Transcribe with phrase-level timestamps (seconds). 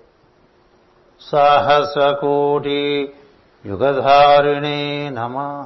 [1.21, 3.13] సహస్రకోటి
[3.65, 5.65] యుగధారిణే నమ.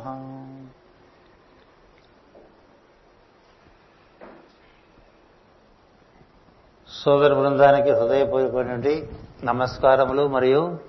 [7.03, 9.09] సోదర బృందానికి హృదయపూర్వకమైనటువంటి
[9.43, 10.79] నమస్కారములు మరియు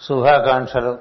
[0.00, 0.98] శుభాకాంక్షలు.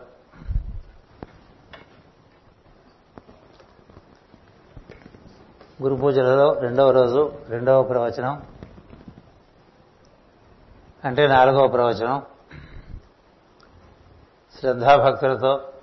[5.81, 8.45] గురు పూజలలో రెండవ రోజు రెండవ ప్రవచనం
[11.04, 12.21] అంటే నాలుగవ ప్రవచనం.
[14.60, 15.73] శ్రద్ధాభక్తులతో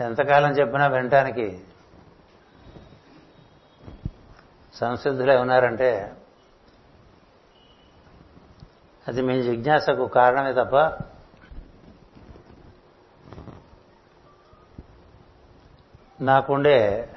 [0.00, 1.64] ఎంతకాలం చెప్పినా వినటానికి
[4.74, 6.17] సంసిద్ధులై ఉన్నారంటే
[9.08, 10.98] అది మీ జిజ్ఞాసకు కారణమే తప్ప
[16.20, 17.14] నాకుండే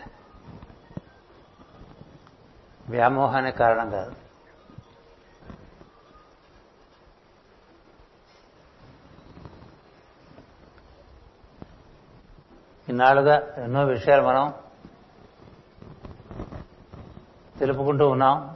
[2.90, 4.16] వ్యామోహానికి కారణం కాదు.
[12.90, 14.54] ఇన్నాళ్ళుగా ఎన్నో విషయాలు మనం
[17.60, 18.51] తెలుపుకుంటూ ఉన్నాం.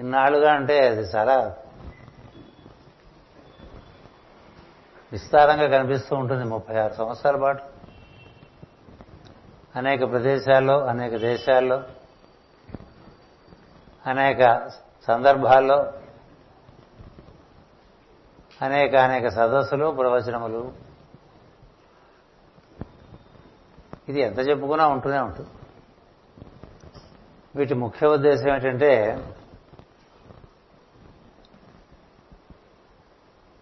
[0.00, 1.56] ఇన్నాళ్ళుగా అంటే అది చాలా
[5.12, 7.62] విస్తారంగా కనిపిస్తూ ఉంటుంది ముప్పై ఆరు సంవత్సరాల పాటు.
[9.76, 11.82] అనేక ప్రదేశాల్లో అనేక దేశాల్లో
[14.06, 14.70] అనేక
[15.06, 15.92] సందర్భాల్లో
[18.62, 20.72] అనేక అనేక సదస్సులు ప్రవచనములు.
[24.08, 25.48] ఇది ఎంత చెప్పుకున్నా ఉంటూనే ఉంటుంది.
[27.56, 28.92] వీటి ముఖ్య ఉద్దేశం ఏంటంటే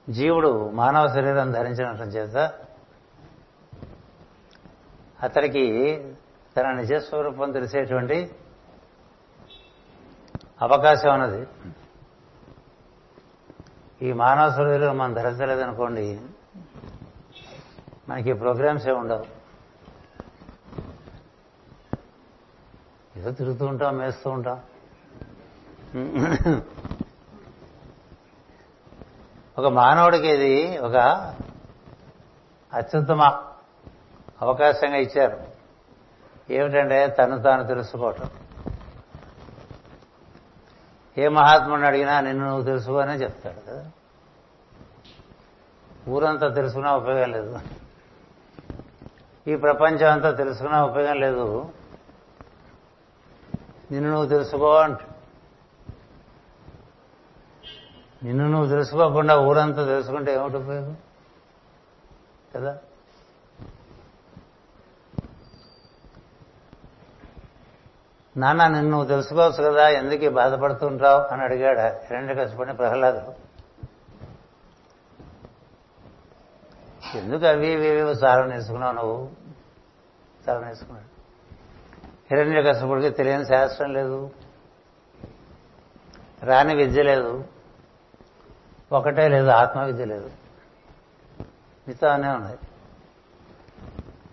[0.09, 2.53] జీవుడు మానవ శరీరం ధరించినట్టు చేత
[5.23, 5.65] అతడికి
[6.57, 8.31] తన నిజస్వరూపం తెలిసేటువంటి
[10.63, 11.47] అవకాశం ఉన్నది.
[14.03, 16.21] ఈ మానవ శరీరం మనం ధరించలేదనుకోండి
[18.09, 19.25] మనకి ప్రోగ్రామ్స్ ఏ ఉండవు.
[23.19, 24.61] ఏదో తిరుగుతూ ఉంటాం మేస్తూ ఉంటాం.
[29.59, 30.97] ఒక మానవుడికి ఇది ఒక
[32.73, 33.23] అత్యుత్తమ
[34.43, 35.41] అవకాశంగా ఇచ్చారు.
[36.51, 38.31] ఏమిటంటే తను తాను తెలుసుకోవటం.
[41.19, 43.91] ఏ మహాత్ముడిని అడిగినా నిన్ను నువ్వు తెలుసుకోనే చెప్తాడు కదా.
[46.09, 47.59] ఊరంతా తెలుసుకున్నా ఉపయోగం లేదు.
[49.47, 51.73] ఈ ప్రపంచం అంతా తెలుసుకున్నా ఉపయోగం లేదు.
[53.91, 54.99] నిన్ను నువ్వు తెలుసుకో అంట
[58.25, 60.97] నిన్ను నువ్వు తెలుసుకోకుండా ఊరంతా తెలుసుకుంటే ఏమిటి ఉపయోగం?
[62.55, 62.79] కదా?
[68.37, 73.35] నాన్న నిన్ను నువ్వు తెలుసుకోవచ్చు కదా ఎందుకు బాధపడుతుంటావు అని అడిగాడు రెండు కష్టపడిన ప్రహ్లాదు.
[77.15, 79.31] ఎందుకు అవి ఇవి సారం చాలా నేర్చుకున్నావు నువ్వు?
[80.49, 81.19] చాలా నేర్చుకున్నాడు
[82.35, 84.31] హిరణ్య కష్టపడికి తెలియని శాస్త్రం లేదు.
[86.43, 87.45] రాని విద్య లేదు.
[88.93, 90.31] ఒకటే లేదు ఆత్మవిద్య లేదు.
[91.89, 92.59] మిగతానే ఉన్నాయి.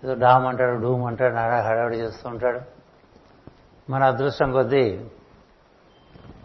[0.04, 2.62] ఏదో డామ్ అంటాడు డూమ్ అంటాడు నాడా హడావిడి చేస్తూ ఉంటాడు.
[3.90, 5.06] మన అదృష్టం కొద్దీ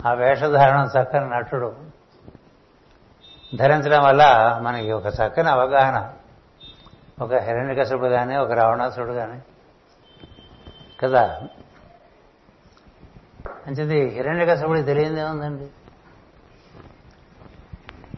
[0.07, 1.77] ఆ వేషధారణ చక్కని నటుడు
[3.57, 6.13] ధరించడం వల్ల మనకి ఒక చక్కని అవగాహన.
[7.21, 9.43] ఒక హిరణ్యకశపుడు కానీ ఒక రావణాసుడు కానీ
[11.01, 11.41] కదా?
[13.69, 14.09] మంచిది.
[14.09, 15.69] హిరణ్యకశపుడికి తెలియదే ఉందండి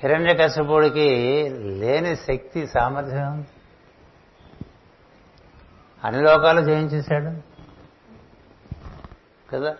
[0.02, 1.08] హిరణ్యకశపుడికి
[1.58, 3.46] లేని శక్తి సామర్థ్యం ఉంది
[6.04, 7.52] అన్ని లోకాలు జయించేశాడు.
[9.50, 9.76] కదా?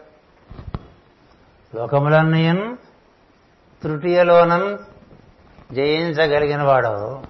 [1.75, 2.77] లోకములన్నయన్
[3.83, 4.79] తృతీయలోనన్
[5.75, 7.23] జయించగలిగిన వాడు.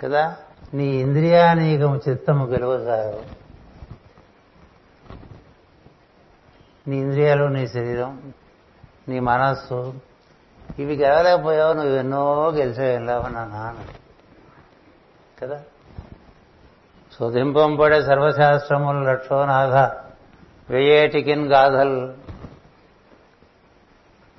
[0.00, 0.36] కదా?
[0.74, 3.22] నీ ఇంద్రియానీకము చిత్తము గెలువగారు.
[6.88, 8.32] నీ ఇంద్రియాలు నీ శరీరం
[9.08, 9.94] నీ మనస్సు
[10.78, 13.76] ఇవి గెలవలేకపోయావు నువ్వు ఎన్నో గెలిచావు నా నాన్న?
[15.42, 15.58] కదా?
[17.12, 19.76] శోధింపంపడే సర్వశాస్త్రములు లక్షోనాథ
[20.70, 22.14] వెయ్యేటికిన్ గాథల్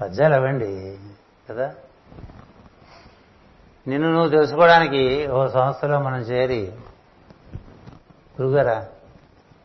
[0.02, 1.00] పద్యాలు అవండి
[1.50, 1.74] కదా?
[3.88, 6.74] నిన్ను నువ్వు తెలుసుకోవడానికి ఓ సంస్థలో మనం చేరి
[8.42, 8.86] గురుగారా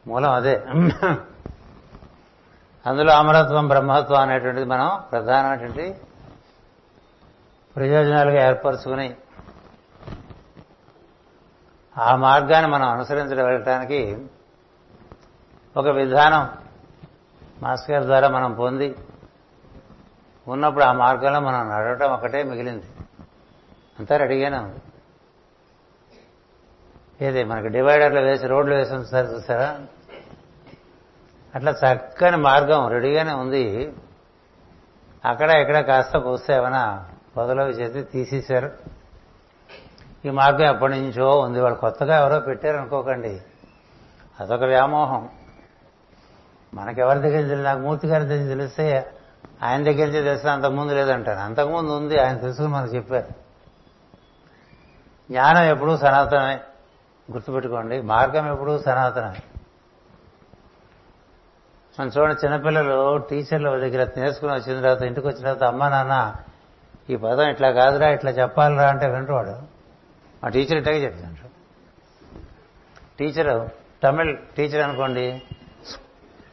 [0.07, 0.55] మూలం అదే.
[2.87, 5.95] అందులో అమరత్వం బ్రహ్మత్వం అనేటువంటిది మనం ప్రధానమైనటువంటి
[7.77, 9.15] ప్రయోజనాలుగా ఏర్పరచుకుని
[11.99, 14.27] ఆ మార్గాన్ని మనం అనుసరించడం వెళ్ళటానికి
[15.77, 16.51] ఒక విధానం
[17.63, 18.95] మాస్టర్ గారి ద్వారా మనం పొంది
[20.49, 22.87] ఉన్నప్పుడు ఆ మార్గంలో మనం నడవటం ఒకటే మిగిలింది.
[23.99, 24.81] అంతా రెడీగానే ఉంది.
[27.27, 29.81] ఏది మనకి డివైడర్లు వేసి రోడ్లు వేసి ఉంచుతారు చూసారా?
[31.55, 33.93] అట్లా చక్కని మార్గం రెడీగానే ఉంది.
[35.25, 38.73] అక్కడ ఇక్కడ కాస్త కూస్తే ఏమైనా పొదలవి చేసి తీసేశారు.
[40.25, 41.61] ఈ మార్గం ఎప్పటి నుంచో ఉంది.
[41.61, 43.43] వాళ్ళు కొత్తగా ఎవరో పెట్టారనుకోకండి.
[44.41, 45.29] అదొక వ్యామోహం.
[46.75, 47.63] మనకెవరి దగ్గర తెలియదు?
[47.63, 49.13] నాకు మూర్తి గారి దగ్గర తెలిస్తే
[49.63, 51.39] ఆయన దగ్గర నుంచి తెలిస్తే అంతకుముందు లేదంటారు.
[51.39, 52.21] అంతకుముందు ఉంది.
[52.21, 53.29] ఆయన తెలుసుకుని మనకు చెప్పారు.
[55.31, 56.61] జ్ఞానం ఎప్పుడూ సనాతనమే.
[57.33, 58.03] గుర్తుపెట్టుకోండి.
[58.03, 59.43] మార్గం ఎప్పుడూ సనాతనమే.
[62.01, 66.35] మనం చూడండి చిన్నపిల్లలు టీచర్ల దగ్గర నేర్చుకుని వచ్చిన తర్వాత ఇంటికి వచ్చిన తర్వాత అమ్మా నాన్న
[67.09, 69.55] ఈ పదం ఇట్లా కాదురా ఇట్లా చెప్పాలిరా అంటే వింటవాడు
[70.43, 71.51] మా టీచర్ ఇట్లాగే చెప్తుంటారు
[73.19, 73.71] టీచర్
[74.03, 75.43] తమిళ్ టీచర్ అనుకోండి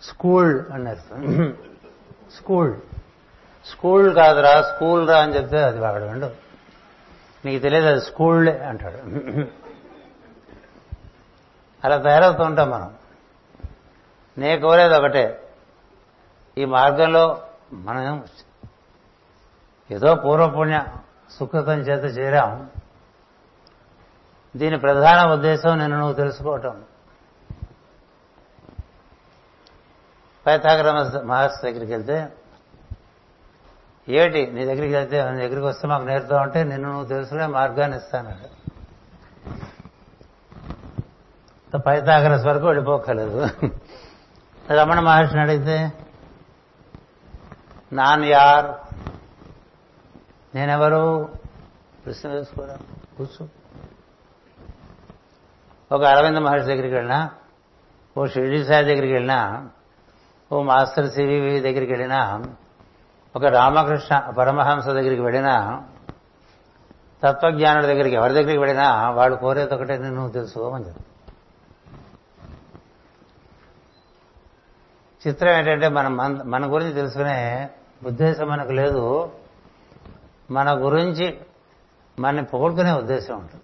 [0.03, 1.01] స్కూల్ అన్నారు.
[2.31, 2.73] స్కూల్.
[3.65, 6.29] స్కూల్ కాదురా స్కూల్ రా అని చెప్తే అది వాడు విండు
[7.45, 8.99] నీకు తెలియదు అది స్కూళ్ళే అంటాడు.
[11.83, 12.95] అలా తయారవుతూ ఉంటాం మనం.
[14.37, 15.25] నే కోరేది ఒకటే
[16.57, 17.41] ఈ మార్గంలో
[17.73, 18.23] మనం
[19.91, 20.85] ఏదో పూర్వపుణ్య
[21.39, 22.69] సుకృతం చేత చేరాం.
[24.55, 26.83] దీని ప్రధాన ఉద్దేశం నిన్ను నువ్వు తెలుసుకోవటం.
[30.47, 32.29] పైతాగ్ర మహర్షి దగ్గరికి వెళ్తే
[34.09, 38.37] ఏమిటి నీ దగ్గరికి వెళ్తే నీ దగ్గరికి వస్తే మాకు నేర్పుతావు అంటే నిన్ను నువ్వు తెలుసుకునే మార్గాన్ని ఇస్తానట
[41.87, 43.47] పైతాగ్రస్ వరకు వెళ్ళిపోకలేదు
[44.73, 45.93] రమణ మహర్షిని అడిగితే
[47.93, 48.88] నాన్ యార్
[50.55, 51.29] నేనెవరు
[52.05, 52.77] ప్రశ్న వేసుకోరా?
[53.17, 53.47] కూర్చో.
[55.91, 57.29] ఒక అరవింద మహర్షి దగ్గరికి వెళ్ళినా
[58.17, 59.69] ఓ షిర్డీ సాయి దగ్గరికి వెళ్ళినా
[60.51, 62.43] ఓ మాస్టర్ సివివి దగ్గరికి వెళ్ళినా
[63.35, 65.83] ఒక రామకృష్ణ పరమహంస దగ్గరికి వెళ్ళినా
[67.23, 71.03] తత్వజ్ఞానుల దగ్గరికి ఎవరి దగ్గరికి వెళ్ళినా వాళ్ళు కోరేది ఒకటే నువ్వు తెలుసుకోమని చెప్పి.
[75.27, 77.69] చిత్రం ఏంటంటే మనం మన గురించి తెలుసుకునే
[78.05, 79.31] ఉద్దేశం మనకు లేదు.
[80.51, 81.41] మన గురించి
[82.19, 83.63] మనని పొగుడుకునే ఉద్దేశం ఉంటుంది.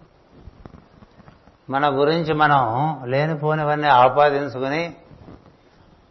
[1.69, 4.95] మన గురించి మనం లేనిపోనివన్నీ ఆపాదించుకుని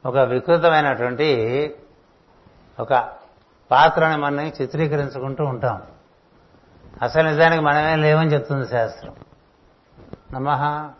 [0.06, 1.74] ఒక వికృతమైనటువంటి
[2.80, 3.12] ఒక
[3.70, 5.82] పాత్రని మనం చిత్రీకరించుకుంటూ ఉంటాం.
[7.02, 9.14] అసలు నిజానికి మనమే లేవని చెప్తుంది శాస్త్రం.
[10.32, 10.90] నమ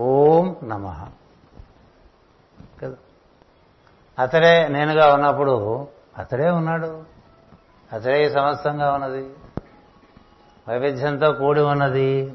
[0.00, 1.06] ఓం నమ.
[2.82, 2.96] కదా?
[4.18, 7.09] అతడే నేనుగా ఉన్నప్పుడు అతడే ఉన్నాడు.
[7.92, 9.30] అతడే సమస్తంగా ఉన్నది.
[10.68, 12.34] వైవిధ్యంతో కూడి ఉన్నది.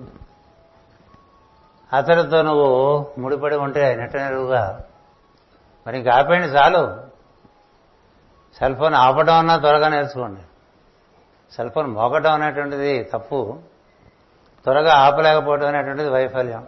[1.93, 2.69] అతడితో నువ్వు
[3.17, 4.83] ముడిపడి ఉంటే నెట్టనెరువుగా
[5.87, 7.03] మరి ఇంకా ఆపేయండి చాలు.
[8.59, 10.41] సెల్ ఫోన్ ఆపడం అన్నా త్వరగా నేర్చుకోండి.
[11.55, 13.59] సెల్ ఫోన్ మోగటం అనేటువంటిది తప్పు.
[14.63, 16.67] త్వరగా ఆపలేకపోవడం అనేటువంటిది వైఫల్యం.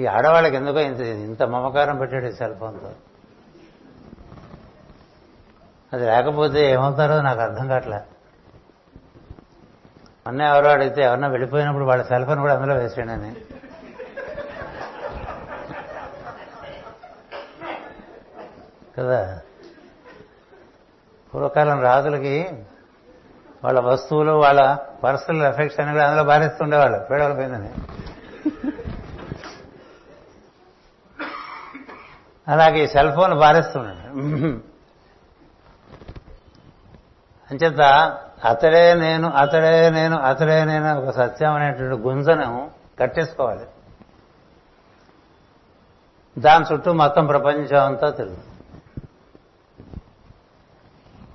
[0.00, 2.92] ఈ ఆడవాళ్ళకి ఎందుకో ఇంత ఇంత మమకారం పెట్టాడు ఈ సెల్ ఫోన్తో.
[5.92, 7.98] అది లేకపోతే ఏమవుతారో నాకు అర్థం కావట్లే.
[10.26, 13.30] మొన్న ఎవరో అడిగితే ఎవరన్నా వెళ్ళిపోయినప్పుడు వాళ్ళ సెల్ ఫోన్ కూడా అందులో వేసేయండి
[18.98, 19.20] కదా?
[21.32, 22.36] పూర్వకాలం రాజులకి
[23.64, 24.60] వాళ్ళ వస్తువులు వాళ్ళ
[25.04, 26.98] పర్సనల్ ఎఫెక్ట్స్ అని కూడా అందులో బారేస్తుండేవాళ్ళు.
[27.10, 27.70] పేడవలపోయిందని
[32.46, 34.02] అలాగే ఈ సెల్ ఫోన్ బారేస్తున్నాడు
[37.50, 37.80] అంచేత
[38.44, 43.66] అతడే నేను అతడే నేను అతడే నేను ఒక సత్యం అనేటువంటి గుంజను కట్టేసుకోవాలి.
[46.38, 48.46] దాని చుట్టూ మొత్తం ప్రపంచం అంతా తిరుగుతుంది.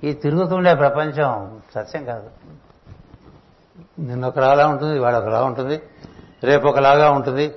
[0.08, 2.30] ఈ తిరుగుతుండే ప్రపంచం సత్యం కాదు.
[3.98, 5.82] నిన్న ఒకలాగా ఉంటుంది ఇవాళ ఒకలా ఉంటుంది
[6.44, 7.54] రేపు ఒకలాగా ఉంటుంది.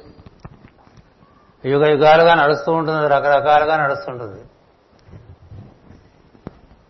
[1.65, 4.43] యుగ యుగాలుగా నడుస్తూ ఉంటుంది రకరకాలుగా నడుస్తుంటుంది.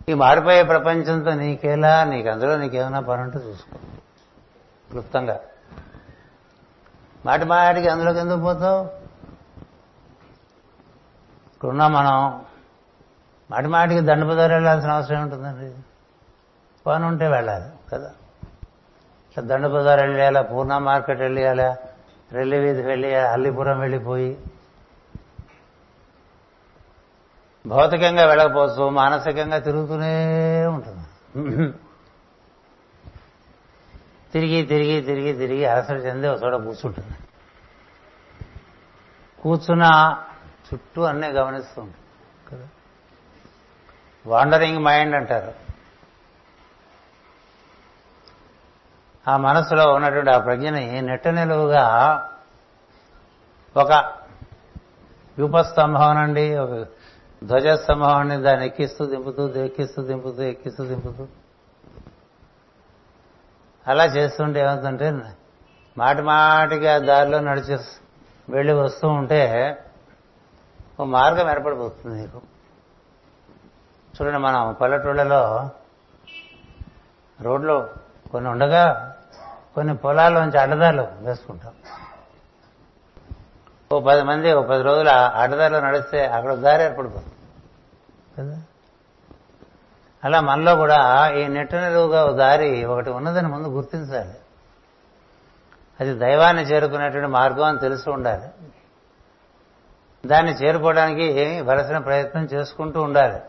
[0.09, 3.77] ఈ మారిపోయే ప్రపంచంతో నీకేలా నీకు అందులో నీకేమైనా పని ఉంటే చూసుకో.
[4.89, 5.39] క్లుప్తంగా.
[7.25, 8.83] మాటి మాటికి అందులోకి ఎందుకు పోతావు?
[11.53, 12.41] ఇక్కడున్నా మనం
[13.51, 15.73] మాటి మాటికి దండపదారు వెళ్ళాల్సిన అవసరం ఉంటుందండి
[16.87, 18.11] పని ఉంటే వెళ్ళాలి కదా?
[19.31, 21.77] ఇట్లా దండపదారు వెళ్ళాలా పూర్ణ మార్కెట్ వెళ్ళేయాలా
[22.31, 24.37] రెల్లి వీధి వెళ్ళి అల్లిపురం వెళ్ళిపోయి
[27.65, 31.71] భౌతికంగా వెళ్ళకపోవచ్చు మానసికంగా తిరుగుతూనే ఉంటుంది.
[34.33, 37.13] తిరిగి తిరిగి తిరిగి తిరిగి అలసట చెంది ఒక చోట కూర్చుంటుంది.
[39.41, 40.17] కూర్చున్న
[40.73, 42.05] చుట్టూ అన్నీ గమనిస్తూ ఉంటుంది.
[42.51, 42.67] కదా?
[44.27, 45.65] వాండరింగ్ మైండ్ అంటారు.
[49.27, 51.85] ఆ మనసులో ఉన్నటువంటి ఆ ప్రజ్ఞని నెట్ట నిలువుగా
[53.77, 53.91] ఒక
[55.37, 56.87] వ్యూపస్తంభం అండి ఒక
[57.45, 61.27] ధ్వజస్తంభం దాన్ని ఎక్కిస్తూ దింపుతూ ఎక్కిస్తూ దింపుతూ ఎక్కిస్తూ దింపుతూ.
[63.87, 65.33] అలా చేస్తుంటే ఏమవుతుందంటే
[65.97, 67.77] మాటి మాటిగా దారిలో నడిచి
[68.49, 69.41] వెళ్ళి వస్తూ ఉంటే
[70.99, 72.41] ఓ మార్గం ఏర్పడిపోతుంది నీకు.
[74.15, 75.69] చూడండి మనం పల్లెటూళ్ళలో
[77.41, 77.87] రోడ్లు
[78.31, 79.15] కొన్ని ఉండగా
[79.75, 81.73] కొన్ని పొలాల్లోంచి అడ్డదారులు వేసుకుంటాం.
[83.93, 87.34] ఓ పది మంది ఓ పది రోజులు అడ్డదారిలో నడిస్తే అక్కడ దారి ఏర్పడిపోతుంది.
[88.39, 88.61] కదా?
[90.23, 94.33] అలా మనలో కూడా ఈ నెట్ట నిలువుగా దారి ఒకటి ఉన్నదని ముందు గుర్తించాలి.
[95.99, 98.49] అది దైవాన్ని చేరుకునేటువంటి మార్గం అని తెలుసు ఉండాలి.
[100.27, 103.39] దాన్ని చేరుకోవడానికి వలసిన ప్రయత్నం చేసుకుంటూ ఉండాలి.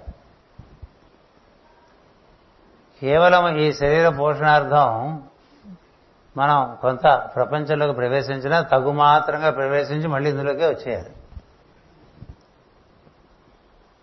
[3.00, 5.22] కేవలం ఈ శరీర పోషణార్థం
[6.36, 11.15] మనం కొంత ప్రపంచంలోకి ప్రవేశించినా తగు మాత్రంగా ప్రవేశించి మళ్ళీ ఇందులోకే వచ్చేయాలి.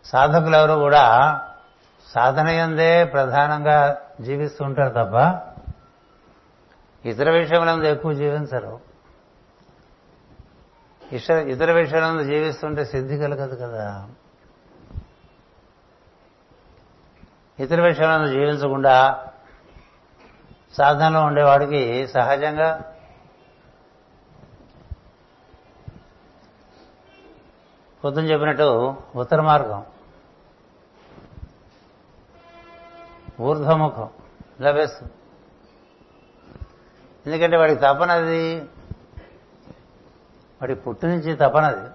[0.06, 1.40] సాధకులు కూడా
[2.08, 5.44] సాధన ఎందే ప్రధానంగా జీవిస్తూ ఉంటారు తప్ప
[7.08, 8.80] ఇతర విషయములందు ఎక్కువ జీవించరు.
[11.12, 14.10] ఇతర ఇతర విషయాలందు జీవిస్తుంటే సిద్ధి కలగదు కదా.
[17.60, 19.26] ఇతర విషయాలను జీవించకుండా
[20.78, 22.94] సాధనలో ఉండేవాడికి సహజంగా
[28.04, 29.86] పొద్దున చెప్పినట్టు ఉత్తర మార్గం.
[33.42, 34.10] ఊర్ధ్వముఖం
[34.62, 35.12] లభిస్తుంది
[37.26, 38.60] ఎందుకంటే వాడికి తపనది
[40.62, 41.90] వాడి పుట్టి నుంచి తపనది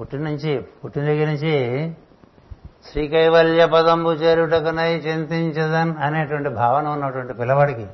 [0.00, 1.96] పుట్టి నుంచి పుట్టిన దగ్గర నుంచి
[2.90, 7.86] శ్రీకైవల్య పదంబు చేరుటకునై చింతించదన్ అనేటువంటి భావన ఉన్నటువంటి పిల్లవాడికి.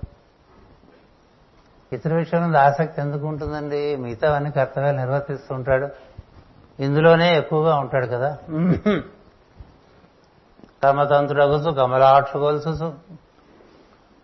[1.92, 3.96] ఇతర విషయంలో ఆసక్తి ఎందుకు ఉంటుందండి?
[3.96, 5.88] మిగతావన్నీ కర్తవ్యాలు నిర్వర్తిస్తుంటాడు
[6.82, 8.38] ఇందులోనే ఎక్కువగా ఉంటాడు కదా.
[10.86, 12.94] కర్మతంత్రుడగుసు కమలాక్షు గొలుసు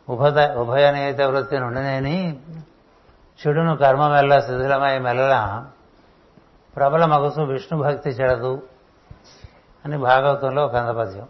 [0.09, 2.41] ఉభయ ఉభయనేత వృత్తి నుండినేని
[3.41, 5.67] చెడును కర్మ మెల్ల శిథిలమై మెల్ల
[6.77, 8.63] ప్రబల మగసు విష్ణు భక్తి చెడదు
[9.85, 11.29] అని భాగవతంలో ఒక అందపద్యం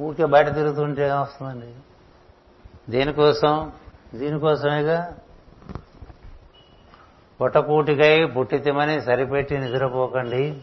[0.00, 1.74] ఊరికే బయట తిరుగుతుంటే ఏమొస్తుందండి?
[2.90, 3.72] దేనికోసం?
[4.14, 5.12] దీనికోసమేగా?
[7.42, 10.62] పుట్టపూటికై పుట్టితిమని సరిపెట్టి నిద్రపోకండి.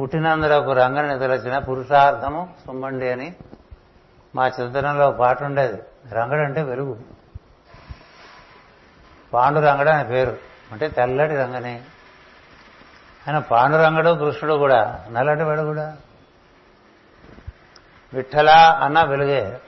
[0.00, 3.34] పుట్టినందులకు రంగ నిద్రచిన పురుషార్థము సుమ్మండి అని
[4.34, 7.00] మా చిత్రంలో పాట ఉండేది రంగడు అంటే వెలుగు.
[9.32, 10.36] పాండురంగడు అని పేరు.
[10.72, 11.80] అంటే తెల్లటి రంగని.
[13.28, 15.04] ఆయన పాండురంగడు కృష్ణుడు కూడా.
[15.10, 15.96] నల్లటి వాడు కూడా.
[18.14, 18.50] విఠల
[18.82, 19.60] అన్న వెలుగే.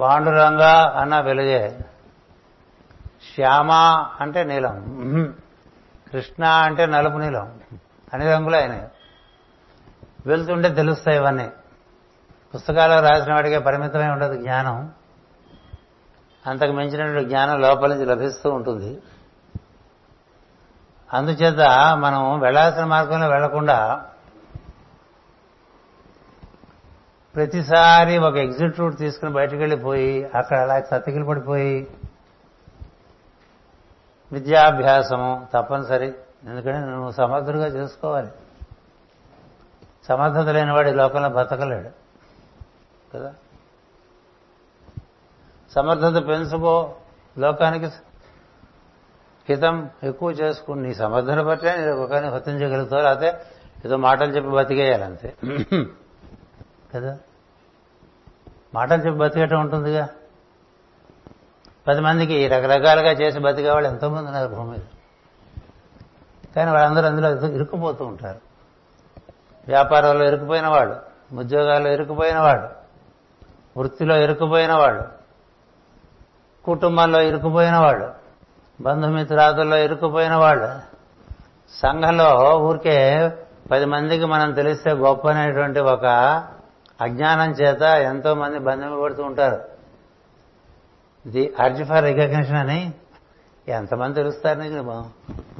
[0.00, 1.78] పాండురంగ అన్న వెలుగే.
[3.34, 3.72] శ్యామ
[4.20, 4.96] అంటే నీలం.
[6.12, 7.60] కృష్ణ అంటే నలుపు నీలం.
[8.12, 8.88] అన్ని రంగులు ఆయన.
[10.26, 11.50] వెళ్తుంటే తెలుస్తాయి ఇవన్నీ.
[12.54, 14.92] పుస్తకాల్లో రాసిన వాడికే పరిమితమై ఉండదు జ్ఞానం.
[16.46, 19.02] అంతకు మించినటువంటి జ్ఞానం లోపల నుంచి లభిస్తూ ఉంటుంది.
[21.12, 21.60] అందుచేత
[21.96, 24.06] మనం వెళ్ళాల్సిన మార్గంలో వెళ్ళకుండా
[27.34, 31.90] ప్రతిసారి ఒక ఎగ్జిట్ రూట్ తీసుకుని బయటకు వెళ్ళిపోయి అక్కడ అలా సతికిలు పడిపోయి
[34.32, 36.14] విద్యాభ్యాసము తప్పనిసరి.
[36.44, 38.28] ఎందుకంటే నువ్వు సమర్థుడిగా చేసుకోవాలి.
[40.08, 41.88] సమర్థత లేనివాడు ఈ లోకంలో బతకలేడు.
[43.14, 43.34] కదా?
[45.70, 46.94] సమర్థత పెంచుకో.
[47.38, 47.86] లోకానికి
[49.48, 53.02] హితం ఎక్కువ చేసుకుని నీ సమర్థన బట్టే నీ ఒకరిని హతం చేయగలుగుతావు.
[53.02, 53.40] లేకపోతే
[53.84, 55.36] ఏదో మాటలు చెప్పి బతికేయాలి అంతే.
[56.94, 57.18] కదా?
[58.74, 60.08] మాటలు చెప్పి బతికేయటం ఉంటుందిగా.
[61.88, 64.80] పది మందికి రకరకాలుగా చేసి బతికేవాళ్ళు ఎంతోమంది ఉన్నారు భూమి మీద
[66.56, 68.40] కానీ వాళ్ళందరూ అందులో ఇరుక్కుపోతూ ఉంటారు.
[69.68, 72.82] వ్యాపారంలో ఇరుక్కుపోయిన వాడు ఉద్యోగాల్లో ఇరుక్కుపోయిన వాడు
[73.80, 75.02] వృత్తిలో ఇరుక్కుపోయిన వాడు
[76.64, 78.08] కుటుంబంలో ఇరుక్కుపోయిన వాడు
[78.82, 80.68] బంధుమిత్రాదుల్లో ఇరుక్కుపోయిన వాడు
[81.72, 83.30] సంఘంలో ఊరికే
[83.70, 86.06] పది మందికి మనం తెలిస్తే గొప్ప అనేటువంటి ఒక
[87.00, 89.60] అజ్ఞానం చేత ఎంతో మంది బంధింపబడుతూ ఉంటారు.
[91.26, 92.92] ది అర్జ్ ఫర్ రికగ్నిషన్ అని
[93.68, 94.82] ఎంతమంది తెలుస్తారు నీకు?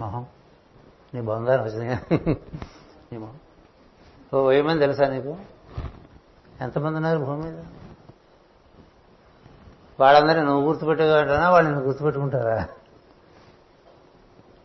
[0.01, 0.27] మొహం.
[1.15, 2.41] నీ బంగారం వచ్చింది
[4.35, 5.37] ఓ వెయ్యి మంది తెలుసా నీకు?
[6.61, 7.65] ఎంతమంది ఉన్నారు భూమి మీద?
[10.01, 12.69] వాళ్ళందరినీ నువ్వు గుర్తుపెట్టుకుంటానా వాళ్ళు నువ్వు గుర్తుపెట్టుకుంటారా?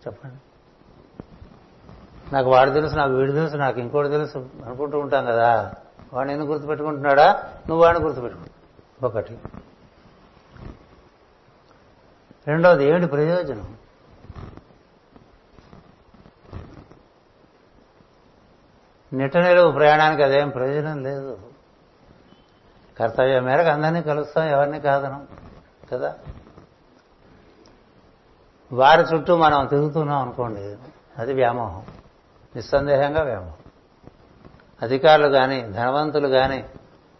[0.07, 0.35] చెప్పండి.
[2.33, 5.73] నాకు వాడు తెలుసు నాకు వీడు తెలుసు నాకు ఇంకోటి తెలుసు అనుకుంటూ ఉంటాం కదా.
[6.13, 7.53] వాడు నేను గుర్తుపెట్టుకుంటున్నాడా?
[7.67, 8.51] నువ్వు వాడిని గుర్తుపెట్టుకుంటా.
[9.07, 9.39] ఒకటి.
[12.47, 13.76] రెండవది ఏమిటి ప్రయోజనం?
[19.13, 21.39] నిట్టనిలువు ప్రయాణానికి అదేం ప్రయోజనం లేదు.
[22.99, 25.27] కర్తవ్యం మేరకు అందరినీ కలుస్తాం ఎవరిని కాదనం
[25.91, 26.15] కదా?
[28.73, 30.77] వారి చుట్టూ మనం తిరుగుతున్నాం అనుకోండి
[31.17, 31.85] అది వ్యామోహం
[32.55, 33.53] నిస్సందేహంగా వ్యామోహం.
[34.81, 36.65] అధికారులు కానీ ధనవంతులు కానీ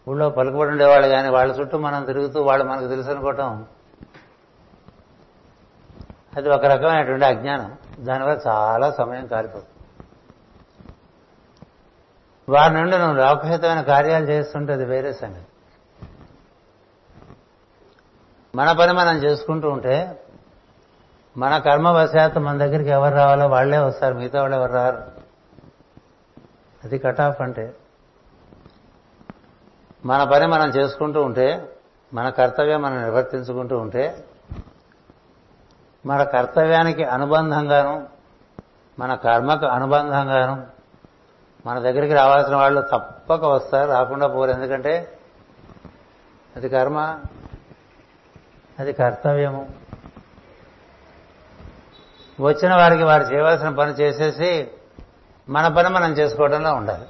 [0.08, 3.66] ఊళ్ళో పలుకుబడి ఉండేవాళ్ళు కానీ వాళ్ళ చుట్టూ మనం తిరుగుతూ వాళ్ళు మనకు తెలుసు అనుకోవటం
[6.36, 7.76] అది ఒక రకమైనటువంటి అజ్ఞానం.
[8.00, 9.77] దానివల్ల చాలా సమయం కాలిపోతుంది.
[12.48, 15.46] వారి నుండి నువ్వు లోకహితమైన కార్యాలు చేస్తుంటే అది వేరే సంగతి.
[18.54, 20.22] మన పని మనం చేసుకుంటూ ఉంటే
[21.36, 25.02] మన కర్మవశాత్తు మన దగ్గరికి ఎవరు రావాలో వాళ్ళే వస్తారు మిగతా వాళ్ళు ఎవరు రారు.
[26.84, 27.74] అది కట్ ఆఫ్ అంటే
[30.06, 31.68] మన పని మనం చేసుకుంటూ ఉంటే
[32.14, 34.24] మన కర్తవ్యం మనం నిర్వర్తించుకుంటూ ఉంటే
[36.06, 38.06] మన కర్తవ్యానికి అనుబంధంగాను
[38.98, 40.77] మన కర్మకు అనుబంధంగాను
[41.66, 44.50] మన దగ్గరికి రావాల్సిన వాళ్ళు తప్పక వస్తారు రాకుండా పోరు.
[44.50, 45.18] ఎందుకంటే
[46.56, 47.20] అది కర్మ
[48.78, 49.68] అది కర్తవ్యము.
[52.40, 54.70] వచ్చిన వారికి వారు చేయవలసిన పని చేసేసి
[55.48, 57.06] మన పని మనం చేసుకోవడంలో ఉండాలి.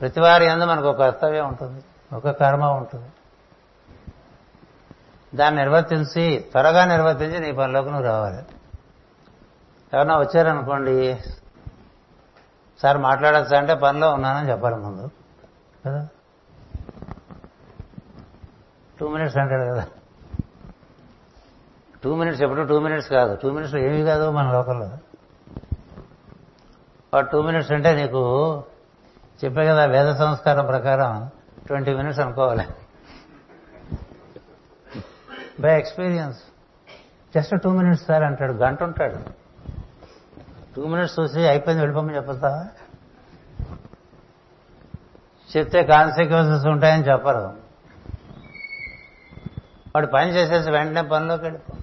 [0.00, 1.84] ప్రతి వారి అందు మనకు ఒక కర్తవ్యం ఉంటుంది
[2.16, 3.10] ఒక కర్మ ఉంటుంది.
[5.36, 8.42] దాన్ని నిర్వర్తించి త్వరగా నిర్వర్తించి నీ పనిలోకి నువ్వు రావాలి.
[9.94, 11.18] ఎవరన్నా వచ్చారనుకోండి
[12.82, 15.10] సార్ మాట్లాడచ్చా అంటే పనిలో ఉన్నానని చెప్పాలి ముందు.
[15.86, 16.08] కదా?
[19.00, 19.86] టూ మినిట్స్ అంటాడు కదా.
[22.04, 23.36] టూ మినిట్స్ ఎప్పుడు టూ మినిట్స్ కాదు.
[23.36, 24.90] టూ మినిట్స్ ఏమీ కాదు మన లోకల్లో
[27.20, 28.64] టూ మినిట్స్ అంటే నీకు
[29.44, 31.30] చెప్పే కదా వేద సంస్కారం ప్రకారం
[31.66, 32.66] ట్వంటీ మినిట్స్ అనుకోవాలి.
[35.60, 36.38] By experience
[37.36, 38.52] just two minutes sir అంటాడు.
[38.52, 39.41] గంట ఉంటాడు.
[40.76, 42.68] టూ మినిట్స్ చూసి అయిపోయింది వెళ్ళిపోమని చెప్తావా
[45.56, 47.62] చెప్తే కాన్సిక్వెన్సెస్ ఉంటాయని చెప్పరు.
[49.94, 51.76] వాడు పని చేసేసి వెంటనే పనిలోకి వెళ్ళిపో.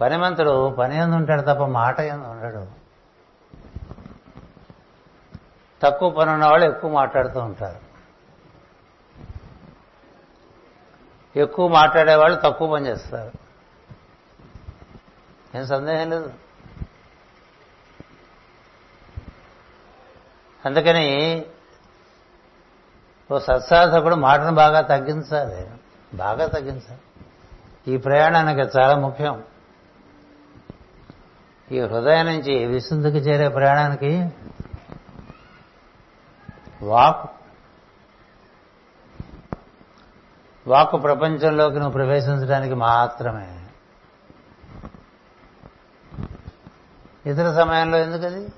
[0.00, 2.66] పనిమంతుడు పని ఎందు ఉంటాడు తప్ప మాట ఎందు ఉండడు.
[5.82, 7.94] తక్కువ పని ఉన్నవాళ్ళు ఎక్కువ మాట్లాడుతూ ఉంటారు.
[11.38, 13.30] ఎక్కువ మాట్లాడే వాళ్ళు తక్కువ పని చేస్తారు.
[15.56, 16.32] ఏం సందేహం లేదు.
[20.66, 21.44] అందుకని
[23.32, 25.70] ఓ సత్సాధకుడు మాటను బాగా తగ్గించాలి.
[26.16, 27.00] బాగా తగ్గించాలి.
[27.94, 29.42] ఈ ప్రయాణానికి చాలా ముఖ్యం.
[31.72, 34.28] ఈ హృదయం నుంచి విసుందుకు చేరే ప్రయాణానికి
[36.82, 37.30] వాక్
[40.66, 43.60] వాక్ ప్రపంచంలోకి నువ్వు ప్రవేశించడానికి మాత్రమే.
[47.26, 48.52] ఇతర సమయంలో ఎందుకది?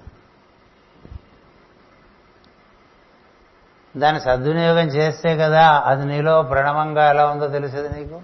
[3.98, 8.22] దాన్ని సద్వినియోగం చేస్తే కదా అది నీలో ప్రణవంగా ఎలా ఉందో తెలిసేది నీకు?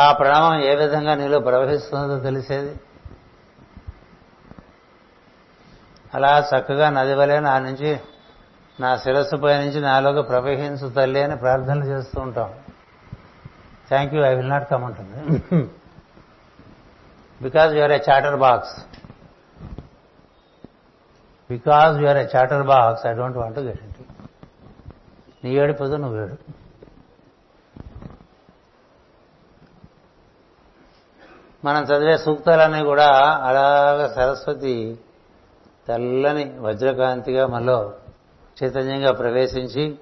[0.00, 2.76] ఆ ప్రణవం ఏ విధంగా నీలో ప్రవహిస్తుందో తెలిసేది?
[6.14, 8.00] అలా చక్కగా నది వలె నా నుంచి
[8.80, 12.54] నా శిరస్సుపై నుంచి నాలోకి ప్రవహించు తల్లి అని ప్రార్థనలు చేస్తూ ఉంటాం.
[13.88, 15.18] Thank you I will not come ఉంటుంది
[17.42, 17.98] because you're a
[18.36, 18.87] chatterbox
[21.50, 22.28] because you're a
[22.62, 23.98] chatterbox I don't want get it
[25.44, 26.36] నీ ఏడిపోదు పొద్దు ఏడు.
[31.64, 33.08] మనం చదివే సూక్తాలన్నీ కూడా
[33.42, 34.98] అలాగ సరస్వతి
[35.88, 37.92] తెల్లని వజ్రకాంతిగా మనలో
[38.64, 39.98] చైతన్యంగా ప్రవేశించి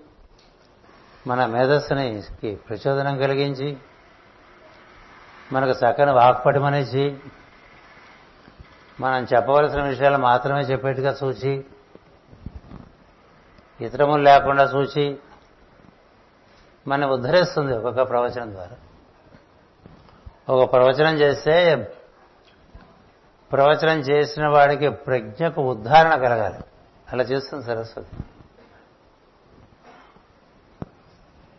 [1.27, 2.23] మన మేధస్సుని
[2.55, 3.77] ప్రచోదనం కలిగించి
[5.53, 7.19] మనకు చక్కని వాక్పటిమనిచ్చి
[9.01, 11.65] మనం చెప్పవలసిన విషయాలు మాత్రమే చెప్పేట్టుగా చూచి
[13.81, 15.19] ఇతరములు లేకుండా చూచి
[16.89, 18.77] మన ఉద్ధరిస్తుంది ఒక్కొక్క ప్రవచనం ద్వారా.
[20.55, 21.75] ఒక ప్రవచనం చేస్తే
[23.53, 26.65] ప్రవచనం చేసిన వాడికి ప్రజ్ఞకు ఉద్ధారణ కలగాలి.
[27.13, 28.17] అలా చేస్తుంది సరస్వతి.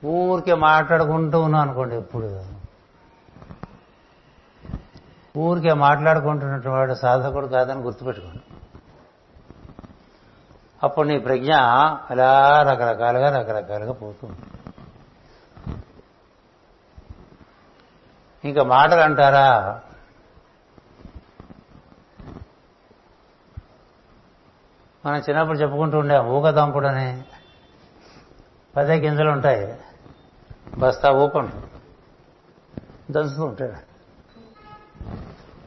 [0.08, 2.57] ఊరికే మాట్లాడుకుంటూ ఉన్నాం అనుకోండి ఎప్పుడు
[5.38, 8.40] ఊరికే మాట్లాడుకుంటున్నట్టు వాడు సాధకుడు కాదని గుర్తుపెట్టుకోండి.
[10.84, 11.54] అప్పుడు నీ ప్రజ్ఞ
[12.10, 14.38] అలా రకరకాలుగా రకరకాలుగా పోతుంది
[18.44, 19.82] ఇంకా మాటలు అంటారా?
[25.06, 27.24] మనం చిన్నప్పుడు చెప్పుకుంటూ ఉండే ఊకదంపుడని
[28.76, 29.80] పదే గింజలు ఉంటాయి.
[30.78, 31.58] బస్తా ఊకుంటు
[33.12, 33.87] దంచుతూ ఉంటాడు.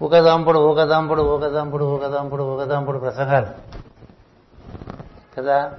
[0.02, 3.46] ఊకదంపుడు ఊకదంపుడు ఊకదంపుడు ఊకదంపుడు ఊకదంపుడు ప్రసంగాలు.
[5.36, 5.78] కదా?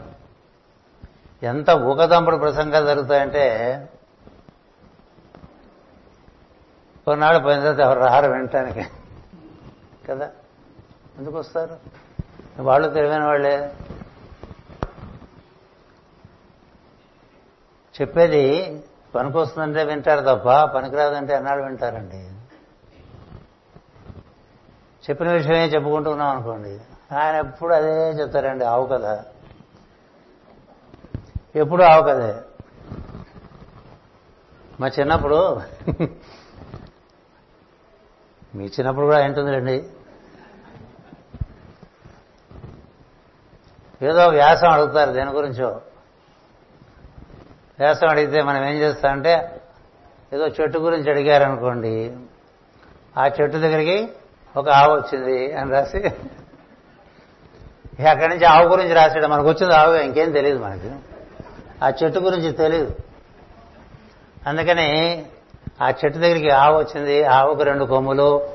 [1.44, 3.90] ఎంత ఊకదంపుడు ప్రసంగాలు జరుగుతాయంటే
[7.06, 8.86] కొన్నాళ్ళు పోయిన తర్వాత ఎవరు రారు వినటానికి.
[10.10, 10.30] కదా?
[11.18, 11.78] ఎందుకు వస్తారు?
[12.62, 13.74] వాళ్ళు తెలివైన వాళ్ళే.
[18.02, 18.80] చెప్పేది
[19.16, 22.31] పనికొస్తుందంటే వింటారు తప్ప పనికిరాదంటే అన్నాడు వింటారండి?
[25.10, 26.80] చెప్పిన విషయమే చెప్పుకుంటూ ఉన్నాం అనుకోండి.
[27.16, 29.26] ఆయన ఎప్పుడు అదే చెప్తారండి ఆవు కదా
[31.56, 32.34] ఎప్పుడు ఆవు కదే
[34.80, 35.62] మా చిన్నప్పుడు
[38.56, 39.90] మీ చిన్నప్పుడు కూడా ఏంటుందిలేండి
[44.02, 45.82] ఏదో వ్యాసం అడుగుతారు దేని గురించో.
[47.80, 49.62] వ్యాసం అడిగితే మనం ఏం చేస్తామంటే
[50.34, 52.18] ఏదో చెట్టు గురించి అడిగారనుకోండి.
[53.18, 53.98] ఆ చెట్టు దగ్గరికి
[54.58, 55.98] ఒక ఆవు వచ్చింది అని రాసి
[58.08, 60.92] అక్కడి నుంచి ఆవు గురించి రాసాడు మనకు వచ్చింది ఆవు ఇంకేం తెలియదు మనకి.
[61.86, 62.96] ఆ చెట్టు గురించి తెలియదు
[64.48, 65.26] అందుకని
[65.82, 67.24] ఆ చెట్టు దగ్గరికి ఆవు వచ్చింది.
[67.24, 68.50] ఆవుకు రెండు కొమ్ములు.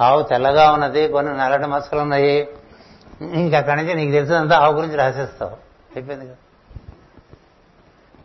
[0.00, 2.48] ఆవు తెల్లగా ఉన్నది కొన్ని నల్లటి మచ్చలు ఉన్నాయి.
[3.22, 5.52] ఇంక అక్కడి నుంచి నీకు తెలిసినంత ఆవు గురించి రాసేస్తావు.
[5.96, 6.34] అయిపోయింది కదా.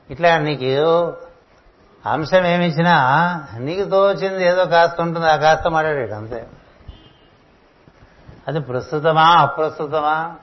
[0.09, 1.13] ఇట్లా నీకు
[2.09, 2.93] అంశం ఏమిచ్చినా
[3.57, 6.45] నీకు తోచింది ఏదో కాస్త ఉంటుంది ఆ కాస్త మాట్లాడాడు అంతే.
[8.47, 10.36] అది ప్రస్తుతమా అప్రస్తుతమా?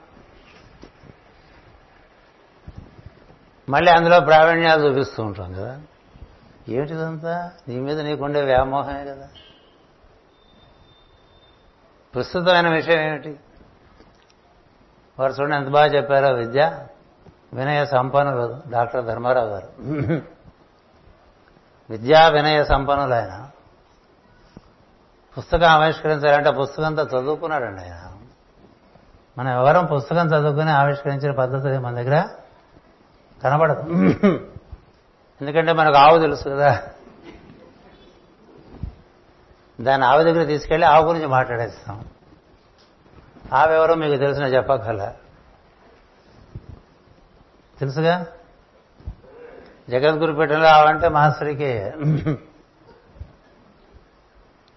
[3.69, 5.81] మళ్ళీ అందులో ప్రావీణ్యాలు చూపిస్తూ ఉంటాం కదా.
[6.69, 7.53] ఏమిటిదంతా?
[7.69, 9.29] నీ మీద నీకుండే వ్యామోహమే కదా.
[12.15, 13.41] ప్రస్తుతమైన విషయం ఏమిటి?
[15.19, 16.87] వారు చూడండి ఎంత బాగా చెప్పారో విద్య.
[17.55, 19.69] వినయ సంపన్నులు డాక్టర్ ధర్మారావు గారు.
[21.91, 23.51] విద్యా వినయ సంపన్నులు ఆయన.
[25.39, 28.09] పుస్తకం ఆవిష్కరించాలంటే పుస్తకంతో చదువుకున్నాడండి ఆయన.
[29.39, 32.25] మనం ఎవరం పుస్తకం చదువుకుని ఆవిష్కరించిన పద్ధతి మన దగ్గర
[33.45, 33.81] కనబడదు.
[35.41, 36.83] ఎందుకంటే మనకు ఆవు తెలుసు కదా.
[39.81, 42.05] దాన్ని ఆవు దగ్గర తీసుకెళ్ళి ఆవు గురించి మాట్లాడేస్తాం.
[43.53, 45.13] ఆవెవరో మీకు తెలిసిన చెప్పగల
[47.81, 48.27] తెలుసుగా?
[49.91, 51.91] జగద్గురుపేటలో ఆవంటే మాస్టర్కి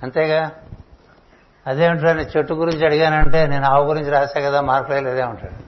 [0.03, 0.51] అంతేగా?
[1.67, 5.65] అదేమిటాడు చెట్టు గురించి అడిగానంటే నేను ఆవు గురించి రాశా కదా మార్కులు లేదే ఉంటాడు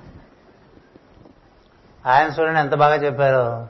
[2.10, 3.68] ఆయన చూడండి ఎంత బాగా చెప్పారు?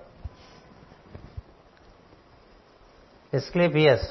[3.33, 4.09] ఎస్క్లీపియస్.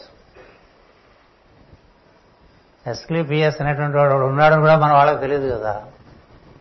[2.87, 5.87] ఎస్క్లీపియస్ అనేటువంటి వాడు ఉన్నాడని కూడా మన వాళ్ళకి తెలియదు కదా.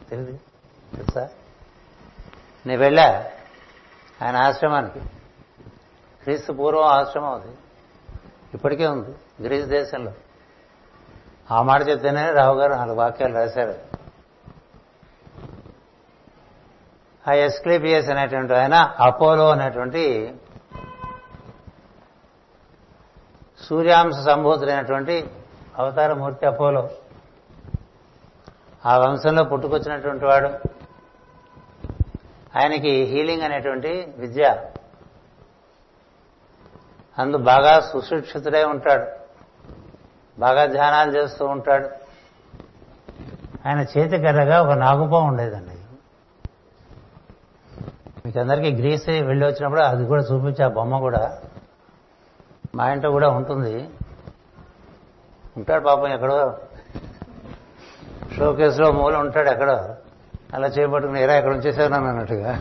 [0.09, 0.39] తెలియదు
[0.95, 1.29] తెలుసా?
[2.65, 3.31] నేను వెళ్ళా
[4.25, 4.99] ఆయన ఆశ్రమానికి.
[6.23, 7.57] క్రీస్తు పూర్వం ఆశ్రమం అది.
[8.55, 9.43] ఇప్పటికే ఉంది.
[9.43, 10.11] గ్రీస్ దేశంలో.
[11.51, 13.75] ఆ మాట చెప్తేనే రావు గారు నాలుగు వాక్యాలు రాశారు.
[17.29, 20.35] ఆ ఎస్క్లేపియస్ అనేటువంటి ఆయన అపోలో అనేటువంటి
[23.61, 25.29] సూర్యాంశ సంభూతుడైనటువంటి
[25.75, 26.89] అవతారమూర్తి అపోలో.
[28.85, 30.47] ఆ వంశంలో పుట్టుకొచ్చినటువంటి వాడు.
[32.59, 34.71] ఆయనకి హీలింగ్ అనేటువంటి విద్య
[37.19, 39.05] అందు బాగా సుశిక్షితుడై ఉంటాడు.
[40.39, 41.89] బాగా ధ్యానాలు చేస్తూ ఉంటాడు.
[43.67, 45.75] ఆయన చేతి కర్రగా ఒక నాగుపా ఉండేదండి.
[48.25, 51.41] మీకు అందరికీ గ్రీస్ వెళ్ళి వచ్చినప్పుడు అది కూడా చూపించి ఆ బొమ్మ కూడా
[52.75, 53.89] మా ఇంట్లో కూడా ఉంటుంది.
[55.57, 56.57] ఉంటాడు పాపం ఎక్కడో.
[58.37, 59.95] షోకేస్లో మూల ఉంటాడు ఎక్కడో.
[60.53, 62.59] అలా చేపట్టుకుని ఎరా ఎక్కడ ఉంచేసాను అన్నట్టుగా.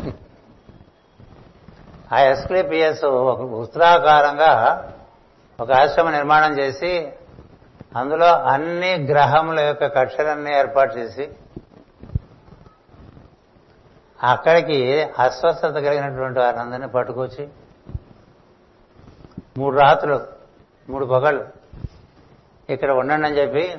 [2.12, 4.84] ఆ ఎస్క్లేపియస్ ఒక ఉత్తరాకారంగా
[5.60, 7.12] ఒక ఆశ్రమ నిర్మాణం చేసి
[7.96, 11.30] అందులో అన్ని గ్రహముల యొక్క కక్షలన్నీ ఏర్పాటు చేసి
[14.24, 17.48] అక్కడికి అస్వస్థత కలిగినటువంటి వారందరినీ పట్టుకొచ్చి
[19.58, 20.20] మూడు రాత్రులు
[20.88, 21.44] మూడు పగళ్ళు
[22.70, 23.78] ఇక్కడ ఉండండి అని చెప్పి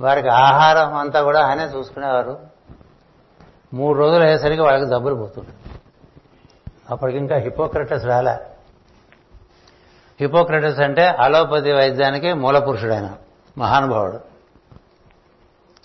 [0.00, 2.38] వారికి ఆహారం అంతా కూడా ఆయనే చూసుకునేవారు.
[3.74, 5.48] మూడు రోజులు అయ్యేసరికి వాళ్ళకి డబ్బులు పోతుంది
[6.90, 8.36] అప్పటికి ఇంకా హిపోక్రటస్ రాలే.
[10.20, 13.16] హిపోక్రటస్ అంటే అలోపతి వైద్యానికి మూల పురుషుడు ఆయన
[13.58, 14.20] మహానుభావుడు.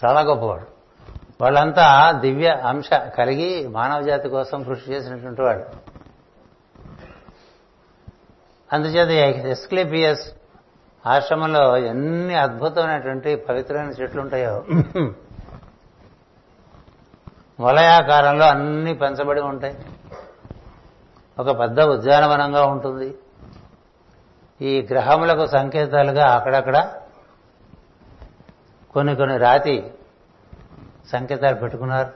[0.05, 0.73] చాలా గొప్పవాడు.
[1.41, 5.63] వాళ్ళంతా దివ్య అంశ కలిగి మానవ జాతి కోసం కృషి చేసినటువంటి వాడు.
[8.73, 9.09] అందుచేత
[9.45, 10.31] ఎస్క్లేపియస్
[11.07, 14.63] ఆశ్రమంలో ఎన్ని అద్భుతమైనటువంటి పవిత్రమైన చెట్లు ఉంటాయో
[17.59, 19.77] వలయాకారంలో అన్ని పెంచబడి ఉంటాయి.
[21.39, 23.15] ఒక పెద్ద ఉద్యానవనంగా ఉంటుంది.
[24.61, 26.77] ఈ గ్రహములకు సంకేతాలుగా అక్కడక్కడ
[28.93, 29.91] కొన్ని కొన్ని రాతి
[31.07, 32.11] సంకేతాలు పెట్టుకున్నారు.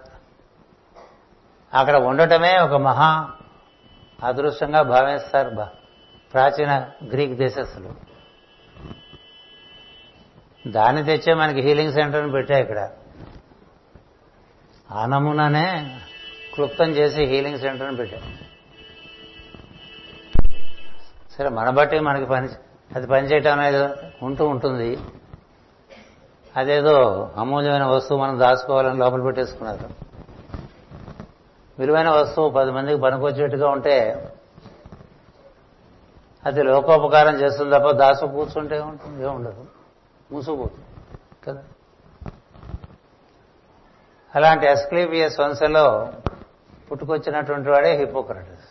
[1.73, 3.31] అక్కడ ఉండటమే ఒక మహా
[4.23, 5.49] అదృష్టంగా భావిస్తారు
[6.33, 7.93] ప్రాచీన గ్రీక్ దేశస్తులు.
[10.67, 12.89] దాన్ని తెచ్చే మనకి హీలింగ్ సెంటర్ని పెట్టా ఇక్కడ.
[14.91, 15.99] ఆ నమూనానే
[16.53, 18.46] క్లుప్తం చేసి హీలింగ్ సెంటర్ని పెట్టారు.
[21.37, 22.49] సరే మన బట్టి మనకి పని
[22.95, 23.77] అది పనిచేయటం అనేది
[24.25, 24.99] ఉంటూ ఉంటుంది.
[26.57, 29.89] అదేదో అమూల్యమైన వస్తువు మనం దాచుకోవాలని లోపల పెట్టేసుకున్నారు.
[31.79, 34.27] విలువైన వస్తువు పది మందికి పనికొచ్చేట్టుగా ఉంటే
[36.45, 39.65] అది లోకోపకారం చేస్తుంది తప్ప దాసు కూర్చుంటే ఉంటుంది ఏముండదు
[40.31, 40.85] మూసుకుపోతుంది
[41.47, 41.63] కదా?
[44.35, 46.13] అలాంటి ఎస్క్లీపియస్ వంశలో
[46.91, 48.66] పుట్టుకొచ్చినటువంటి వాడే హిపోక్రటిస్.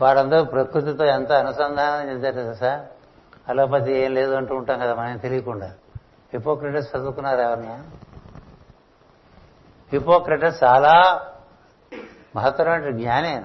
[0.00, 2.86] వారందరూ ప్రకృతితో ఎంత అనుసంధానం చెందారు తెలుసా?
[3.48, 5.66] అలోపతి ఏం లేదు అంటూ ఉంటాం కదా మనం తెలియకుండా.
[6.32, 7.84] హిపోక్రటస్ చదువుకున్నారు ఎవరన్నా
[9.92, 11.26] హిపోక్రటస్ చాలా
[12.36, 13.44] మహత్తరమైన జ్ఞాని ఆయన.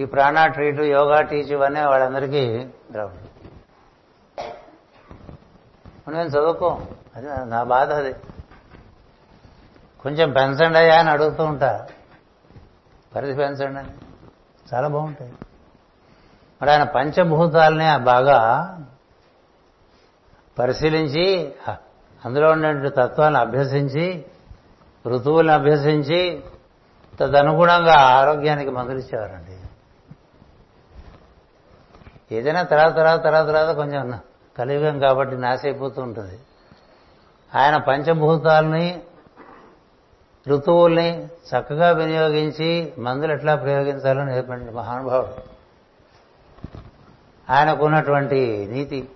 [0.00, 3.34] ఈ ప్రాణ ట్రీట్ యోగా టీచ్ ఇవన్నీ వాళ్ళందరికీ రావు
[6.10, 6.80] నేను చదువుకో?
[7.16, 8.12] అది నా బాధ అది.
[10.02, 11.86] కొంచెం పెంచండి అయ్యా అని అడుగుతూ ఉంటా.
[13.14, 13.88] పరిధి పెంచండి అని
[14.72, 15.32] చాలా బాగుంటాయి.
[16.62, 18.38] మరి ఆయన పంచభూతాలనే బాగా
[20.58, 21.54] పరిశీలించి
[22.24, 24.24] అందులో ఉండే తత్వాన్ని అభ్యసించి
[25.06, 26.42] ఋతువుల్ని అభ్యసించి
[27.20, 29.56] తదనుగుణంగా ఆరోగ్యానికి మందులు ఇచ్చేవారండి
[32.34, 34.20] ఏదైనా తర్వాత తర్వాత తర్వాత తర్వాత కొంచెం
[34.58, 36.38] కలియుగం కాబట్టి నాశ అయిపోతూ ఉంటుంది.
[37.58, 39.02] ఆయన పంచభూతాలని
[40.48, 45.54] ఋతువుల్ని చక్కగా వినియోగించి మందులు ఎట్లా ప్రయోగించాలో నేర్పండి మహానుభావుడు.
[47.52, 49.08] ఆయనకున్నటువంటి నీతి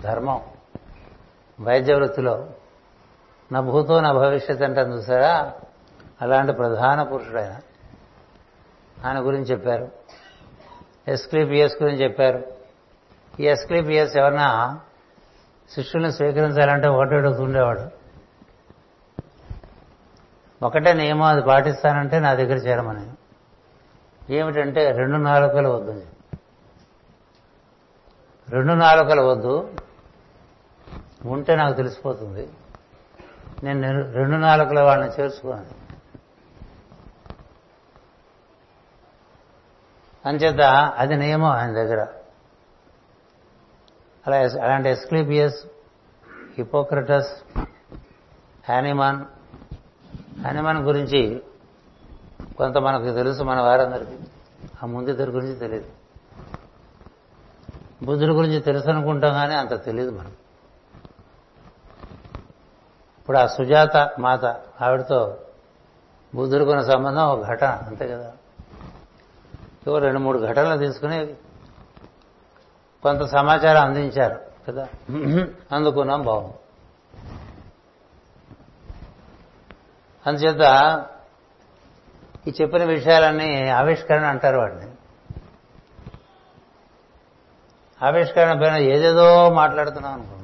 [0.00, 0.40] ధర్మం
[1.60, 2.46] వైద్య వృత్తిలో
[3.52, 5.52] నా భూతో నా భవిష్యత్ అంటే చూసారా
[6.22, 7.60] అలాంటి ప్రధాన పురుషుడు ఆయన
[9.06, 9.88] ఆయన గురించి చెప్పారు.
[11.08, 12.44] ఎస్క్లీపియస్ గురించి చెప్పారు.
[13.40, 14.80] ఈ ఎస్క్లీపియస్ ఎవరన్నా
[15.70, 17.95] శిష్యుల్ని స్వీకరించాలంటే ఒకటి అడుగుతుండేవాడు
[20.62, 23.10] ఒకటే నియమం అది పాటిస్తానంటే నా దగ్గర చేరమని
[24.34, 26.06] ఏమిటంటే రెండు నాలుకలు వద్దు
[28.48, 29.72] రెండు నాలుకలు వద్దు
[31.24, 32.48] ఉంటే నాకు తెలిసిపోతుంది.
[33.62, 35.66] నేను రెండు నాలుకల వాళ్ళని చేర్చుకోను.
[40.28, 40.60] అంచేత
[40.96, 42.06] అది నియమం ఆయన దగ్గర.
[44.26, 45.66] అలా అలాంటి ఎస్క్లీపియస్
[46.58, 47.58] హిపోక్రటస్
[48.68, 49.24] హ్యానిమాన్
[50.46, 51.42] హ్యానిమాన్ గురించి
[52.58, 54.16] కొంత మనకు తెలుసు మన వారందరికీ.
[54.82, 55.86] ఆ ముందు ఇద్దరి గురించి తెలియదు.
[58.04, 60.32] బుద్ధుడి గురించి తెలుసు అనుకుంటాం కానీ అంత తెలియదు మనం
[63.18, 64.44] ఇప్పుడు ఆ సుజాత మాత
[64.80, 65.38] ఆవిడతో
[66.34, 68.32] బుద్ధుడికి సంబంధం ఒక ఘటన అంతే కదా?
[69.86, 71.34] ఇవో రెండు మూడు ఘటనలు తీసుకుని
[73.02, 74.88] కొంత సమాచారం అందించారు కదా?
[75.72, 76.54] అందుకున్నాం బాగుంది.
[80.26, 80.62] అందుచేత
[82.48, 84.86] ఈ చెప్పిన విషయాలన్నీ ఆవిష్కరణ అంటారు వాటిని
[88.02, 90.42] ఆవిష్కరణ పైన ఏదేదో మాట్లాడుతున్నాం అనుకోండి.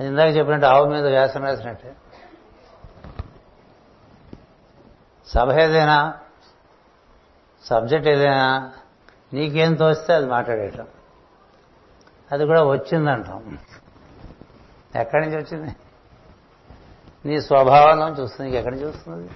[0.00, 1.96] అది ఇందాక చెప్పినట్టు ఆవు మీద వ్యాసం రాసినట్టే
[5.26, 6.18] సభ ఏదైనా
[7.64, 8.72] సబ్జెక్ట్ ఏదైనా
[9.32, 10.86] నీకేం తోస్తే అది మాట్లాడేయటం.
[12.32, 13.58] అది కూడా వచ్చిందంటాం.
[14.96, 15.76] ఎక్కడి నుంచి వచ్చింది?
[17.26, 18.56] నీ స్వభావంలో చూస్తుంది.
[18.56, 19.30] ఎక్కడి నుంచి వస్తుంది?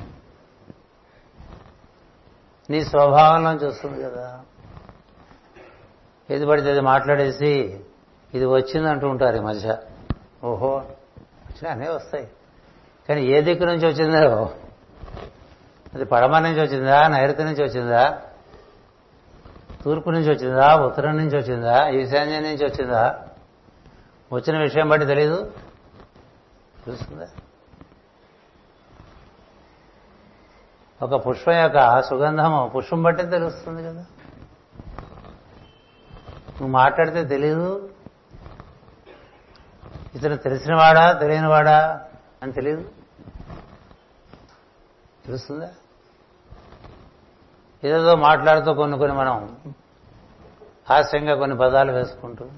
[2.71, 4.41] నీ స్వభావంలో చూస్తుంది కదా.
[6.31, 7.81] ఏది పడితే అది మాట్లాడేసి
[8.35, 9.79] ఇది వచ్చిందంటూ ఉంటారు ఈ మధ్య
[10.45, 10.83] ఓహో
[11.71, 12.29] అనే వస్తాయి.
[13.09, 14.55] కానీ ఏ దిక్కు నుంచి వచ్చిందో?
[15.95, 17.09] అది పడమ నుంచి వచ్చిందా?
[17.09, 18.23] నైరుతి నుంచి వచ్చిందా?
[19.85, 20.77] తూర్పు నుంచి వచ్చిందా?
[20.77, 21.89] ఉత్తరం నుంచి వచ్చిందా?
[21.89, 23.26] ఈశాన్యం నుంచి వచ్చిందా?
[24.33, 25.53] వచ్చిన విషయం బట్టి తెలీదు.
[26.85, 27.29] తెలుస్తుందా
[31.03, 34.07] ఒక పుష్పం యొక్క సుగంధము పుష్పం బట్టే తెలుస్తుంది కదా.
[36.51, 37.91] నువ్వు మాట్లాడితే తెలీదు.
[40.15, 42.09] ఇతను తెలిసినవాడా తెలియనివాడా
[42.43, 42.91] అని తెలియదు
[45.27, 45.69] తెలుస్తుందా
[47.85, 49.59] ఏదేదో మాట్లాడుతూ కొన్ని కొన్ని మనం
[50.91, 52.49] హాస్యంగా కొన్ని పదాలు వేసుకుంటూ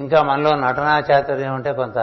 [0.00, 1.98] ఇంకా మనలో నటనా చాతుర్యం ఉంటే కొంత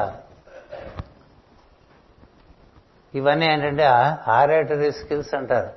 [3.13, 3.83] ఇవన్నీ ఏంటంటే
[4.27, 5.69] ఆరేటరీ స్కిల్స్ అంటారు.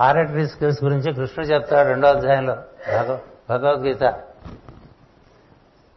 [0.00, 2.56] ఆరేటరీ స్కిల్స్ గురించి కృష్ణుడు చెప్తాడు రెండో అధ్యాయంలో
[3.50, 4.04] భగవద్గీత.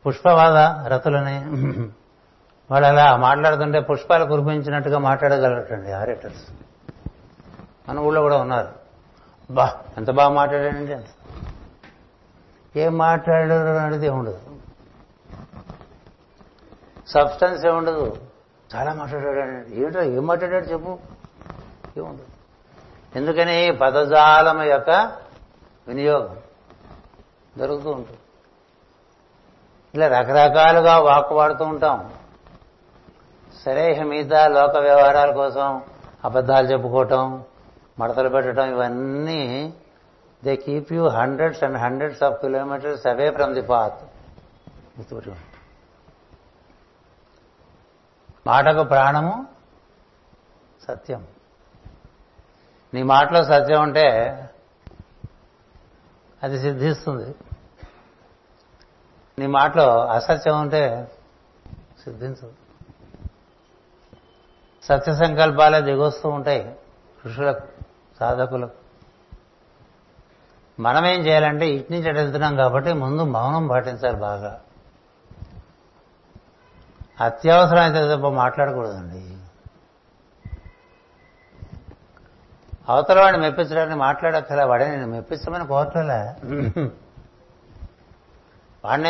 [0.06, 1.38] పుష్పవాద రతులని
[2.72, 6.44] వాళ్ళు అలా మాట్లాడుతుంటే పుష్పాలు కురిపించినట్టుగా మాట్లాడగలటండి ఆరేటర్స్
[7.90, 8.72] మన ఊళ్ళో కూడా ఉన్నారు.
[9.52, 9.66] బా
[9.98, 10.96] ఎంత బాగా మాట్లాడాడండి
[12.76, 14.42] ఏం మాట్లాడారు అనేది ఉండదు
[17.08, 18.18] సబ్స్టెన్స్ ఏముండదు.
[18.76, 19.74] చాలా మాట్లాడాడు.
[19.74, 21.00] ఏమిటో ఏం మాట్లాడాడు చెప్పు.
[21.98, 22.26] ఏముండదు.
[23.16, 24.90] ఎందుకని పదజాలం యొక్క
[25.88, 26.38] వినియోగం
[27.58, 28.20] జరుగుతూ ఉంటుంది.
[29.96, 32.14] ఇలా రకరకాలుగా వాక్కు వాడుతూ ఉంటాం.
[33.66, 35.82] సరే మిగతా లోక వ్యవహారాల కోసం
[36.26, 37.44] అబద్ధాలు చెప్పుకోవటం
[38.00, 39.74] మడతలు పెట్టడం ఇవన్నీ
[40.44, 44.04] they keep you hundreds and hundreds of kilometres away from the path
[48.48, 49.48] మాటకు ప్రాణము
[50.88, 51.28] సత్యం.
[52.94, 54.10] నీ మాటలో సత్యం ఉంటే
[56.44, 57.36] అది సిద్ధిస్తుంది.
[59.40, 61.12] నీ మాటలో అసత్యం ఉంటే
[62.04, 62.54] సిద్ధించదు.
[64.84, 66.76] సత్య సంకల్పాలే దిగొస్తూ ఉంటాయి
[67.26, 67.68] ఋషులకు
[68.20, 68.89] సాధకులకు.
[70.80, 74.62] మనం ఏం చేయాలంటే ఇటు నుంచి అటు వెళ్తున్నాం కాబట్టి ముందు మౌనం పాటించాలి బాగా.
[77.22, 79.38] అత్యవసరం అయితే తప్ప మాట్లాడకూడదండి.
[82.90, 86.22] అవతల వాడిని మెప్పించడానికి మాట్లాడక్కల వాడే నేను మెప్పించమని కోరట్లే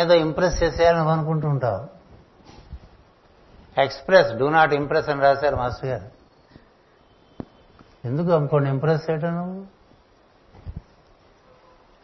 [0.00, 2.00] ఏదో ఇంప్రెస్ చేసేయాలని అనుకుంటూ ఉంటావు
[3.80, 6.08] ఎక్స్ప్రెస్ డూ నాట్ ఇంప్రెస్ అని రాశారు మాస్టర్ గారు.
[8.04, 9.79] ఎందుకు అనుకోండి ఇంప్రెస్ చేయటం నువ్వు?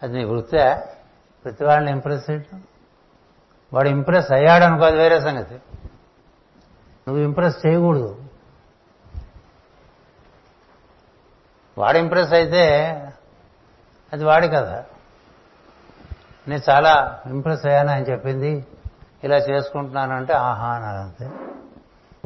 [0.07, 0.95] అది నీ వృత్తే
[1.45, 2.63] ప్రతి వాళ్ళని ఇంప్రెస్ చేయటం?
[3.73, 5.55] వాడు ఇంప్రెస్ అయ్యాడు అనుకో అది వేరే సంగతి.
[7.09, 8.25] నువ్వు ఇంప్రెస్ చేయకూడదు.
[11.79, 12.91] వాడు ఇంప్రెస్ అయితే
[14.13, 14.85] అది వాడి కదా
[16.49, 18.67] నేను చాలా ఇంప్రెస్ అయ్యాను అని చెప్పింది.
[19.25, 21.31] ఇలా చేసుకుంటున్నానంటే ఆహా అన్నారంతే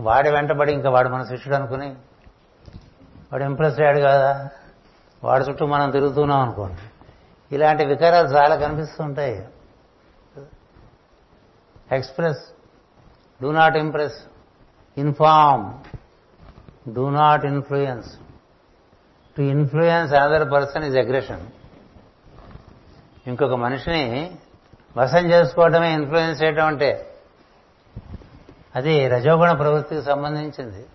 [0.03, 1.89] వాడి వెంటబడి ఇంకా వాడు మన శిష్యుడు అనుకుని
[3.33, 4.49] వాడు ఇంప్రెస్ అయ్యాడు కదా.
[5.25, 6.90] వాడి చుట్టూ మనం తిరుగుతున్నాం అనుకోండి.
[7.53, 9.49] ఇలాంటి వికారాలు చాలా కనిపిస్తూ ఉంటాయి
[11.93, 12.39] express
[13.43, 14.19] do not impress
[14.99, 15.73] inform
[16.95, 18.19] do not influence
[19.37, 21.47] to influence another person is aggression
[23.27, 24.37] ఇంకొక మనిషిని
[24.97, 27.15] వశం చేసుకోవటమే ఇన్ఫ్లుయెన్స్ చేయటం అంటే.
[28.77, 30.87] అది రజోగుణ ప్రవృత్తికి సంబంధించింది.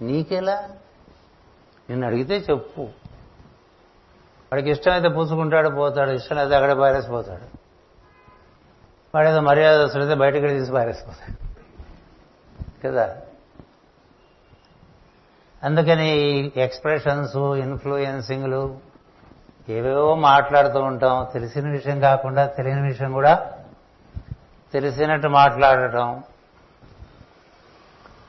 [0.00, 0.68] నీకెలా?
[1.90, 2.88] నిన్ను అడిగితే చెప్పు.
[4.52, 6.10] వాడికి ఇష్టమైతే పూసుకుంటాడు పోతాడు.
[6.10, 7.58] ఇష్టం అయితే అక్కడ పారేసిపోతాడు
[9.14, 11.48] వాడేదో మర్యాద అయితే బయటకి తీసి పారేసిపోతాడు
[12.84, 13.16] కదా?
[15.62, 16.08] అందుకని
[16.56, 18.78] ఎక్స్ప్రెషన్స్ ఇన్ఫ్లుయెన్సింగ్లు
[19.68, 21.26] ఏవేవో మాట్లాడుతూ ఉంటాం.
[21.32, 23.52] తెలిసిన విషయం కాకుండా తెలియని విషయం కూడా
[24.72, 26.22] తెలిసినట్టు మాట్లాడటం.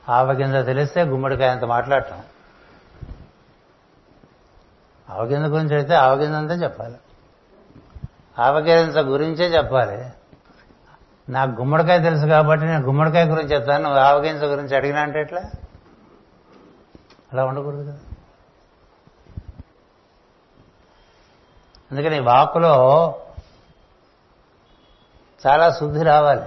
[0.08, 2.20] ఆవగింజ తెలిస్తే గుమ్మడికాయ అంత మాట్లాడటం.
[5.10, 6.96] అవగింద గురించి అయితే ఆవగింజ అంతా చెప్పాలి.
[8.38, 10.12] అవగింద గురించే చెప్పాలి.
[11.28, 13.82] నాకు గుమ్మడికాయ తెలుసు కాబట్టి నేను గుమ్మడికాయ గురించి చెప్తాను.
[13.82, 15.42] నువ్వు ఆవగింజ గురించి అడిగినా అంటే ఎట్లా?
[17.32, 17.98] అలా ఉండకూడదు కదా.
[21.90, 23.14] అందుకని వాకులో
[25.46, 26.42] చాలా శుద్ధి రావాలి.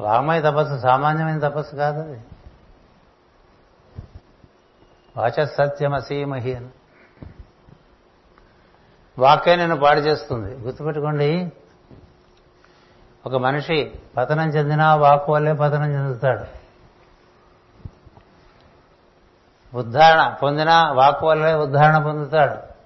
[0.00, 2.24] వామయ తపస్సు సామాన్యమైన తపస్సు కాదు అది.
[5.16, 6.68] వాచ సత్యమసీమహి అని.
[9.18, 10.54] వాక్య నేను పాడు చేస్తుంది.
[10.54, 11.52] గుర్తుపెట్టుకోండి.
[13.26, 16.66] ఒక మనిషి పతనం చెందినా వాక్కు వల్లే పతనం చెందుతాడు.
[19.76, 22.76] ఉద్ధారణ పొందినా వాక్కు వల్లే ఉద్ధారణ పొందుతాడు.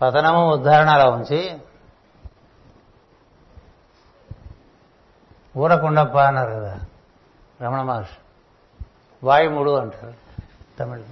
[0.00, 1.58] పతనము ఉద్ధారణ అలా ఉంచి
[5.56, 6.80] ఊరకుండప్ప అన్నారు కదా
[7.62, 8.23] రమణ మహర్షి.
[9.24, 10.14] వాయుముడు అంటారు
[10.78, 11.02] తమిళ.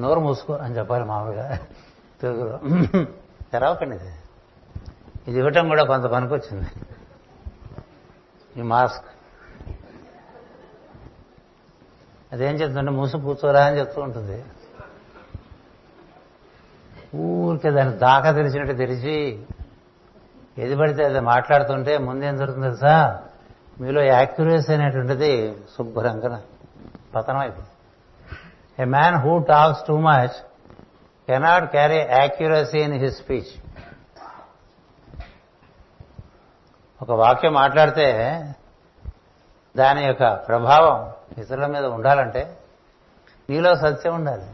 [0.00, 1.58] నోరు మూసుకో అని చెప్పాలి మామూలుగా.
[2.20, 2.58] తెలుగులో.
[3.52, 4.14] తెరవకండి ఇది.
[5.28, 6.66] ఇది ఇవ్వటం కూడా కొంత పనికొచ్చింది.
[8.56, 9.04] ఈ మాస్క్.
[12.32, 14.44] అదేం చెప్తుంటే మూసు కూర్చోరా అని చెప్తూ ఉంటుంది.
[17.16, 19.46] ఊరికే దాన్ని దాకా తెరిచినట్టు తెరిచి
[20.58, 23.26] ఏది పడితే అది మాట్లాడుతుంటే ముందేం జరుగుతుంది తెలుసా?
[23.80, 26.42] మీలో యాక్యురేస్ అనేటువంటిది శుభ్రంగా
[27.14, 27.68] పతనం అయిపోతుంది
[28.82, 30.28] a man who talks too much
[31.26, 33.80] cannot carry accuracy in his speech
[37.02, 38.06] ఒక వాక్యం మాట్లాడితే
[39.76, 42.58] దాని యొక్క ప్రభావం ఇతరుల మీద ఉండాలంటే
[43.50, 44.46] నీలో సత్యం ఉండాలి.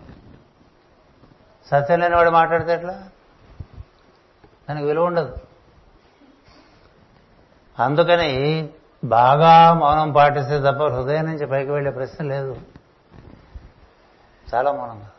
[1.67, 3.09] సత్యం లేనివాడు మాట్లాడితే ఎట్లా?
[4.69, 5.37] దానికి విలువ ఉండదు.
[7.79, 8.71] అందుకని
[9.09, 12.57] బాగా మౌనం పాటిస్తే తప్ప హృదయం నుంచి పైకి వెళ్ళే ప్రశ్న లేదు.
[14.55, 15.11] చాలా మౌనంగా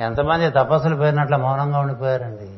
[0.00, 2.50] ఎంతమంది తపస్సులు పోయినట్ల మౌనంగా ఉండిపోయారండి?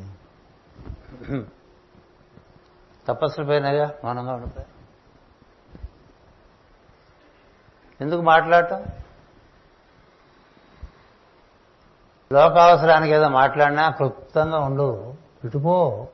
[3.07, 4.73] తపస్సులు పోయినాగా మౌనంగా ఉండిపోయారు.
[8.03, 8.85] ఎందుకు మాట్లాడటం?
[12.31, 15.13] లోకావసరానికి ఏదో మాట్లాడినా క్లుప్తంగా ఉండు.
[15.43, 16.07] ఇటుపో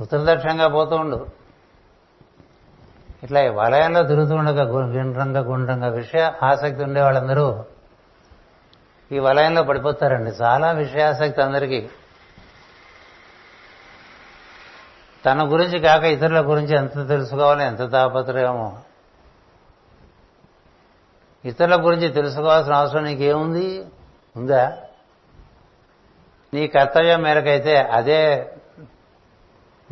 [0.00, 1.26] ఉత్తరదక్షిణంగా పోతూ ఉండు.
[3.22, 7.64] ఇట్లా ఈ వలయంలో తిరుగుతూ ఉండగా గుండ్రంగా గుండ్రంగా విషయ ఆసక్తి ఉండే వాళ్ళందరూ
[9.12, 10.30] ఈ వలయంలో పడిపోతారండి.
[10.30, 11.88] చాలా విషయాసక్తి అందరికీ.
[15.26, 18.78] తన గురించి కాక ఇతరుల గురించి ఎంత తెలుసుకోవాలి ఎంత తాపత్రయమో.
[21.44, 23.84] ఇతరుల గురించి తెలుసుకోవాల్సిన అవసరం నీకేముంది?
[24.36, 24.78] ఉందా?
[26.54, 28.50] నీ కర్తవ్యం మేరకైతే అదే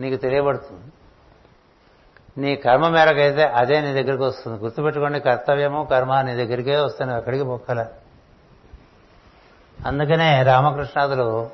[0.00, 0.92] నీకు తెలియబడుతుంది.
[2.38, 4.58] నీ కర్మ మేరకైతే అదే నీ దగ్గరికి వస్తుంది.
[4.62, 7.86] గుర్తుపెట్టుకోండి కర్తవ్యము కర్మ నీ దగ్గరికే వస్తాను ఎక్కడికి మొక్కల.
[9.86, 11.50] అందుకనే రామకృష్ణాదులు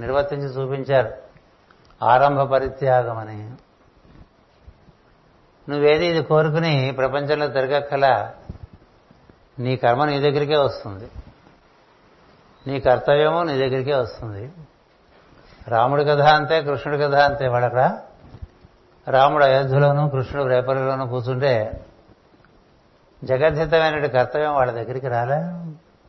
[0.00, 1.12] నిర్వర్తించి చూపించారు
[2.04, 3.50] ఆరంభ పరిత్యాగం అని
[5.70, 8.32] నువ్వేది ఇది కోరుకుని ప్రపంచంలో తిరగక్కల
[9.58, 11.08] నీ కర్మ నీ దగ్గరికే వస్తుంది.
[12.66, 14.52] నీ కర్తవ్యము నీ దగ్గరికే వస్తుంది.
[15.68, 17.48] రాముడి కథ అంతే కృష్ణుడి కథ అంతే.
[17.48, 17.98] వాళ్ళక్కడ
[19.08, 21.84] రాముడు అయోధ్యలోను కృష్ణుడు రేపల్లిలోనూ కూర్చుంటే
[23.24, 25.36] జగద్ధితమైన కర్తవ్యం వాళ్ళ దగ్గరికి రాలే.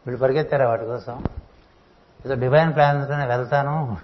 [0.05, 1.23] వీళ్ళు పరిగెత్తారా వాటి కోసం?
[2.25, 3.97] ఏదో డివైన్ ప్లాన్తోనే వెళ్తాను.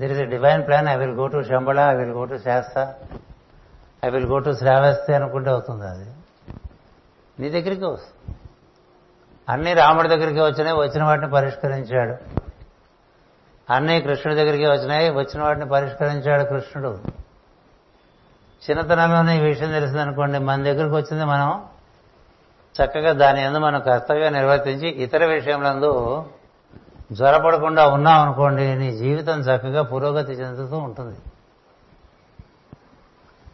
[0.00, 2.94] There is a divine plan I will go to Shambhala I will go to శాస్త
[4.04, 6.10] I will go to Shravasti అనుకుంటే అవుతుంది అది.
[7.40, 8.36] నీ దగ్గరికి వస్తుంది.
[9.48, 12.39] అన్ని రాముడి దగ్గరికి వచ్చినాయి వచ్చిన వాటిని పరిష్కరించాడు.
[13.70, 15.10] అన్నీ కృష్ణుడి దగ్గరికి వచ్చినాయి.
[15.10, 16.98] వచ్చిన వాటిని పరిష్కరించాడు కృష్ణుడు.
[18.70, 21.64] చిన్నతనంలోనే ఈ విషయం తెలిసిందనుకోండి మన దగ్గరికి వచ్చింది మనం
[22.82, 26.26] చక్కగా దాని ఎందు మనం కర్తవ్యం నిర్వర్తించి ఇతర విషయంలో
[27.12, 31.18] జ్వరపడకుండా ఉన్నాం అనుకోండి నీ జీవితం చక్కగా పురోగతి చెందుతూ ఉంటుంది.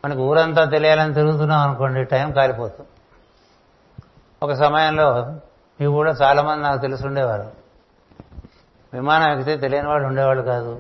[0.05, 2.89] మనకు ఊరంతా తెలియాలని తిరుగుతున్నాం అనుకోండి టైం కాలిపోతుంది.
[4.43, 5.33] ఒక సమయంలో
[5.81, 7.66] మీ కూడా చాలామంది నాకు తెలిసి ఉండేవారు.
[8.97, 10.73] విమానం ఎక్కితే తెలియని వాళ్ళు ఉండేవాళ్ళు కాదు.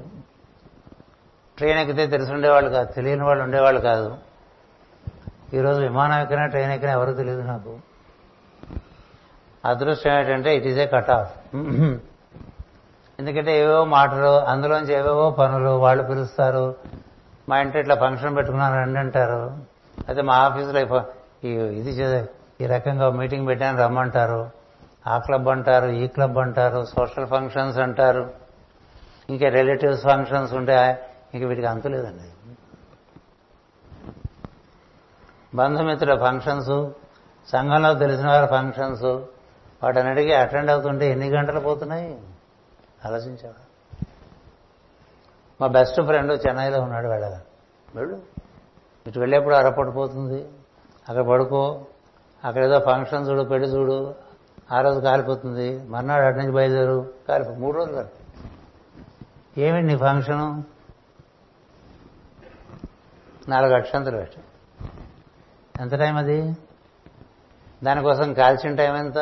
[1.58, 2.88] ట్రైన్ ఎక్కితే తెలిసి ఉండేవాళ్ళు కాదు.
[2.92, 4.08] తెలియని వాళ్ళు ఉండేవాళ్ళు కాదు.
[5.54, 7.72] ఈరోజు విమానం ఎక్కినా ట్రైన్ ఎక్కినా ఎవరు తెలియదు నాకు.
[9.64, 11.32] అదృష్టం ఏంటంటే it is a cut off
[13.20, 16.64] ఎందుకంటే ఏవేవో మాటలు అందులోంచి ఏవేవో పనులు వాళ్ళు పిలుస్తారు.
[17.48, 19.42] మా ఇంట్లో ఇట్లా ఫంక్షన్ పెట్టుకున్నాను రండి అంటారు.
[20.08, 20.80] అయితే మా ఆఫీసులో
[21.44, 21.92] ఈ ఇది
[22.60, 24.42] ఈ రకంగా మీటింగ్ పెట్టాను రమ్మంటారు.
[25.08, 28.34] ఆ క్లబ్ అంటారు ఈ క్లబ్ అంటారు సోషల్ ఫంక్షన్స్ అంటారు.
[29.30, 32.56] ఇంకా రిలేటివ్స్ ఫంక్షన్స్ ఉంటే ఇంక వీటికి అంతు లేదండి.
[35.56, 36.90] బంధుమిత్రుల ఫంక్షన్స్
[37.52, 39.04] సంఘంలో తెలిసిన వారి ఫంక్షన్స్
[39.82, 42.20] వాటన్నిటికీ అటెండ్ అవుతుంటే ఎన్ని గంటలు పోతున్నాయి?
[43.04, 43.54] ఆలోచించావా?
[45.60, 47.42] మా బెస్ట్ ఫ్రెండ్ చెన్నైలో ఉన్నాడు వెళ్ళగా
[47.94, 48.22] వెళ్ళు.
[49.06, 50.48] ఇటు వెళ్ళేప్పుడు అరపట్టు పోతుంది.
[51.08, 51.84] అక్కడ పడుకో.
[52.44, 54.25] అక్కడ ఏదో ఫంక్షన్ చూడు పెళ్ళి చూడు.
[54.72, 55.88] ఆ రోజు కాలిపోతుంది.
[55.88, 57.10] మర్నాడు అటు నుంచి బయలుదేరు.
[57.28, 58.08] కాలిపో మూడు రోజులు కాదు
[59.60, 60.64] ఏమిటి నీ ఫంక్షను?
[63.48, 64.40] నాలుగు అక్షంతలు పెట్టు
[65.80, 66.56] ఎంత టైం అది?
[67.84, 69.16] దానికోసం కాల్చిన టైం ఎంత?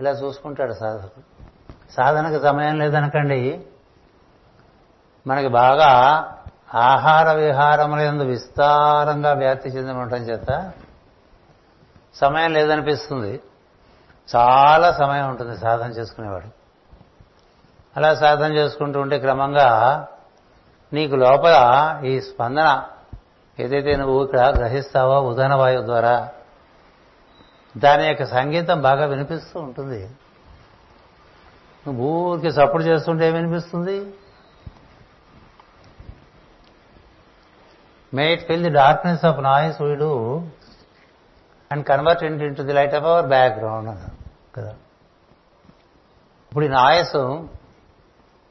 [0.00, 1.44] ఇలా చూసుకుంటాడు సాధకుడు
[1.92, 3.66] సాధనకు సమయం లేదనకండి.
[5.26, 5.88] మనకి బాగా
[6.74, 10.72] ఆహార విహారములందు విస్తారంగా వ్యాప్తి చెంది ఉండటం చేత
[12.16, 13.40] సమయం లేదనిపిస్తుంది.
[14.36, 16.48] చాలా సమయం ఉంటుంది సాధన చేసుకునేవాడు.
[17.96, 19.68] అలా సాధన చేసుకుంటూ ఉంటే క్రమంగా
[20.92, 21.56] నీకు లోపల
[22.04, 22.82] ఈ స్పందన
[23.60, 26.28] ఏదైతే నువ్వు ఇక్కడ గ్రహిస్తావో ఉదన వాయువు ద్వారా
[27.76, 30.10] దాని యొక్క సంగీతం బాగా వినిపిస్తూ ఉంటుంది.
[31.86, 34.06] నువ్వు ఊరికి సపోర్ట్ చేస్తుంటే వినిపిస్తుంది?
[38.14, 40.42] May it fill the darkness of noise వీడు
[41.72, 44.10] అండ్ కన్వర్ట్ ఇంట్ into the light of our background
[44.56, 44.70] కదా.
[46.48, 47.46] ఇప్పుడు ఈ నాయస్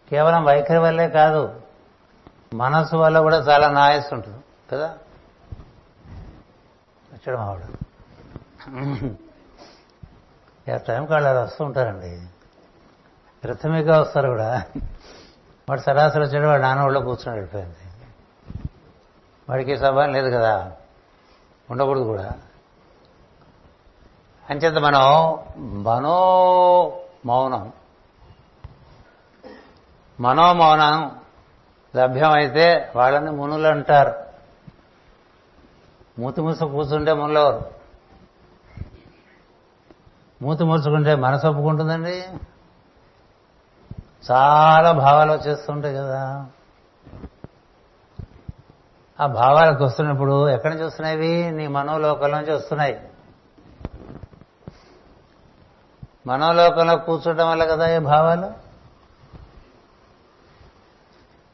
[0.09, 1.61] కేవలం వైఖరి వల్లే కాదు
[2.53, 4.37] మనసు వల్ల కూడా చాలా నాయస్ ఉంటుంది
[4.71, 4.97] కదా?
[7.13, 7.63] వచ్చాడు మావాడు
[10.73, 12.27] ఆ టైంకి వాళ్ళు అలా వస్తూ ఉంటారండి.
[13.43, 14.65] ప్రథమిగా వస్తారు కూడా.
[15.69, 17.75] వాడు సరాసరి వచ్చాడు వాడు నాన్న ఒళ్ళో కూర్చుని వెళ్ళిపోయింది.
[19.49, 20.71] వాడికి సభ లేదు కదా.
[21.71, 22.33] ఉండకూడదు కూడా.
[24.49, 25.39] అంచేత మనం
[25.83, 26.17] మనో
[27.25, 27.73] మౌనం
[30.19, 31.19] మనోమౌనం
[31.95, 34.25] లభ్యమైతే వాళ్ళని మునులు అంటారు.
[36.19, 37.71] మూతి మూస కూర్చుంటే మునులెవరు
[40.41, 42.23] మూతి మూసుకుంటే మనసు ఒప్పుకుంటుందండి?
[44.31, 46.47] చాలా భావాలు వచ్చేస్తుంటాయి కదా.
[49.19, 53.09] ఆ భావాలకు వస్తున్నప్పుడు ఎక్కడి నుంచి వస్తున్నాయి నీ మనోలోకం నుంచి వస్తున్నాయి.
[56.27, 58.51] మనోలోకంలో కూర్చోటం వల్ల కదా ఈ భావాలు?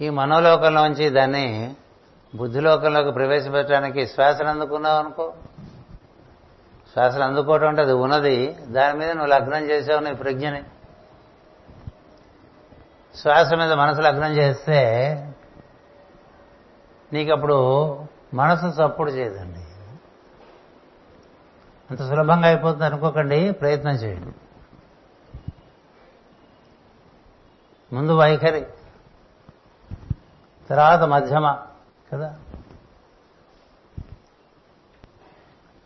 [0.04, 1.76] ఈ మనోలోకంలోంచి దాన్ని
[2.36, 5.34] బుద్ధిలోకంలోకి ప్రవేశపెట్టడానికి శ్వాసను అందుకున్నావు అనుకో.
[6.94, 8.58] శ్వాసను అందుకోవటం అంటే అది ఉన్నది.
[8.68, 10.64] దాని మీద నువ్వు లగ్నం చేసావు నీ ప్రజ్ఞని.
[13.16, 15.16] శ్వాస మీద మనసు లగ్నం చేస్తే
[17.14, 18.00] నీకు అప్పుడు
[18.34, 19.60] మనసు చప్పుడు చేయదండి.
[21.92, 24.36] అంత సులభంగా అయిపోతుంది అనుకోకండి ప్రయత్నం చేయండి.
[27.94, 28.68] ముందు వైఖరి
[30.70, 31.60] తర్వాత మధ్యమ
[32.14, 32.40] కదా?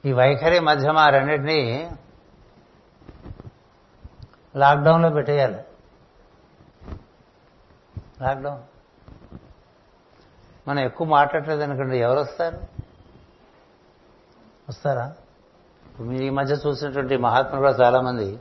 [0.05, 1.91] ఈ వైఖరి మధ్యమ రెండింటినీ
[4.55, 5.63] లాక్డౌన్లో పెట్టేయాలి.
[8.21, 8.63] లాక్డౌన్.
[10.69, 12.59] మనం ఎక్కువ మాట్లాడలేదు అనుకోండి ఎవరు వస్తారు?
[14.69, 15.13] వస్తారా?
[15.99, 18.39] మీరు ఈ మధ్య చూసినటువంటి మహాత్ములు కూడా చాలామంది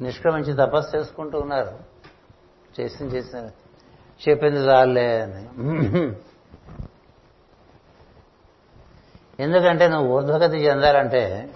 [0.00, 1.91] నిష్క్రమించి తపస్సు చేసుకుంటూ ఉన్నారు.
[2.80, 3.50] చేసింది చేసిన
[4.28, 5.42] చెప్పింది రాలే అని.
[9.42, 11.54] ఎందుకంటే నువ్వు ఊర్ధ్వగతి చెందాలంటే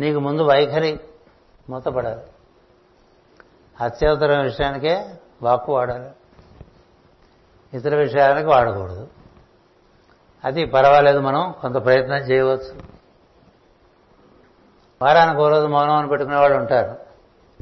[0.00, 1.00] నీకు ముందు వైఖరి
[1.70, 2.20] మూతపడాలి.
[3.80, 5.06] అత్యవసరం విషయానికే
[5.42, 6.10] వాక్కు వాడాలి.
[7.76, 9.08] ఇతర విషయానికి వాడకూడదు.
[10.44, 12.80] అది పర్వాలేదు మనం కొంత ప్రయత్నం చేయవచ్చు.
[15.02, 16.98] వారానికి ఓ రోజు మౌనం అని పెట్టుకునే వాళ్ళు ఉంటారు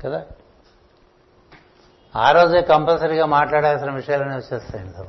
[0.05, 0.27] కదా?
[2.17, 5.03] ఆ రోజే కంపల్సరీగా మాట్లాడాల్సిన విషయాలన్నీ వచ్చేస్తాయండి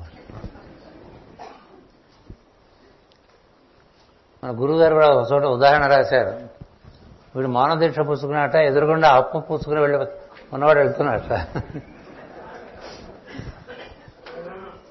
[4.43, 6.33] మన గురుగారు కూడా ఒక చోట ఉదాహరణ రాశారు.
[7.35, 9.97] వీడు మానవ దీక్ష పుచ్చుకున్నట్ట ఎదురుగుండా అప్పు పుచ్చుకుని వెళ్ళి
[10.53, 11.31] ఉన్నవాడు వెళ్తున్నట్ట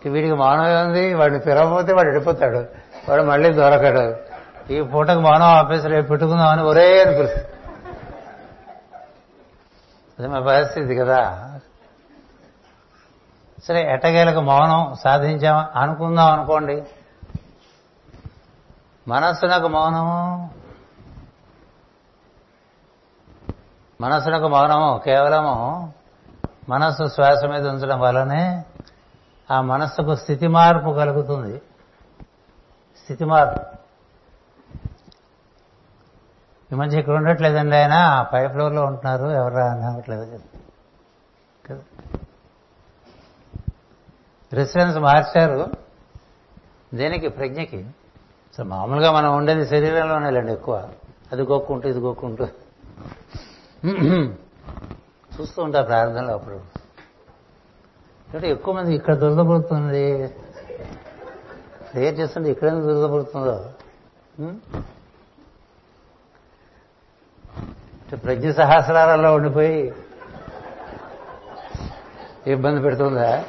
[0.07, 2.67] వీడికి మానవ ఉంది వాడిని పిలవకపోతే వాడు వెళ్ళిపోతాడు.
[3.09, 4.17] వాడు మళ్ళీ దొరకడు.
[4.73, 7.49] ఈ పూటకు మానవ ఆపేసి పెట్టుకుందామని ఒరే అని పిలుస్తుంది
[10.19, 11.49] అది మా పరిస్థితి కదా.
[13.69, 16.85] సరే ఎట్టగేలకు మౌనం సాధించాం అనుకుందాం అనుకోండి.
[19.09, 20.51] మనస్సునకు మౌనము?
[24.01, 25.93] మనస్సునకు మౌనము కేవలము
[26.69, 28.65] మనస్సు శ్వాస మీద ఉంచడం వల్లనే
[29.51, 31.59] ఆ మనస్సుకు స్థితి మార్పు కలుగుతుంది.
[33.03, 33.61] స్థితి మార్పు.
[36.73, 38.27] ఈ మధ్య ఇక్కడ ఉండట్లేదండి ఆయన.
[38.33, 39.27] పై ఫ్లోర్లో ఉంటున్నారు.
[39.27, 40.62] ఎవరు అనట్లేదు
[44.53, 45.71] రెసిడెన్స్ మార్చారు.
[46.95, 47.29] దేనికి?
[47.29, 47.87] ప్రజ్ఞకి.
[48.57, 50.89] సో మామూలుగా మనం ఉండేది శరీరంలోనే లేండి ఎక్కువ.
[51.33, 52.47] అది గోక్కుంటూ ఇది గోక్కుంటూ.
[55.35, 56.61] చూస్తూ ఉంటారు ప్రార్థనలో అప్పుడు.
[58.35, 60.29] అంటే ఎక్కువ మంది ఇక్కడ దురదపడుతుంది.
[61.93, 63.71] ప్రేయర్ చేస్తుంటే ఇక్కడ దురదపడుతుందో.
[68.17, 69.93] ప్రజ్ఞ సహస్రాలలో ఉండిపోయి
[72.47, 73.45] ఇబ్బంది పెడుతుందా?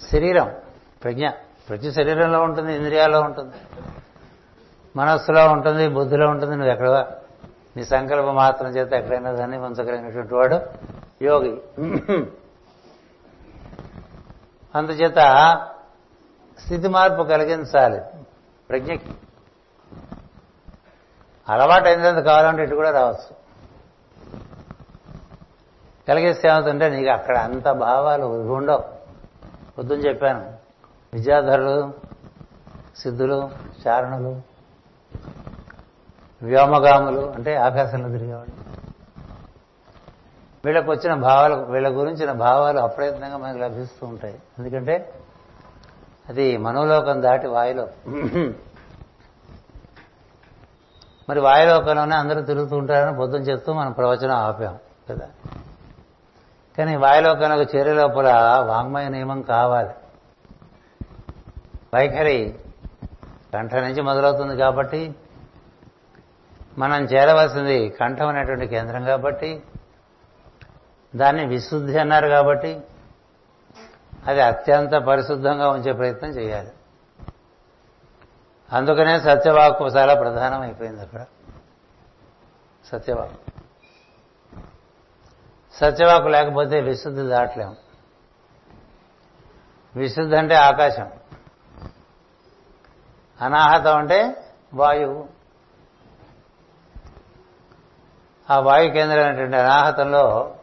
[0.00, 0.54] శరీరం
[1.04, 1.28] ప్రజ్ఞ.
[1.68, 3.54] ప్రతి శరీరంలో ఉంటుంది ఇంద్రియాల్లో ఉంటుంది.
[4.96, 7.06] మనస్సులో ఉంటుంది బుద్ధిలో ఉంటుంది నువ్వు ఎక్కడ
[7.76, 10.60] నీ సంకల్పం మాత్రం చేత ఎక్కడైనా దాన్ని ఉంచగలిగినటువంటి వాడు
[11.22, 11.62] యోగి.
[14.74, 15.16] అందుచేత
[16.58, 18.00] స్థితి మార్పు కలిగించాలి
[18.70, 19.10] ప్రజ్ఞకి.
[21.48, 23.36] అలవాటు అయినంత కావాలంటే ఇటు కూడా రావచ్చు.
[26.08, 28.93] కలిగేస్తే ఏమవుతుంటే నీకు అక్కడ అంత భావాలు ఉండవు.
[29.78, 30.52] పొద్దున చెప్పాను.
[31.14, 31.92] విద్యాధరులు
[32.96, 33.50] సిద్ధులు
[33.86, 34.42] చారణులు
[36.42, 38.64] వ్యోమగాములు అంటే ఆకాశంలో తిరిగేవాడు
[40.64, 44.38] వీళ్ళకు వచ్చిన భావాలు వీళ్ళ గురించిన భావాలు అప్రయత్నంగా మనకు లభిస్తూ ఉంటాయి.
[44.58, 45.14] ఎందుకంటే
[46.28, 47.88] అది మనోలోకం దాటి వాయులో.
[51.28, 54.78] మరి వాయులోకంలోనే అందరూ తిరుగుతూ ఉంటారని పొద్దున చెప్తూ మనం ప్రవచనం ఆపాం
[55.10, 55.28] కదా.
[56.78, 58.32] కానీ వాయులోకంలోకి చేరే లోపల
[58.66, 59.90] వాంగ్మయ నియమం కావాలి.
[61.94, 62.54] వైఖరి
[63.54, 65.14] కంఠ నుంచి మొదలవుతుంది కాబట్టి
[66.78, 69.62] మనం చేరవలసింది కంఠం అనేటువంటి కేంద్రం కాబట్టి
[71.16, 72.80] దాన్ని విశుద్ధి అన్నారు కాబట్టి
[74.26, 76.70] అది అత్యంత పరిశుద్ధంగా ఉంచే ప్రయత్నం చేయాలి.
[78.72, 81.24] అందుకనే సత్యవాక్కు చాలా ప్రధానం అయిపోయింది అక్కడ.
[82.92, 83.53] సత్యవాక్కు.
[85.80, 87.76] సత్యవాకు లేకపోతే విశుద్ధి దాటలేము.
[89.96, 91.10] విశుద్ధి అంటే ఆకాశం.
[93.40, 94.36] అనాహతం అంటే
[94.74, 95.28] వాయువు.
[98.50, 100.54] ఆ వాయు కేంద్రమైనటువంటి అనాహతంలో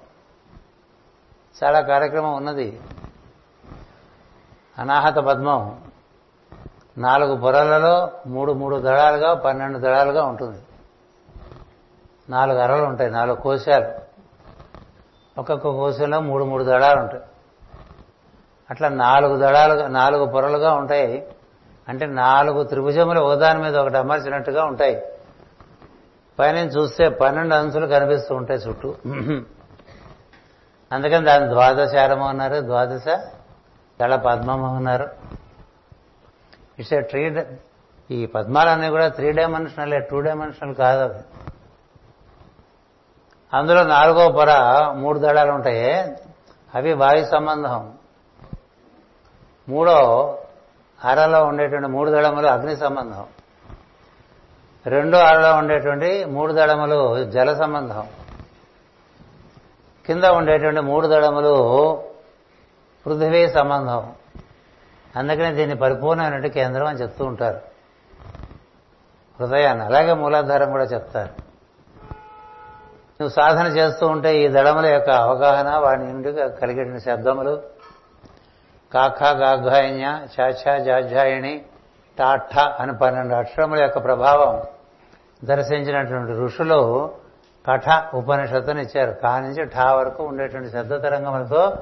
[1.64, 2.82] చాలా కార్యక్రమం ఉన్నది.
[4.78, 5.84] అనాహత పద్మం
[6.98, 10.62] నాలుగు పొరలలో మూడు మూడు దళాలుగా పన్నెండు దళాలుగా ఉంటుంది.
[12.30, 14.01] నాలుగు అరలు ఉంటాయి నాలుగు కోశాలు.
[15.38, 17.24] ఒక్కొక్క కోశంలో మూడు మూడు దళాలు ఉంటాయి.
[18.72, 21.28] అట్లా నాలుగు దళాలుగా నాలుగు పొరలుగా ఉంటాయి.
[21.90, 25.06] అంటే నాలుగు త్రిభుజములు ఒకదాని మీద ఒకటి అమర్చినట్టుగా ఉంటాయి.
[26.40, 28.96] పైన చూస్తే పన్నెండు అంచులు కనిపిస్తూ ఉంటాయి చుట్టూ.
[30.92, 32.62] అందుకని దాని ద్వాదశారము అన్నారు.
[32.62, 33.06] ద్వాదశ
[34.02, 35.10] దళ పద్మము అన్నారు.
[36.80, 37.44] ఇట్స్ ఏ త్రీ
[38.12, 41.24] ఈ పద్మాలన్నీ కూడా త్రీ డైమెన్షనల్ టూ డైమెన్షనల్ కాదు అది
[43.54, 44.54] అందులో నాలుగో పొర
[44.96, 45.94] మూడు దళాలు ఉంటాయి.
[46.76, 47.94] అవి వాయు సంబంధం.
[49.70, 50.38] మూడో
[51.06, 53.26] అరలో ఉండేటువంటి మూడు దళములు అగ్ని సంబంధం.
[54.86, 58.08] రెండో అరలో ఉండేటువంటి మూడు దళములు జల సంబంధం.
[60.06, 61.94] కింద ఉండేటువంటి మూడు దళములు
[63.06, 64.14] పృథివీ సంబంధం.
[65.16, 67.62] అందుకనే దీన్ని పరిపూర్ణమైనటువంటి కేంద్రం అని చెప్తూ ఉంటారు.
[69.40, 69.86] హృదయాన్ని.
[69.86, 71.51] అలాగే మూలాధారం కూడా చెప్తారు.
[73.22, 77.62] నువ్వు సాధన చేస్తూ ఉంటే ఈ దళముల యొక్క అవగాహన వాడి నుండి కలిగిన శబ్దములు.
[78.94, 81.66] కాఖా గాఘాయణ్య చాచా జాజాయణి
[82.20, 84.62] టాఠ అని పన్నెండు అక్షరముల యొక్క ప్రభావం
[85.44, 86.80] దర్శించినటువంటి ఋషులు
[87.72, 89.12] కఠ ఉపనిషత్తుని ఇచ్చారు.
[89.12, 91.74] కా నుంచి ఠా వరకు ఉండేటువంటి శబ్ద తరంగములతో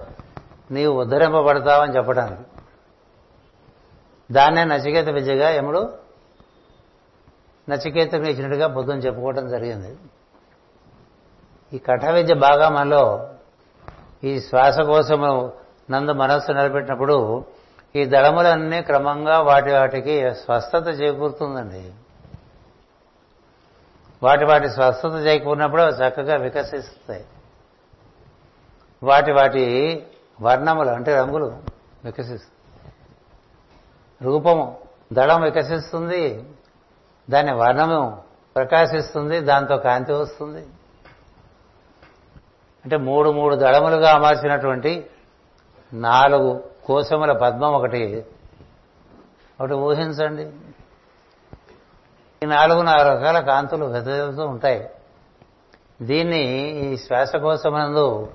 [0.71, 2.41] నీవు ఉద్ధరింపబడతావని చెప్పడానికి
[4.31, 5.93] దాన్నే నచికేత విద్యగా ఎముడు
[7.69, 9.97] నచికేతకు ఇచ్చినట్టుగా బుద్ధం చెప్పుకోవడం జరిగింది.
[11.74, 13.30] ఈ కఠ విద్య బాగా మనలో
[14.24, 15.53] ఈ శ్వాసకోశము
[15.91, 17.45] నందు మనస్సు నిలబెట్టినప్పుడు
[17.95, 21.93] ఈ దళములన్నీ క్రమంగా వాటి వాటికి స్వస్థత చేకూరుతుందండి.
[24.24, 27.26] వాటి వాటి స్వస్థత చేకూరినప్పుడు చక్కగా వికసిస్తాయి.
[29.03, 30.05] వాటి వాటి
[30.41, 31.45] వర్ణములు అంటే రంగులు
[32.05, 32.93] వికసిస్తాయి.
[34.22, 34.78] రూపము
[35.13, 36.43] దళం వికసిస్తుంది
[37.30, 38.22] దాని వర్ణము
[38.55, 40.67] ప్రకాశిస్తుంది దాంతో కాంతి వస్తుంది.
[42.84, 45.09] అంటే మూడు మూడు దళములుగా అమర్చినటువంటి
[45.93, 48.25] నాలుగు కోశముల పద్మం ఒకటి.
[49.61, 50.51] ఒకటి ఊహించండి.
[52.43, 54.89] ఈ నాలుగు నాలుగు రకాల కాంతులు వెదజల్తూ ఉంటాయి.
[56.01, 58.32] దీన్ని ఈ శ్వాసకోశమునందు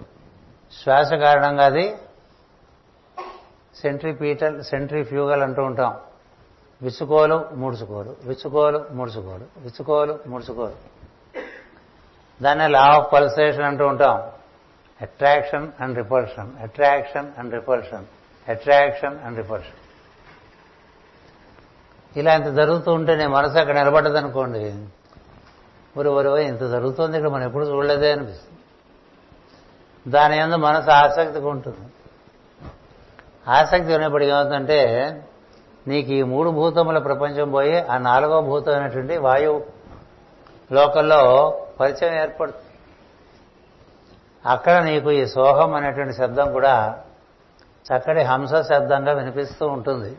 [0.82, 1.96] శ్వాస కారణంగా అది
[3.80, 5.96] సెంట్రిపీటల్ సెంట్రిఫ్యూగల్ అంటూ ఉంటాం.
[6.82, 10.94] విసుకోలు ముడుచుకోలు విసుకోలు ముడుచుకోలు విసుకోలు ముడుచుకోలు.
[12.42, 14.22] దాన్ని లా ఆఫ్ పల్సేషన్ అంటూ ఉంటాం.
[15.02, 18.04] Attraction and repulsion attraction and repulsion
[18.50, 19.80] attraction and repulsion
[22.16, 24.74] ఇలా ఇంత జరుగుతూ ఉంటే నేను మనసు అక్కడ నిలబడ్డదనుకోండి.
[25.96, 28.60] ఒరు ఒరు ఇంత జరుగుతుంది ఇక్కడ మనం ఎప్పుడు చూడలేదే అనిపిస్తుంది.
[30.10, 31.86] దాని ఎందు మనసు ఆసక్తిగా ఉంటుంది
[33.48, 34.80] ఆసక్తి ఉన్నప్పటికీ ఏమవుతుందంటే
[35.88, 39.66] నీకు ఈ మూడు భూతముల ప్రపంచం పోయి ఆ నాలుగో భూతం అయినటువంటి వాయువు
[40.72, 41.22] లోకల్లో
[41.80, 42.63] పరిచయం ఏర్పడుతుంది.
[44.46, 46.98] అక్కడ నీకు ఈ సోహం అనేటువంటి శబ్దం కూడా
[47.84, 50.18] చక్కటి హంస శబ్దంగా వినిపిస్తూ ఉంటుంది.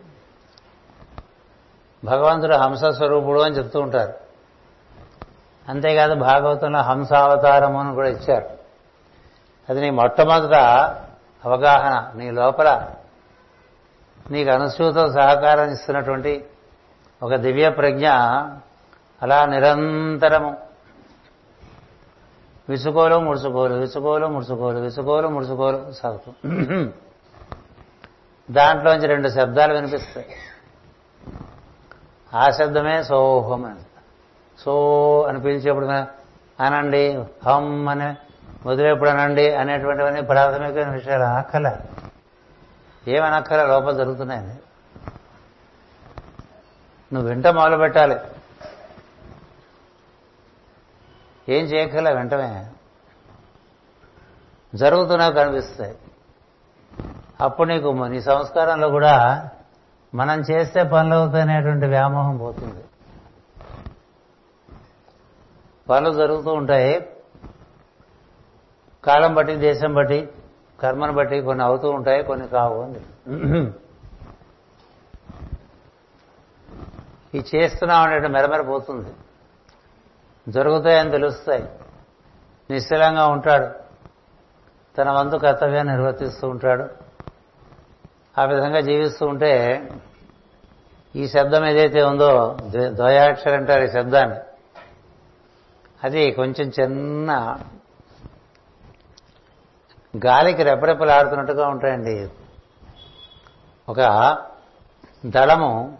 [2.05, 4.13] భగవంతుడు హంస స్వరూపుడు అని చెప్తూ ఉంటారు.
[5.69, 8.49] అంతేకాదు భాగవతంలో హంసావతారము అని కూడా ఇచ్చారు.
[9.69, 10.53] అది నీ మొట్టమొదట
[11.45, 12.89] అవగాహన నీ లోపల
[14.31, 16.45] నీకు అనుసూత సహకారం ఇస్తున్నటువంటి
[17.23, 18.09] ఒక దివ్య ప్రజ్ఞ
[19.21, 20.64] అలా నిరంతరము
[22.69, 26.31] విసుకోలు ముడుచుకోలు విసుకోలు ముడుచుకోలు విసుకోలు ముడుచుకోలు సాగుతూ.
[28.51, 30.27] దాంట్లోంచి రెండు శబ్దాలు వినిపిస్తాయి.
[32.33, 33.79] ఆ శబ్దమే సోహం అని.
[34.59, 35.85] సో అని పిలిచేప్పుడు
[36.63, 38.15] అనండి హం అని
[38.67, 41.77] వదిలేప్పుడు అనండి అనేటువంటివన్నీ ప్రాథమికమైన విషయాలు ఆకల.
[43.07, 43.65] ఏమనక్కల?
[43.65, 44.55] లోపల జరుగుతున్నాయని.
[47.13, 48.15] నువ్వు వెంట మొదలు పెట్టాలి
[51.49, 52.65] ఏం చేయక్కల వెంటనే.
[54.75, 55.95] జరుగుతున్నా కనిపిస్తాయి.
[57.41, 59.49] అప్పుడు నీకు నీ సంస్కారంలో కూడా
[60.15, 62.83] మనం చేస్తే పనులు అవుతాయనేటువంటి వ్యామోహం పోతుంది.
[65.89, 67.09] పనులు జరుగుతూ ఉంటాయి.
[69.03, 70.29] కాలం బట్టి దేశం బట్టి
[70.79, 73.01] కర్మను బట్టి కొన్ని అవుతూ ఉంటాయి కొన్ని కావు అని.
[77.37, 79.09] ఈ చేస్తున్నాం అనేటువంటి మెరమెరపోతుంది
[80.49, 81.69] జరుగుతాయని తెలుస్తాయి.
[82.69, 83.67] నిశ్చలంగా ఉంటాడు.
[84.97, 86.87] తన వంతు కర్తవ్యాన్ని నిర్వర్తిస్తూ ఉంటాడు.
[88.41, 89.87] ఆ విధంగా జీవిస్తూ ఉంటే
[91.15, 94.39] ఈ శబ్దం ఏదైతే ఉందో ద్వయాక్షరం అంటారు ఈ శబ్దాన్ని
[96.03, 97.57] అది కొంచెం చిన్న
[100.25, 102.29] గాలికి రెపరెపలాడుతున్నట్టుగా ఉంటాయండి.
[103.89, 103.99] ఒక
[105.25, 105.97] దళము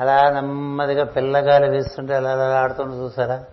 [0.00, 3.44] అలా నెమ్మదిగా పిల్లగాలి వీస్తుంటే అలా అలా ఆడుతుంటే చూసారా?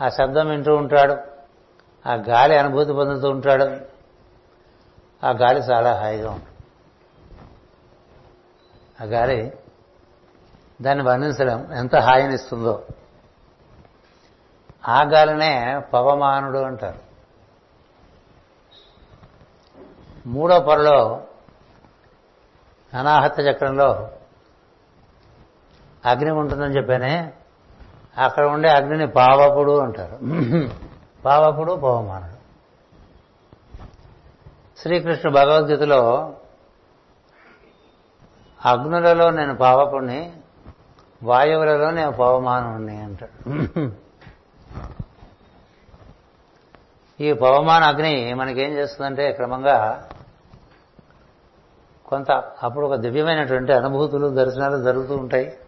[0.00, 1.16] ఆ శబ్దం వింటూ ఉంటాడు.
[2.08, 3.64] ఆ గాలి అనుభూతి పొందుతూ ఉంటాడు.
[5.26, 6.56] ఆ గాలి చాలా హాయిగా ఉంటుంది.
[9.00, 9.52] ఆ గాలి
[10.82, 12.84] దాన్ని వర్ణించడం ఎంత హాయినిస్తుందో.
[14.88, 17.06] ఆ గాలినే పవమానుడు అంటారు.
[20.28, 21.25] మూడో పొరలో
[22.98, 24.10] అనాహత చక్రంలో
[26.04, 27.32] అగ్ని ఉంటుందని చెప్పానే
[28.18, 30.16] అక్కడ ఉండే అగ్నిని పావపుడు అంటారు.
[31.24, 32.36] పావపుడు పవమానుడు
[34.78, 36.32] శ్రీకృష్ణ భగవద్గీతలో
[38.66, 40.32] అగ్నులలో నేను పావకుణ్ణి
[41.22, 43.36] వాయువులలో నేను పవమానుణ్ణి అంటాడు.
[47.20, 50.08] ఈ పవమాన అగ్ని మనకేం చేస్తుందంటే క్రమంగా
[52.06, 52.30] కొంత
[52.62, 55.58] అప్పుడు ఒక దివ్యమైనటువంటి అనుభూతులు దర్శనాలు జరుగుతూ ఉంటాయి.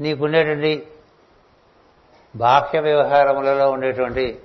[0.00, 0.88] నీకుండేటువంటి
[2.36, 4.42] బాహ్య వ్యవహారములలో ఉండేటువంటి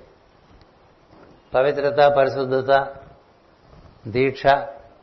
[1.54, 2.94] పవిత్రత పరిశుద్ధత
[4.06, 4.42] దీక్ష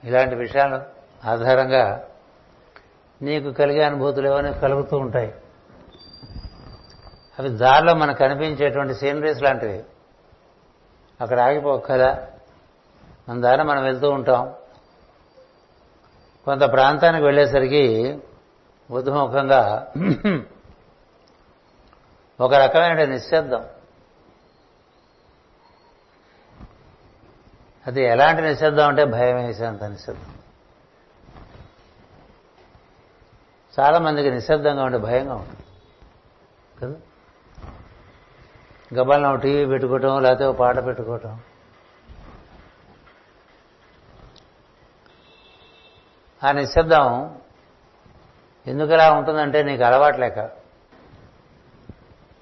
[0.03, 0.79] ఇలాంటి విషయాలు
[1.27, 2.03] ఆధారంగా
[3.21, 5.33] నీకు కలిగే అనుభూతులు ఏమైనా కలుగుతూ ఉంటాయి.
[7.39, 9.83] అవి దారిలో మనకు కనిపించేటువంటి సీనరీస్ లాంటివి.
[11.21, 12.27] అక్కడ ఆగిపోక్కదా
[13.29, 14.53] మన మనం వెళ్తూ ఉంటాం.
[16.45, 18.19] కొంత ప్రాంతానికి వెళ్ళేసరికి
[18.91, 19.93] ఉద్ముఖంగా
[22.41, 23.65] ఒక రకమైన నిశ్శబ్దం.
[27.87, 30.33] అది ఎలాంటి నిశ్శబ్దం అంటే భయం వేసేంత నిశ్శబ్దం.
[33.79, 35.63] చాలా మందికి నిశ్శబ్దంగా ఉంటే భయంగా ఉంటుంది.
[36.81, 37.01] కదా?
[38.99, 41.39] గబాలను టీవీ పెట్టుకోవటం లేకపోతే పాట పెట్టుకోవటం.
[46.43, 47.35] ఆ నిశ్శబ్దం
[48.67, 50.39] ఎందుకులా ఉంటుందంటే నీకు అలవాట్లేక.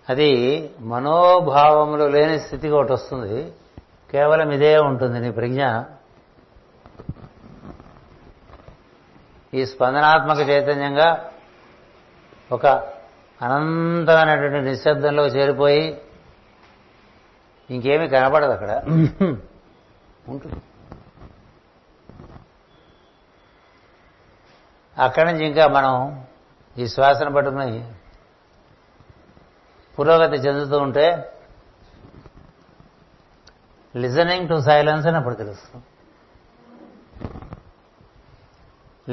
[0.10, 3.52] అది మనోభావములు లేని స్థితికి ఒకటి వస్తుంది.
[4.12, 5.66] కేవలం ఇదే ఉంటుంది నీ ప్రజ్ఞ.
[9.54, 11.30] ఈ స్పందనాత్మక చైతన్యంగా
[12.52, 12.66] ఒక
[13.42, 16.02] అనంతమైనటువంటి నిశ్శబ్దంలో చేరిపోయి
[17.70, 18.72] ఇంకేమీ కనపడదు అక్కడ.
[20.30, 20.56] ఉంటుంది.
[25.00, 26.26] అక్కడి నుంచి ఇంకా మనం
[26.78, 27.94] ఈ శ్వాసను పట్టుకుని
[30.00, 31.34] పురోగతి చెందుతూ ఉంటే
[33.96, 35.86] లిజనింగ్ టు సైలెన్స్ అని అప్పుడు తెలుస్తుంది.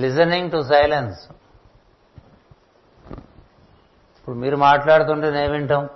[0.01, 1.29] Listening to silence.
[4.19, 5.89] ఇప్పుడు మీరు మాట్లాడుతుంటే నేను వింటాం.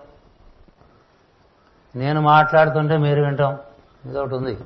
[1.96, 3.58] నేను మాట్లాడుతుంటే మీరు వింటాం.
[4.04, 4.58] ఇదొకటి ఉంది.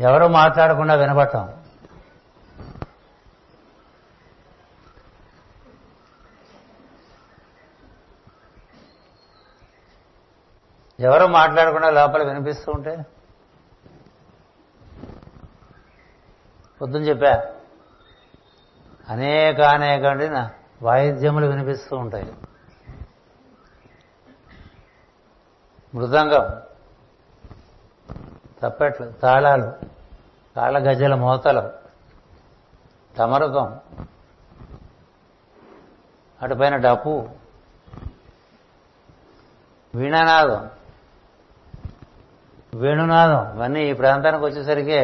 [0.00, 1.64] ఎవరు మాట్లాడకుండా వినబట్టం
[11.00, 13.06] ఎవరు మాట్లాడకుండా లోపల వినిపిస్తూ ఉంటే?
[16.82, 17.54] పొద్దున చెప్పా.
[19.08, 20.28] అనేక అనేకండి
[20.84, 22.32] వాయిద్యములు వినిపిస్తూ ఉంటాయి.
[25.94, 26.73] మృదంగం.
[28.64, 29.72] తప్పెట్లు తాళాలు
[30.56, 31.64] కాళ్ళ గజ్జల మోతలు
[33.18, 33.80] తమరకం
[36.42, 37.28] అటుపైన డప్పు
[39.94, 40.70] వీణానాదం
[42.74, 45.00] వేణునాదం ఇవన్నీ ఈ ప్రాంతానికి వచ్చేసరికి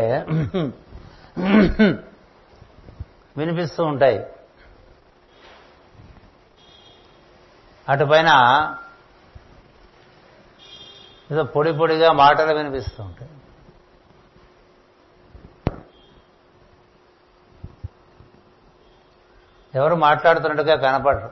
[3.36, 4.26] వినిపిస్తూ ఉంటాయి.
[7.88, 8.30] అటుపైన
[11.32, 13.30] ఏదో పొడి పొడిగా మాటలు వినిపిస్తూ ఉంటాయి.
[19.74, 21.30] ఎవరు మాట్లాడుతున్నట్టుగా కనపడరు.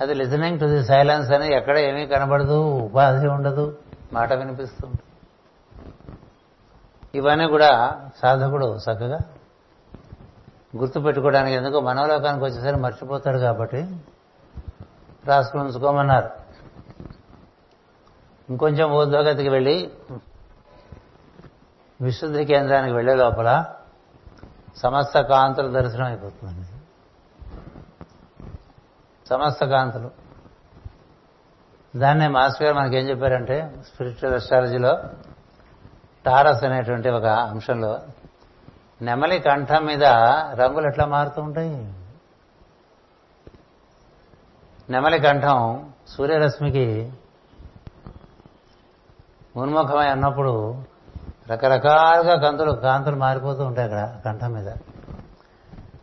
[0.00, 3.78] అది లిజనింగ్ టు ది సైలెన్స్ అని ఎక్కడ ఏమీ కనబడదు ఉపాధి ఉండదు
[4.12, 5.00] మాట వినిపిస్తుంది.
[7.14, 7.70] ఇవన్నీ కూడా
[8.22, 9.18] సాధకుడు చక్కగా
[10.76, 13.80] గుర్తు పెట్టుకోవడానికి ఎందుకు మనోలోకానికి వచ్చేసరికి మర్చిపోతాడు కాబట్టి
[15.26, 16.30] రాసుకుని ఉంచుకోమన్నారు.
[18.50, 19.90] ఇంకొంచెం ఊర్ధ్వగతికి వెళ్ళి
[22.00, 23.74] విశుద్ధి కేంద్రానికి వెళ్ళే లోపల
[24.76, 26.68] సమస్త కాంతుల దర్శనం అయిపోతుంది
[29.28, 30.10] సమస్త కాంతులు.
[31.98, 34.98] దాన్నే మాస్టర్ గారు మనకేం చెప్పారంటే స్పిరిచువల్ అస్ట్రాలజీలో
[36.26, 38.00] టారస్ అనేటువంటి ఒక అంశంలో
[39.02, 40.04] నెమలి కంఠం మీద
[40.54, 41.94] రంగులు ఎట్లా మారుతూ ఉంటాయి?
[44.90, 47.12] నెమలి కంఠం సూర్యరశ్మికి
[49.56, 50.84] ఉన్ముఖమై అన్నప్పుడు
[51.50, 54.68] రకరకాలుగా కంతులు కాంతులు మారిపోతూ ఉంటాయి అక్కడ కంఠం మీద.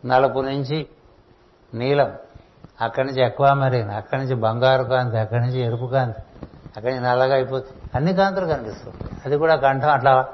[0.06, 0.86] నలుపు నుంచి
[1.74, 2.12] నీలం
[2.80, 6.22] అక్కడి నుంచి ఎక్వామరీన్ అక్కడి నుంచి బంగారు కాంతి అక్కడి నుంచి ఎరుపు కాంతి
[6.76, 7.82] అక్కడి నుంచి నల్లగా అయిపోతుంది.
[7.94, 8.94] అన్ని కాంతులు కనిపిస్తాయి.
[9.26, 10.28] అది కూడా కంఠం అట్లా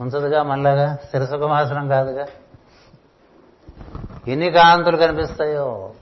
[0.00, 2.26] ఉంచదుగా మనలాగా స్థిరసుఖమాసనం కాదుగా?
[4.28, 5.92] ఎన్ని కాంతులు కనిపిస్తాయో?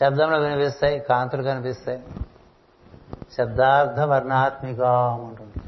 [0.00, 2.02] శబ్దంలో వినిపిస్తాయి కాంతులు కనిపిస్తాయి.
[3.34, 5.60] శబ్దార్థ వర్ణాత్మికం ఉంటుంది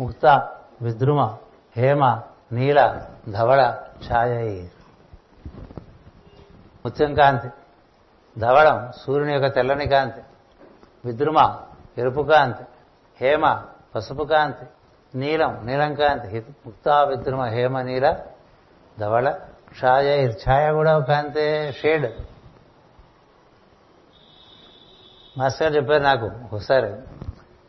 [0.00, 0.50] ముక్త
[0.82, 1.36] విద్రుమ
[1.76, 2.20] హేమ
[2.52, 3.76] నీల ధవళ
[4.08, 4.66] ఛాయ.
[6.86, 7.48] ముత్యం కాంతి
[8.38, 10.20] ధవళం సూర్యుని యొక్క తెల్లని కాంతి
[11.04, 11.58] విద్రుమ
[11.98, 12.64] ఎరుపు కాంతి
[13.20, 13.62] హేమ
[13.94, 14.66] పసుపు కాంతి
[15.18, 18.16] నీలం నీలం కాంతి ముక్తా విద్రుమ హేమ నీల
[19.00, 19.34] ధవళ
[19.84, 20.26] ఛాయ.
[20.26, 22.06] ఛాయ కూడా కాంతే షేడ్.
[25.38, 26.94] మాస్టర్ గారు చెప్పారు నాకు ఒకసారి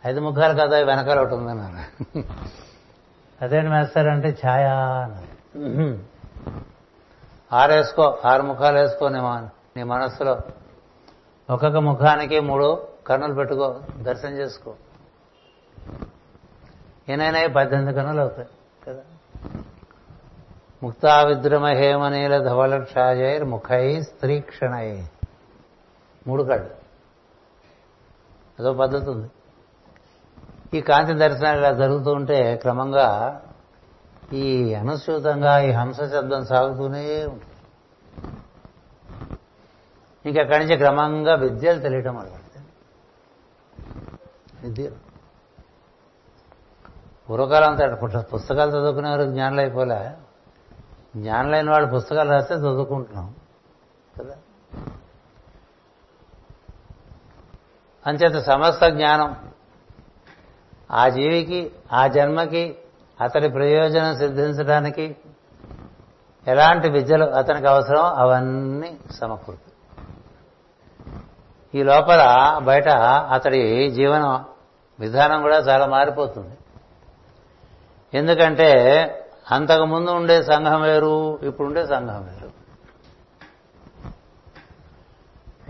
[0.07, 2.20] ఐదు ముఖాలు కదా వెనకాల ఒకటి ఉందన్నారు
[3.41, 4.66] అదేంటి మాస్టర్ అంటే ఛాయ
[7.53, 9.20] ఆరు వేసుకో ఆరు ముఖాలు వేసుకో నీ
[9.78, 10.34] నీ మనస్సులో.
[11.49, 14.74] ఒక్కొక్క ముఖానికి మూడు కన్నులు పెట్టుకో దర్శనం చేసుకో.
[17.09, 18.47] ఏనైనా పద్దెనిమిది కన్నులు అవుతాయి
[18.88, 19.01] కదా.
[20.84, 25.07] ముక్తా విద్రుమ హేమనీల ధవల క్షాజైర్ ముఖై స్త్రీ క్షణై
[26.28, 26.82] మూడు కళ్ళు.
[28.59, 29.31] అదో పద్ధతి ఉంది.
[30.77, 33.41] ఈ కాంతి దర్శనాలు ఇలా జరుగుతూ ఉంటే క్రమంగా
[34.33, 37.53] ఈ అనుసృతంగా ఈ హంస శబ్దం సాగుతూనే ఉంటుంది.
[40.25, 42.39] ఇంకక్కడి నుంచి క్రమంగా విద్యలు తెలియటం అనమాట
[44.65, 45.03] విద్యలు
[47.29, 50.11] పూర్వకాలం అంతా పుస్తకాలు చదువుకునేవారు జ్ఞానులు అయిపోలే
[51.17, 53.35] జ్ఞానులైన వాళ్ళు పుస్తకాలు రాస్తే చదువుకుంటున్నాం.
[54.19, 54.35] కదా?
[58.07, 59.35] అంచేత సమస్త జ్ఞానం
[60.91, 62.75] ఆ జీవికి ఆ జన్మకి
[63.21, 65.15] అతడి ప్రయోజనం సిద్ధించడానికి
[66.47, 69.69] ఎలాంటి విద్యలు అతనికి అవసరం అవన్నీ సమకూర్తి
[71.79, 72.21] ఈ లోపల
[72.63, 72.89] బయట
[73.33, 74.43] అతడి జీవన
[74.99, 76.57] విధానం కూడా చాలా మారిపోతుంది.
[78.17, 78.69] ఎందుకంటే
[79.51, 82.42] అంతకుముందు ఉండే సంఘం వేరు ఇప్పుడు ఉండే సంఘం వేరు.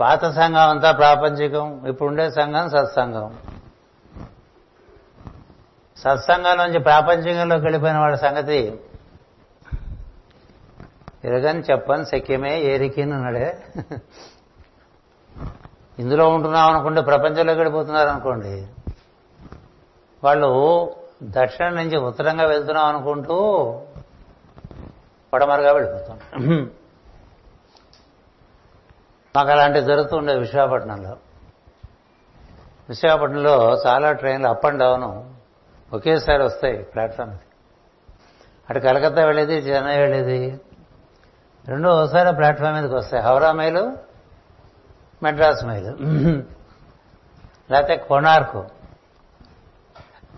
[0.00, 3.38] పాత సంఘం అంతా ప్రాపంచికం ఇప్పుడుండే సంఘం సత్సంగం
[5.96, 8.80] సత్సంగం నుంచి ప్రాపంచికంలోకి వెళ్ళిపోయిన వాడి సంగతి
[11.24, 13.62] ఎరగని చెప్పని శక్యమే ఏరికినన్నాడే
[15.98, 18.66] ఇందులో ఉంటున్నాం అనుకుంటే ప్రపంచంలోకి వెళ్ళిపోతున్నారు అనుకోండి.
[20.24, 20.90] వాళ్ళు
[21.22, 23.36] దక్షిణం నుంచి ఉత్తరంగా వెళ్తున్నాం అనుకుంటూ
[25.32, 26.70] పడమరగా వెళ్ళిపోతాం.
[29.36, 31.16] మాకు అలాంటివి జరుగుతూ ఉండే విశాఖపట్నంలో.
[32.88, 35.04] విశాఖపట్నంలో చాలా ట్రైన్లు అప్ అండ్ డౌన్
[35.94, 37.38] ఒకేసారి వస్తాయి ప్లాట్ఫామ్
[38.70, 40.60] అటు కలకత్తా వెళ్ళేది చెన్నై వెళ్ళేది.
[41.68, 43.22] రెండో ఒకసారి ప్లాట్ఫామ్ మీదకి వస్తాయి.
[43.22, 43.96] హౌరా మైలు
[45.22, 45.90] మెడ్రాస్ మైలు.
[47.72, 48.66] లేకపోతే కోణార్కు.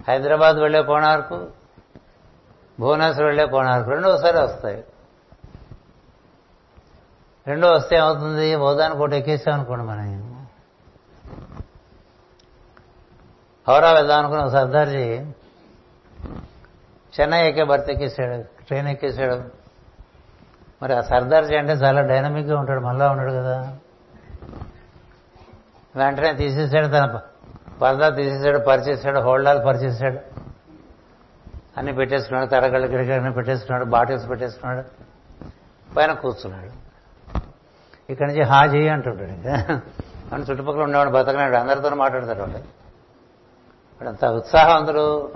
[0.08, 1.46] హైదరాబాద్ వెళ్ళే కోణార్కు
[2.80, 3.90] భువనేశ్వర్ వెళ్ళే కోణార్కు.
[3.90, 4.84] రెండోసారి వస్తాయి.
[7.46, 8.54] రెండో వస్తే ఏమవుతుంది?
[8.54, 10.32] ఓదానికి ఒకటి ఎక్కేసాం అనుకోండి మనం
[13.68, 15.24] హౌరా వెళ్దాం అనుకున్న సర్దార్జీ
[17.20, 19.44] చెన్నై ఎక్కే బర్త్ ఎక్కేసాడు ట్రైన్ ఎక్కేసాడు.
[20.82, 23.78] మరి ఆ సర్దార్జీ అంటే చాలా డైనమిక్గా ఉంటాడు మళ్ళా ఉన్నాడు కదా.
[25.96, 27.20] వెంటనే తీసేసాడు తన
[27.82, 30.18] పరదా తీసేసాడు పరిచేసాడు హోల్డాలు పరిచేసాడు.
[31.78, 34.86] అన్ని పెట్టేసుకున్నాడు తడగళ్ళు గిడగళ్ళని పెట్టేసుకున్నాడు బాటిల్స్ పెట్టేసుకున్నాడు.
[35.94, 36.85] పైన కూర్చున్నాడు.
[38.10, 39.72] ఇక్కడి నుంచి హాజీ అంటుంటాడు
[40.34, 42.76] మన చుట్టుపక్కల ఉండేవాడు బతకనాడు అందరితో మాట్లాడతాడు వాడు.
[44.04, 45.32] ఉత్సాహం ఉత్సాహవంతుడు.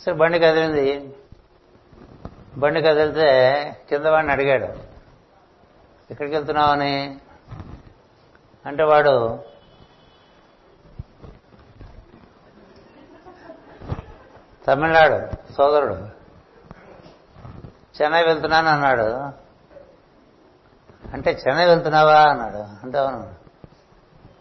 [0.00, 1.16] సరే బండి కదిలింది.
[2.56, 3.28] బండి కదిలితే
[3.88, 4.68] కింద వాడిని అడిగాడు
[6.10, 7.18] ఎక్కడికి వెళ్తున్నావని?
[8.66, 9.38] అంటే వాడు
[14.66, 15.94] తమిళనాడు సోదరుడు.
[18.02, 19.42] చెన్నై వెళ్తున్నాను అన్నాడు.
[21.12, 22.56] అంటే చెన్నై వెళ్తున్నావా అన్నాడు.
[22.56, 23.34] అంటే అవును.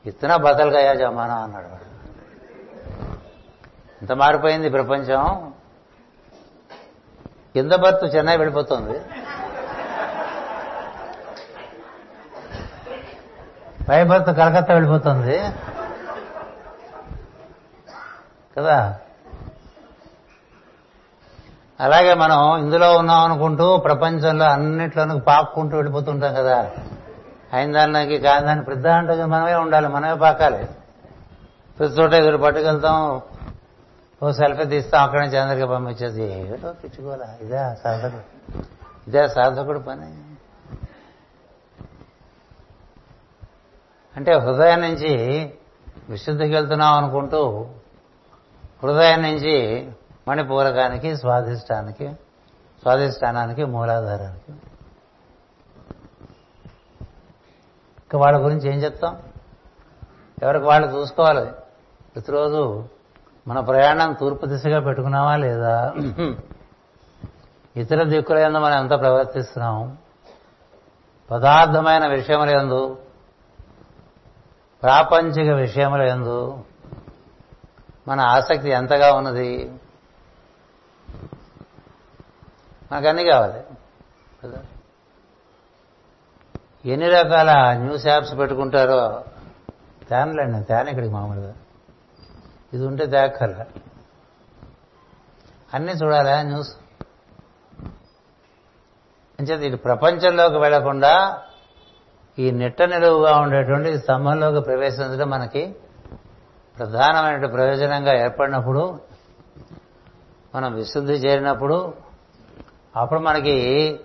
[0.06, 1.92] ఇస్తున్నా బతలుగా జమానా అన్నాడు
[4.02, 5.54] ఇంత మారిపోయింది ప్రపంచం?
[7.54, 9.00] కింద బర్త్ చెన్నై వెళ్ళిపోతుంది.
[13.90, 15.40] పై బర్త్ కలకత్తా వెళ్ళిపోతుంది.
[18.58, 19.00] కదా?
[21.82, 26.72] అలాగే మనం ఇందులో ఉన్నాం అనుకుంటూ ప్రపంచంలో అన్నిట్లోనూ పాక్కుంటూ వెళ్ళిపోతుంటాం కదా.
[27.54, 28.88] అయిన దానికి కాని దాన్ని పెద్ద
[29.22, 30.68] మనమే ఉండాలి మనమే పాకాలి.
[31.80, 33.22] ప్రతి చోట ఎదురు పట్టుకెళ్తాం
[34.24, 38.64] ఓ సెల్ఫీ తీస్తాం అక్కడి నుంచి అందరికీ పంపించేది ఏదో పిచ్చుకోవాలా ఇదే సాధకుడు.
[39.08, 40.24] ఇదే సాధకుడు పని.
[44.18, 45.14] అంటే హృదయం నుంచి
[46.10, 47.68] విశుద్ధికి వెళ్తున్నాం అనుకుంటూ
[48.84, 49.88] హృదయం నుంచి
[50.32, 52.14] మణిపూరకానికి స్వాధిష్టానికి
[52.82, 54.52] స్వాధిష్టానానికి మూలాధారానికి.
[58.00, 59.22] ఇంకా వాళ్ళ గురించి ఏం చెప్తాం?
[60.44, 61.52] ఎవరికి వాళ్ళు చూసుకోవాలి?
[62.14, 62.86] ప్రతిరోజు
[63.48, 65.94] మన ప్రయాణం తూర్పు దిశగా పెట్టుకున్నామా లేదా?
[67.76, 69.98] ఇతర దిక్కుల ఎందు మనం ఎంత ప్రవర్తిస్తున్నాం?
[71.32, 72.98] పదార్థమైన విషయముల ఎందు
[74.84, 76.64] ప్రాపంచిక విషయముల ఎందు
[78.08, 79.72] మన ఆసక్తి ఎంతగా ఉన్నది?
[82.92, 83.64] మనకన్నీ కావాలి.
[84.44, 84.64] కదా
[86.86, 89.24] ఎన్ని రకాల న్యూస్ యాప్స్ పెట్టుకుంటారో
[90.10, 91.54] తేనలేండి తేన ఇక్కడికి మామూలుగా.
[92.74, 93.66] ఇది ఉంటే తేక్కర్ల.
[95.74, 96.76] అన్నీ చూడాలా న్యూస్?
[99.40, 101.42] అంచేది ఇది ప్రపంచంలోకి వెళ్ళకుండా
[102.40, 105.76] ఈ నిట్ట నిలువుగా ఉండేటువంటి స్తంభంలోకి ప్రవేశించడం మనకి
[106.78, 109.00] ప్రధానమైన ప్రయోజనంగా ఏర్పడినప్పుడు
[110.56, 112.11] మనం విశుద్ధి చేరినప్పుడు
[112.96, 114.00] అప్పుడు మనకి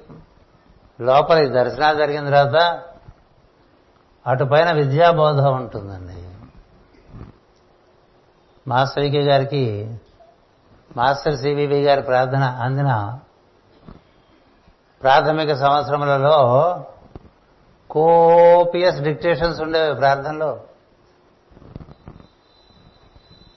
[1.00, 2.82] లోపల ఈ దర్శనాలు జరిగిన తర్వాత
[4.26, 6.22] అటుపైన విద్యాబోధ ఉంటుందండి.
[8.68, 9.96] మాస్టర్ వికే గారికి
[10.96, 13.18] మాస్టర్ సివివి గారి ప్రార్థన అందిన
[15.02, 16.38] ప్రాథమిక సంవత్సరములలో
[17.90, 20.60] కోపియస్ డిక్టేషన్స్ ఉండేవి ప్రార్థనలో.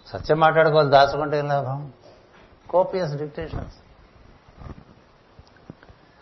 [0.07, 1.93] సత్యం మాట్లాడుకోవాలి దాచుకుంటే లాభం?
[2.69, 3.75] Copious dictations.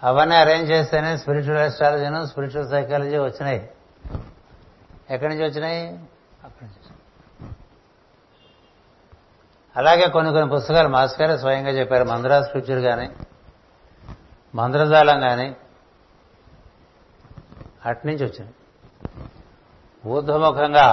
[0.04, 3.70] అవన్నీ అరేంజ్ చేస్తేనే స్పిరిచువల్ ఆస్ట్రాలజీను స్పిరిచువల్ సైకాలజీ వచ్చినాయి.
[5.10, 5.88] ఎక్కడి నుంచి వచ్చినాయి?
[6.44, 6.94] అక్కడి నుంచి
[9.76, 12.04] అలాగే కొన్ని కొన్ని పుస్తకాలు మాస్ గారే స్వయంగా చెప్పారు.
[12.04, 13.10] మంద్రా స్క్రిప్చర్ కానీ
[14.56, 15.56] మంద్రజాలం కానీ
[17.86, 18.54] అట్నుంచి వచ్చింది
[20.08, 20.88] ఊర్ధ్వముఖంగా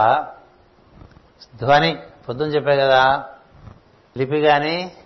[1.56, 3.24] ధ్వని పొద్దున చెప్పే కదా
[4.16, 4.96] లిపి కానీ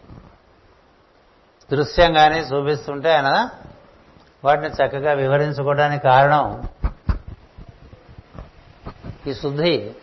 [1.72, 3.50] దృశ్యం కానీ చూపిస్తుంటే ఆయన
[4.44, 6.68] వాటిని చక్కగా వివరించుకోవడానికి కారణం
[9.26, 9.94] ఈ శుద్ధి.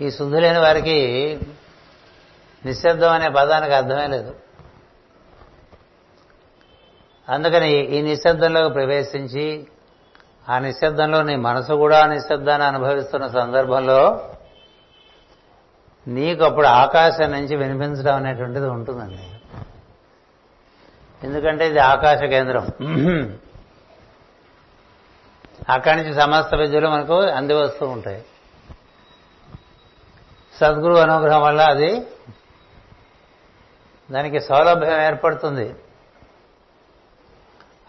[0.00, 1.40] ఈ శుద్ధి లేని వారికి
[2.66, 4.34] నిశ్శబ్దం అనే పదానికి అర్థమే లేదు.
[7.28, 9.66] అందుకని ఈ నిశ్శబ్దంలోకి ప్రవేశించి
[10.48, 14.30] ఆ నిశ్శబ్దంలో నీ మనసు కూడా నిశ్శబ్దాన్ని అనుభవిస్తున్న సందర్భంలో
[16.08, 19.35] నీకు అప్పుడు ఆకాశం నుంచి వినిపించడం అనేటువంటిది ఉంటుందండి.
[21.24, 22.64] ఎందుకంటే ఇది ఆకాశ కేంద్రం.
[25.68, 28.24] అక్కడి నుంచి సమస్త విద్యలు మనకు అంది వస్తూ ఉంటాయి.
[30.60, 32.06] సద్గురు అనుగ్రహం వల్ల అది
[34.10, 35.74] దానికి సౌలభ్యం ఏర్పడుతుంది.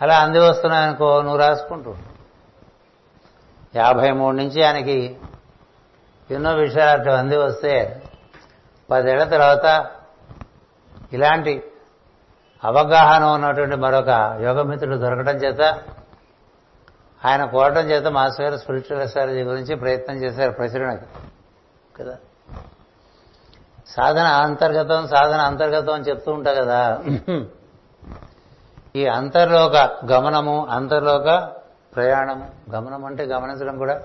[0.01, 1.95] అలా అంది వస్తున్నాయనుకో నువ్వు రాసుకుంటూ.
[3.75, 5.17] యాభై మూడు నుంచి ఆయనకి
[6.31, 8.03] ఎన్నో విషయాలు అంది వస్తే
[8.91, 9.91] పదేళ్ళ తర్వాత
[11.13, 11.71] ఇలాంటి
[12.63, 15.61] అవగాహన ఉన్నటువంటి మరొక యోగమిత్రుడు దొరకడం చేత
[17.25, 21.05] ఆయన కోరటం చేత మాస్టర్ గారు స్పిరిచువల్ ఎస్ట్రాలజీ గురించి ప్రయత్నం చేశారు ప్రచురణకు
[22.01, 22.15] కదా?
[23.87, 26.99] సాధన అంతర్గతం సాధన అంతర్గతం అని చెప్తూ ఉంటా కదా?
[28.95, 29.75] ఈ అంతర్లోక
[30.11, 31.49] గమనము అంతర్లోక
[31.95, 34.01] ప్రయాణము గమనం అంటే గమనించడం కూడా.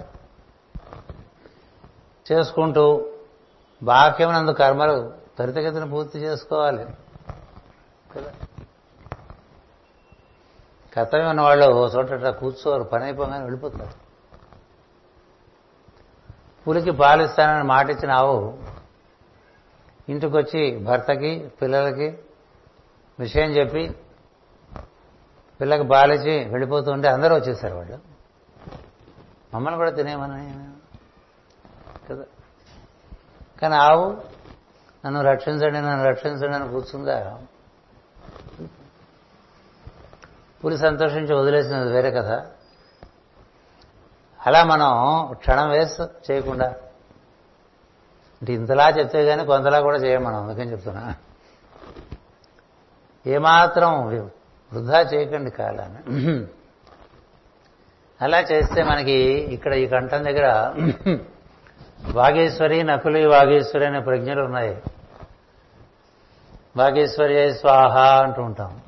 [2.33, 3.07] చేసుకుంటూ
[3.83, 6.87] బాహ్యమునందు కర్మలు త్వరితగతిని పూర్తి చేసుకోవాలి.
[10.95, 14.13] కర్తవ్యం ఉన్న వాళ్ళు ఓ చోట అట్లా కూర్చోరు పని అయిపోగానే వెళ్ళిపోతారు.
[16.67, 18.59] పులికి పాలిస్తానని మాట ఇచ్చిన ఆవు
[20.09, 22.19] ఇంటికొచ్చి భర్తకి పిల్లలకి
[23.21, 23.97] విషయం చెప్పి
[25.61, 27.99] పిల్లకి పాలిచ్చి వెళ్ళిపోతుంటే అందరూ వచ్చేసారు వాళ్ళు.
[29.55, 30.73] మమ్మల్ని కూడా తినేమని
[32.11, 32.25] కదా.
[33.63, 34.23] కానీ ఆవు
[35.07, 37.39] నన్ను రక్షించండి నన్ను రక్షించండి అని కూర్చుందా?
[40.65, 42.31] పులి సంతోషించి వదిలేసినది వేరే కథ.
[44.47, 44.89] అలా మనం
[45.33, 46.69] క్షణం వేస్ట్ చేయకుండా.
[48.43, 51.15] అంటే ఇంతలా చెప్తే కానీ కొంతలా కూడా చేయం మనం అందుకని చెప్తున్నా.
[53.27, 54.07] ఏమాత్రం
[54.73, 56.47] వృధా చేయకండి కాలాన్ని.
[58.23, 60.75] అలా చేస్తే మనకి ఇక్కడ ఈ కంఠం దగ్గర
[62.13, 64.83] వాగేశ్వరి నకులి వాగేశ్వరి అనే ప్రజ్ఞలు ఉన్నాయి.
[66.77, 68.81] వాగేశ్వరి స్వాహ అంటూ ఉంటాం.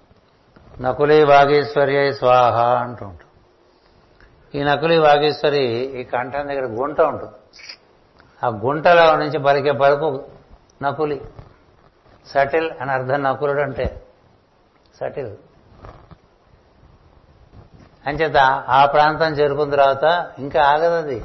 [0.81, 3.29] నకులి వాగేశ్వర్య స్వాహ అంటూ ఉంటాం.
[4.55, 7.33] ఈ నకులి వాగేశ్వరి ఈ కంఠం దగ్గర గుంట ఉంటుంది.
[8.47, 10.25] ఆ గుంటలో నుంచి పలికే పలుకు
[10.83, 11.21] నకులి.
[12.27, 14.03] సటిల్ అని అర్థం నకులుడు అంటే
[15.01, 15.37] సటిల్.
[18.07, 18.37] అంచేత
[18.69, 21.25] ఆ ప్రాంతం చేరుకున్న తర్వాత ఇంకా ఆగదు అది.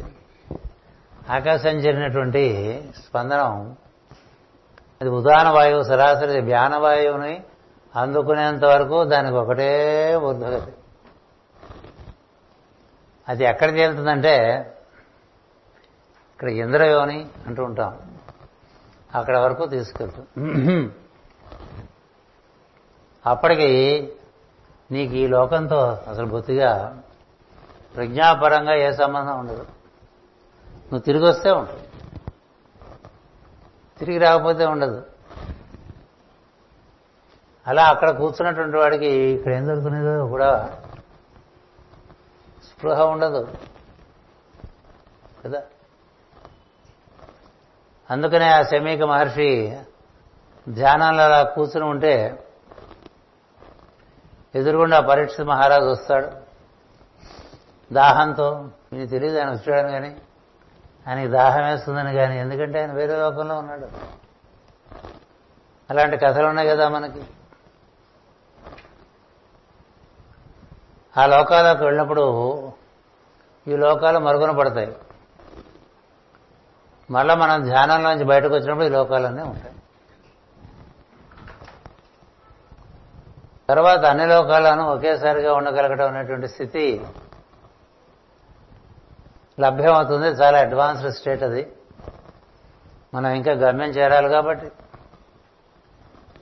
[1.29, 3.77] ఆకాశం చేరినటువంటి స్పందనం
[5.01, 7.43] అది ఉదాహరణ వాయువు సరాసరి వ్యాన వాయువుని
[7.95, 10.71] అందుకునేంత వరకు దానికి ఒకటే ఊర్ధ్వగతి
[13.29, 14.35] అది ఎక్కడ చేరుతుందంటే
[16.33, 18.01] ఇక్కడ ఇంద్రయోని అంటూ ఉంటాం.
[19.15, 20.27] అక్కడ వరకు తీసుకెళ్తాం.
[23.25, 23.67] అప్పటికి
[24.91, 27.01] నీకు ఈ లోకంతో అసలు బొత్తిగా
[27.95, 29.65] ప్రజ్ఞాపరంగా ఏ సంబంధం ఉండదు.
[30.67, 31.83] నువ్వు తిరిగి వస్తే ఉంటుంది.
[33.99, 35.05] తిరిగి రాకపోతే ఉండదు.
[37.69, 40.77] అలా అక్కడ కూర్చున్నటువంటి వాడికి ఇక్కడ ఏం దొరుకునేదో కూడా
[42.63, 43.53] స్పృహ ఉండదు.
[45.45, 45.61] కదా?
[48.11, 49.77] అందుకనే ఆ శమీక మహర్షి
[50.69, 52.43] ధ్యానంలో అలా కూర్చుని ఉంటే
[54.55, 56.29] ఎదురుగుండా పరీక్ష మహారాజు వస్తాడు.
[57.93, 60.15] దాహంతో మీకు తెలియదు ఆయన వచ్చాడని కానీ
[61.07, 63.87] ఆయనకి దాహం వేస్తుందని కానీ ఎందుకంటే ఆయన వేరే లోకంలో ఉన్నాడు.
[65.89, 67.21] అలాంటి కథలు ఉన్నాయి కదా మనకి.
[71.17, 72.67] ఆ లోకాలకు వెళ్ళినప్పుడు
[73.67, 74.95] ఈ లోకాలు మరుగున పడతాయి.
[77.11, 79.75] మళ్ళా మనం ధ్యానంలోంచి బయటకు వచ్చినప్పుడు ఈ లోకాలన్నీ ఉంటాయి.
[83.69, 87.05] తర్వాత అన్ని లోకాలను ఒకేసారిగా ఉండగలగడం అనేటువంటి స్థితి
[89.59, 90.27] లభ్యమవుతుంది.
[90.27, 91.73] చాలా అడ్వాన్స్డ్ స్టేట్ అది.
[93.13, 94.71] మనం ఇంకా గమ్యం చేరాలి కాబట్టి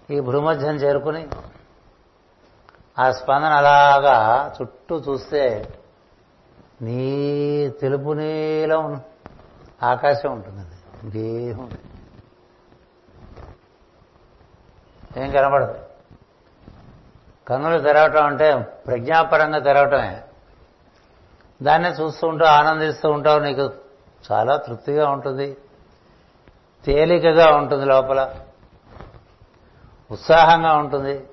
[0.10, 1.28] ఈ భూమధ్యం చేరుకుని
[3.00, 5.74] ఆ స్పందన అలాగా చుట్టూ చూస్తే
[6.82, 9.02] నీ తెలుపు నీలం
[9.84, 10.66] ఆకాశం ఉంటుంది.
[11.04, 11.70] అది ఇంకేం
[15.18, 15.86] ఏం కనబడదు.
[17.48, 20.24] కన్నులు తెరవటం అంటే ప్రజ్ఞాపరంగా తెరవటమే.
[21.64, 23.70] దాన్నే చూస్తూ ఉంటావు ఆనందిస్తూ ఉంటావు నీకు
[24.32, 25.58] చాలా తృప్తిగా ఉంటుంది.
[26.86, 28.36] తేలికగా ఉంటుంది లోపల.
[30.12, 31.28] ఉత్సాహంగా ఉంటుంది.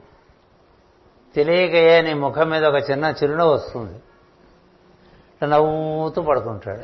[1.35, 4.03] తెలియకయే నీ ముఖం మీద ఒక చిన్న చిరునవ్వు వస్తుంది.
[5.47, 6.81] నవ్వుతూ పడుకుంటాడు.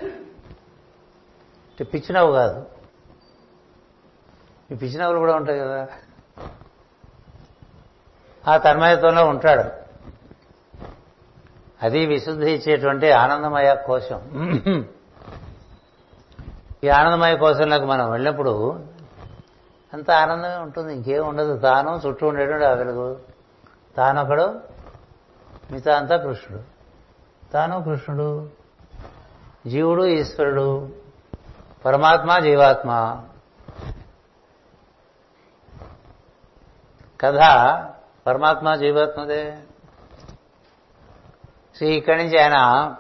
[1.70, 2.66] అంటే పిచ్చి నవ్వు కాదు.
[4.70, 5.88] ఈ పిచ్చి నవ్వులు కూడా ఉంటాయి కదా.
[8.48, 9.64] ఆ తన్మయత్వంలో ఉంటాడు.
[11.82, 14.48] అది విశుద్ధి ఇచ్చేటువంటి ఆనందమయ కోశం.
[16.84, 18.84] ఈ ఆనందమయ కోశంలోకి మనం వెళ్ళినప్పుడు
[19.94, 20.94] అంత ఆనందమే ఉంటుంది.
[20.94, 21.58] ఇంకేం ఉండదు.
[21.58, 23.20] తాను చుట్టూ ఉండేటువంటి ఆ వెలుగు.
[23.96, 24.60] తానొకడు
[25.70, 26.64] మిగతా అంతా కృష్ణుడు.
[27.52, 28.50] తాను కృష్ణుడు
[29.66, 30.92] జీవుడు ఈశ్వరుడు
[31.84, 33.22] పరమాత్మ జీవాత్మ.
[37.20, 37.38] కథ
[38.26, 39.58] పరమాత్మ జీవాత్మదే.
[41.76, 42.94] శ్రీ ఇక్కడి నుంచి ఆయన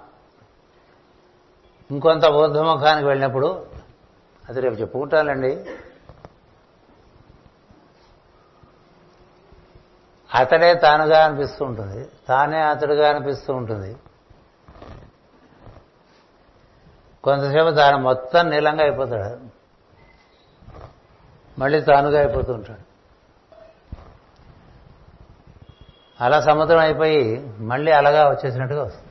[1.90, 3.66] ఇంకొంత బౌద్ధముఖానికి వెళ్ళినప్పుడు
[4.48, 5.64] అది రేపు చెప్పుకుంటానండి
[10.34, 12.08] అతడే తానుగా అనిపిస్తూ ఉంటుంది.
[12.28, 13.96] తానే అతడుగా అనిపిస్తూ ఉంటుంది.
[17.24, 19.60] కొంతసేపు తాను మొత్తం నీలంగా అయిపోతాడు.
[21.60, 22.90] మళ్ళీ తానుగా అయిపోతూ ఉంటాడు.
[26.24, 29.08] అలా సముద్రం అయిపోయి మళ్ళీ అలగా వచ్చేసినట్టుగా వస్తుంది.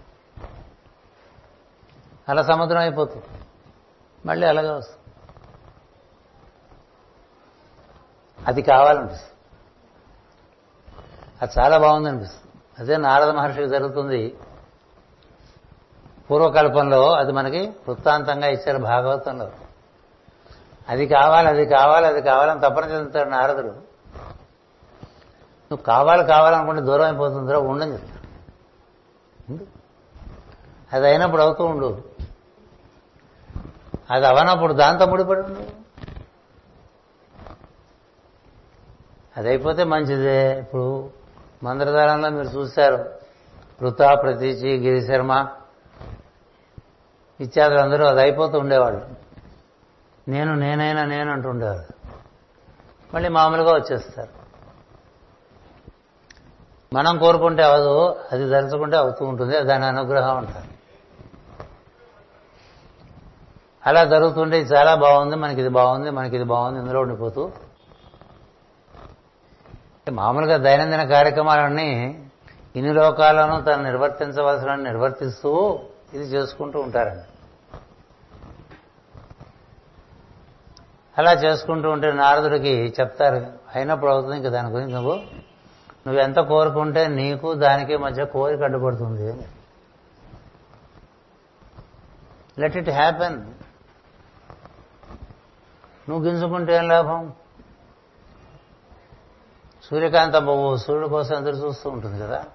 [2.30, 3.26] అలా సముద్రం అయిపోతుంది.
[4.26, 5.00] మళ్ళీ అలగా వస్తుంది.
[8.48, 9.39] అది కావాలనిపిస్తుంది.
[11.42, 12.54] అది చాలా బాగుందనిపిస్తుంది.
[12.80, 14.38] అదే నారద మహర్షికి జరుగుతుంది.
[16.32, 19.52] పూర్వకల్పంలో అది మనకి వృత్తాంతంగా ఇచ్చారు భాగవతంలో.
[20.90, 23.90] అది కావాలి అది కావాలి అది కావాలని తప్పన చెందుతాడు నారదుడు.
[25.72, 28.20] నువ్వు కావాలి కావాలనుకుంటే దూరం అయిపోతుందిరా ఉండని చెప్తాడు.
[30.94, 32.04] అది అయినప్పుడు అవుతూ ఉండు.
[34.12, 35.60] అది అవనప్పుడు దాంతో ముడిపడి ఉండు.
[39.38, 40.60] అది అయిపోతే మంచిదే.
[40.60, 41.19] ఇప్పుడు
[41.64, 42.96] మంత్రదారంలో మీరు చూశారు.
[43.82, 45.48] వృతా ప్రతీచి గిరిశర్మ.
[47.42, 49.08] ఇత్యాదులు అందరూ అది అయిపోతూ ఉండేవాళ్ళు.
[50.28, 51.94] నేను నేనైనా నేను అంటుండేవారు.
[53.14, 54.40] మళ్ళీ మామూలుగా వచ్చేస్తారు.
[56.94, 60.80] మనం కోరుకుంటే అవదు అది ధరించుకుంటే అవుతూ ఉంటుంది దాని అనుగ్రహం అంటారు.
[63.86, 67.52] అలా జరుగుతుంటే ఇది చాలా బాగుంది మనకి ఇది బాగుంది మనకి ఇది బాగుంది ఇందులో ఉండిపోతూ
[70.10, 72.24] మామూలుగా దైనందిన కార్యక్రమాలన్నీ
[72.76, 75.80] ఇన్ని లోకాలను తను నిర్వర్తించవలసిన నిర్వర్తిస్తూ
[76.14, 77.24] ఇది చేసుకుంటూ ఉంటారండి.
[81.18, 85.14] అలా చేసుకుంటూ ఉంటే నారదుడికి చెప్తారు అయినప్పుడు అవుతుంది ఇంకా దాని గురించి నువ్వు
[86.08, 89.48] నువ్వు ఎంత కోరుకుంటే నీకు దానికి మధ్య కోరిక అడ్డుపడుతుంది.
[92.60, 93.46] లెట్ ఇట్ హ్యాపెన్
[96.10, 97.34] నువ్వు గింజుకుంటే ఏం లాభం?
[99.90, 102.46] సూర్యకాంత పువ్వు సూర్యుడు కోసం ఎదురు చూస్తూ ఉంటుంది కదా.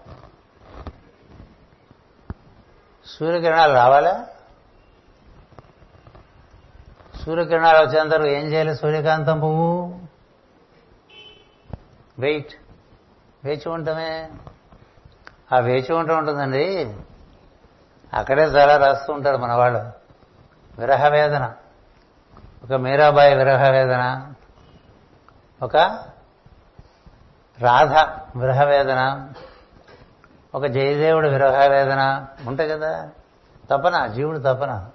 [3.06, 4.26] సూర్యకిరణాలు రావాలా?
[7.24, 10.00] సూర్యకిరణాలు వచ్చేంత వరకు ఏం చేయాలి సూర్యకాంతం పువ్వు
[12.18, 12.54] వెయిట్.
[13.44, 14.30] వేచి ఉండటమే.
[15.54, 16.96] ఆ వేచి ఉండటం ఉంటుందండి.
[18.14, 19.78] అక్కడే చాలా రాస్తూ ఉంటారు మనవాళ్ళు.
[20.80, 21.52] విరహ వేదన.
[22.64, 24.32] ఒక మీరాబాయి విరహ వేదన.
[25.62, 25.76] ఒక
[27.60, 27.92] రాధ
[28.38, 29.28] విరహవేదన
[30.54, 33.08] ఒక జయదేవుడు విరహవేదన ఉంటాయి కదా?
[33.70, 34.86] తపన జీవుడు తపన.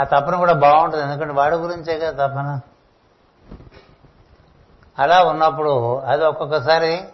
[0.00, 2.60] ఆ తపన కూడా బాగుంటుంది ఎందుకంటే వాడి గురించే కదా తపన.
[4.98, 7.04] అలా ఉన్నప్పుడు అది ఒక్కొక్కసారి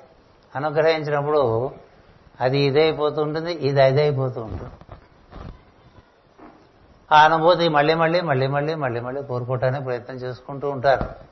[0.56, 1.70] అనుగ్రహించినప్పుడు
[2.40, 4.70] అది ఇదైపోతూ ఉంటుంది ఇది అదైపోతూ ఉంటుంది.
[7.12, 11.29] ఆ అనుభూతి మళ్ళీ మళ్ళీ మళ్ళీ మళ్ళీ మళ్ళీ మళ్ళీ కోరుకోవటానికి ప్రయత్నం చేసుకుంటూ ఉంటారు.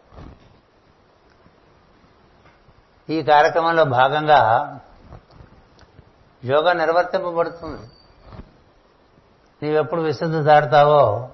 [3.11, 4.41] ఈ కార్యక్రమంలో భాగంగా
[6.45, 7.83] యోగా నిర్వర్తింపబడుతుంది.
[9.63, 11.29] నీవెప్పుడు విశుద్ధి దాటుతావో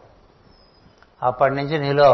[1.22, 2.10] అప్పటి నుంచి నీలో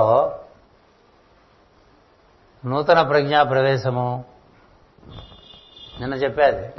[2.65, 4.24] నూతన ప్రజ్ఞా ప్రవేశము.
[6.01, 6.74] నిన్న చెప్పాది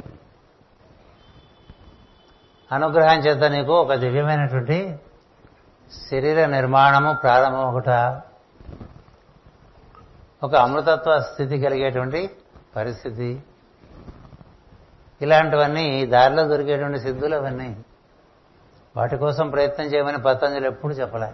[2.72, 5.00] అనుగ్రహం చేత నీకు ఒక దివ్యమైనటువంటి
[6.10, 7.88] శరీర నిర్మాణము ప్రారంభం ఒకట
[10.42, 12.30] ఒక అమృతత్వ స్థితి కలిగేటువంటి
[12.76, 13.42] పరిస్థితి.
[15.22, 17.84] ఇలాంటివన్నీ దారిలో దొరికేటువంటి సిద్ధులు అవన్నీ.
[18.96, 21.32] వాటి కోసం ప్రయత్నం చేయమని పతంజలి ఎప్పుడు చెప్పలే?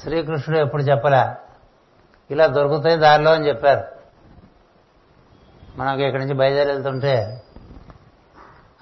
[0.00, 1.34] శ్రీకృష్ణుడు ఎప్పుడు చెప్పలే?
[2.30, 3.84] ఇలా దొరుకుతాయి దారిలో అని చెప్పారు.
[5.76, 7.42] మనకి ఇక్కడి నుంచి బయలుదేరి వెళ్తుంటే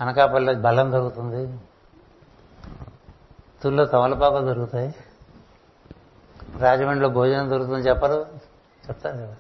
[0.01, 1.59] అనకాపల్లిలో బలం దొరుకుతుంది.
[3.63, 4.95] తుల్లో తమలపాకు దొరుకుతాయి.
[6.59, 8.27] రాజమండ్రిలో భోజనం దొరుకుతుంది చెప్పరు.
[8.89, 9.37] చెప్తారు కదా.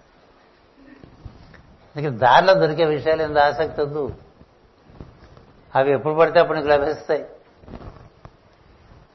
[1.96, 4.14] నీకు దారిలో దొరికే విషయాలు ఎంత ఆసక్తి వద్దు.
[5.76, 7.26] అవి ఎప్పుడు పడితే అప్పుడు నీకు లభిస్తాయి.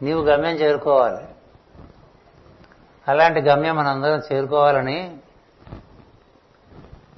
[0.02, 1.28] నీవు గమ్యం చేరుకోవాలి.
[3.08, 5.18] అలాంటి గమ్యం మనందరం చేరుకోవాలని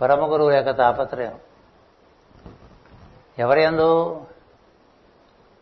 [0.02, 1.40] పరమ గురువు యొక్క తాపత్రయం.
[3.40, 4.22] ఎవరి ఎందు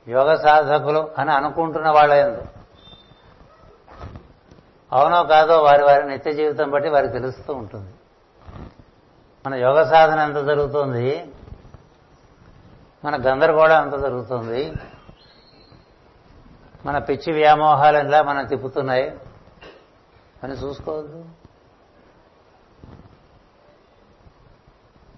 [0.08, 2.44] యోగ సాధకులు అని అనుకుంటున్న వాళ్ళ ఎందు
[4.94, 7.94] అవునో కాదో వారి వారి నిత్య జీవితం బట్టి వారికి తెలుస్తూ ఉంటుంది.
[9.46, 11.32] మన యోగ సాధన ఎంత జరుగుతుంది?
[13.06, 14.74] మన గందరగోళం ఎంత జరుగుతుంది?
[16.86, 19.20] మన పిచ్చి వ్యామోహాలు ఎలా మనం తిప్పుతున్నాయి?
[20.44, 21.26] అని చూసుకోవద్దు.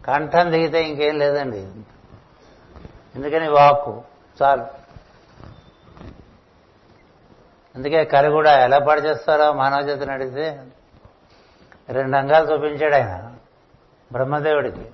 [0.05, 1.71] కంఠం దిగితే ఇంకేం లేదండి.
[3.15, 4.03] ఎందుకని వాక్కు?
[4.43, 4.65] చాలు.
[7.75, 10.63] అందుకే కలి కూడా ఎలా పాడు చేస్తారో మానవజాతిని అడిగితే
[11.89, 13.32] రెండు అంగాలు చూపించాడు ఆయన.
[14.13, 14.91] బ్రహ్మదేవుడికి.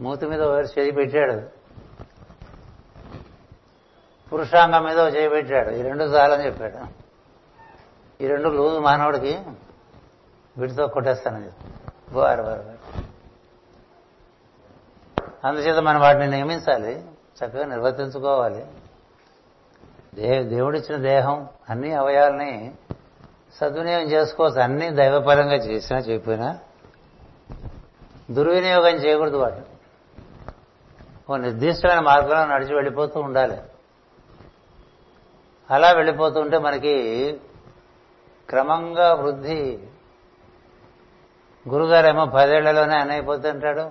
[0.00, 1.62] మూతి మీద ఒకరు చేయి పెట్టాడు.
[4.28, 5.70] పురుషాంగం మీద చేయి పెట్టాడు.
[5.70, 7.02] ఈ రెండు చాలని చెప్పాడు.
[8.22, 9.38] ఈ రెండు లూజు మానవుడికి
[10.58, 11.64] వీటితో కొట్టేస్తానని చెప్పి
[12.18, 12.72] వారు వారు.
[15.46, 17.04] అందుచేత మనం వాటిని నియమించాలి.
[17.44, 18.66] చక్కగా నిర్వర్తించుకోవాలి.
[20.14, 22.74] దే దేవుడిచ్చిన దేహం అన్ని అవయాలని
[23.60, 24.60] సద్వినియోగం చేసుకోవచ్చు.
[24.60, 26.58] అన్ని దైవపరంగా చేసినా చెప్పినా
[28.32, 29.66] దుర్వినియోగం చేయకూడదు వాటిని
[31.30, 33.58] ఓ నిర్దిష్టమైన మార్గంలో నడిచి వెళ్ళిపోతూ ఉండాలి.
[35.70, 36.96] అలా వెళ్ళిపోతుంటే మనకి
[38.48, 39.88] క్రమంగా వృద్ధి.
[41.68, 43.90] గురుగారేమో పదేళ్ళలోనే అనైపోతుంటాడు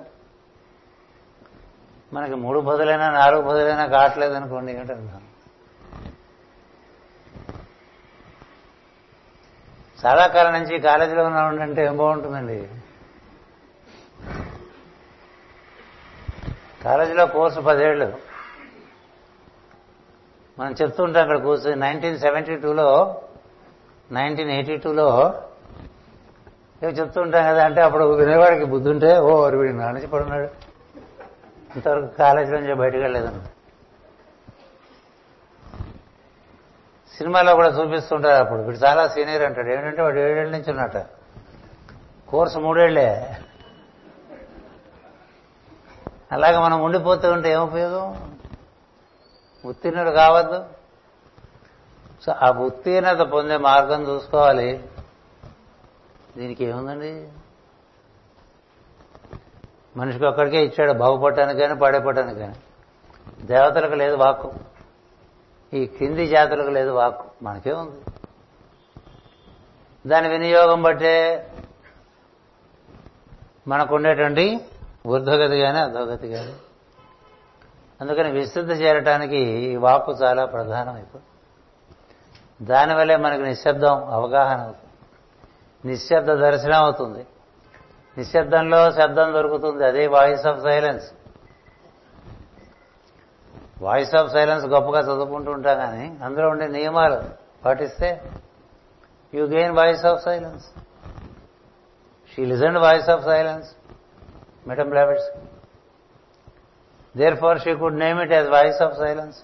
[2.14, 4.94] మనకి మూడు పదులైనా నాలుగు పదులైనా కావట్లేదు అనుకోండి అంటే
[10.06, 12.70] చాలా కాలం నుంచి కాలేజీలో ఉన్నామంటే ఏం బాగుంటుందండి?
[16.84, 18.08] కాలేజీలో కోర్సు పదేళ్ళు.
[20.60, 21.76] మనం చెప్తుంటాం అక్కడ కూర్చొని.
[21.76, 23.22] నైన్టీన్ సెవెంటీ టూలో
[24.12, 25.08] నైన్టీన్ ఎయిటీ టూలో
[26.84, 30.50] ఏమో చెప్తుంటాం కదా అంటే అప్పుడు వినేవాడికి బుద్ధి ఉంటే ఓ వీడి నానిచి పడున్నాడు.
[31.76, 33.42] ఇంతవరకు కాలేజీ నుంచి బయటకు వెళ్ళలేదన్న
[37.18, 38.62] సినిమాలో కూడా చూపిస్తుంటారు అప్పుడు.
[38.62, 39.70] వీడు చాలా సీనియర్ అంటాడు.
[39.70, 40.98] ఏంటంటే వాడు ఏడేళ్ళ నుంచి ఉన్నట్ట
[42.30, 43.10] కోర్సు మూడేళ్ళే.
[46.32, 48.32] అలాగే మనం ఉండిపోతూ ఉంటే ఏం ఉపయోగం?
[49.66, 50.66] ఉత్తీర్ణుడు కావద్దు.
[52.26, 54.90] సో ఆ ఉత్తీర్ణత పొందే మార్గం చూసుకోవాలి.
[56.38, 57.28] దీనికి ఏముందండి?
[59.98, 62.56] మనిషికి ఒక్కడికే ఇచ్చాడు బాగుపడటానికి కానీ పాడైపోవటానికి కానీ
[63.42, 64.54] దేవతలకు లేదు వాక్కు.
[65.74, 67.24] ఈ కింది జాతులకు లేదు వాక్కు.
[67.44, 68.02] మనకే ఉంది
[70.10, 71.48] దాని వినియోగం బట్టే
[73.68, 74.66] మనకుండేటువంటి
[75.08, 76.54] ఊర్ధ్వగతి కానీ అధోగతి కానీ
[78.02, 81.26] అందుకని విశుద్ధి చేరటానికి ఈ వాక్కు చాలా ప్రధానమైపోతుంది.
[82.66, 84.88] దానివల్లే మనకు నిశ్శబ్దం అవగాహన అవుతుంది.
[85.88, 87.28] నిశ్శబ్ద దర్శనం అవుతుంది.
[88.18, 89.86] నిశ్శబ్దంలో శబ్దం దొరుకుతుంది.
[89.86, 91.12] అదే voice of silence.
[93.82, 97.22] Voice of silence గొప్పగా చదువుకుంటూ ఉంటాం కానీ అందులో ఉండే నియమాలు
[97.66, 98.32] పాటిస్తే
[99.34, 100.66] you gain voice of silence.
[102.34, 103.76] She listen voice of silence.
[104.68, 105.40] Madam Blavatsky
[107.36, 109.38] therefore she could name it as voice of silence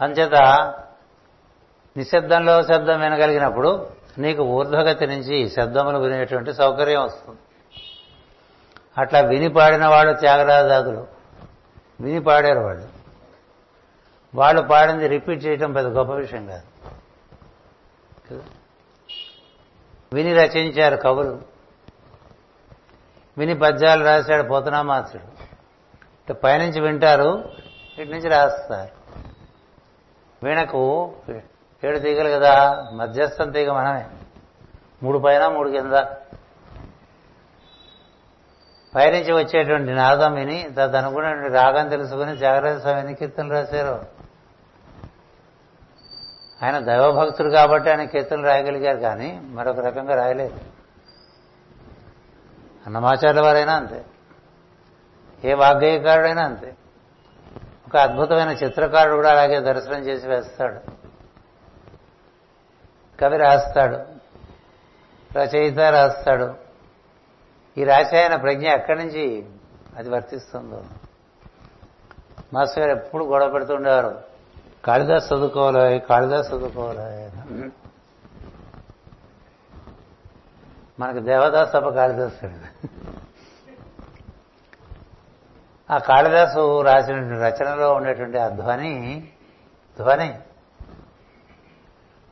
[0.00, 0.34] అంచేత
[1.96, 7.40] నిశ్శబ్దంలో శబ్దం వినగలిగినప్పుడు నీకు ఊర్ధ్వగతి నుంచి శబ్దములు వినేటువంటి సౌకర్యం వస్తుంది.
[8.98, 11.06] అట్లా విని పాడిన వాళ్ళు త్యాగరాజాదులు.
[12.00, 12.88] విని పాడారు వాళ్ళు.
[14.34, 18.42] వాళ్ళు పాడింది రిపీట్ చేయటం పెద్ద గొప్ప విషయం కాదు?
[20.14, 21.42] విని రచించారు కవులు.
[23.38, 27.50] విని పద్యాలు రాశాడు పోతనామాసుడు ఇటు పైనుంచి వింటారు
[27.98, 29.04] ఇటు నుంచి రాస్తారు.
[30.46, 31.12] వీణకు
[31.84, 34.06] ఏడు తీగలు కదా మధ్యస్థం తీగ మనమే.
[35.02, 35.92] మూడు పైన మూడు కింద.
[38.94, 44.13] పైనుంచి వచ్చేటువంటి నాదం విని తదనుగుణ రాగం తెలుసుకుని జాగ్రత్త స్వామి కీర్తనలు రాశారు.
[46.64, 50.60] ఆయన దైవభక్తుడు కాబట్టి ఆయన కీర్తనలు రాయగలిగారు కానీ మరొక రకంగా రాయలేదు.
[52.86, 54.04] అన్నమాచార్యుల వారైనా అంతే.
[55.44, 56.76] ఏ వాగ్గేయకారుడైనా అంతే.
[57.88, 60.80] ఒక అద్భుతమైన చిత్రకారుడు కూడా అలాగే దర్శనం చేసి వేస్తాడు.
[63.20, 63.98] కవి రాస్తాడు.
[65.38, 66.54] రచయిత రాస్తాడు.
[67.78, 69.46] ఈ రాసాయన ప్రజ్ఞ ఎక్కడి నుంచి
[69.96, 70.84] అది వర్తిస్తుందో.
[72.52, 74.33] మాస్టర్ గారు ఎప్పుడు గొడవ పెడుతుండేవారు?
[74.86, 77.64] కాళిదాస్ చదువుకోవాలి కాళిదాస్ చదువుకోవాలి.
[81.00, 82.44] మనకు దేవదాస్ తప్ప కాళిదాస్
[85.90, 88.92] ఆ కాళిదాసు రాసిన రచనలో ఉండేటువంటి ఆ ధ్వని
[89.98, 90.38] ధ్వని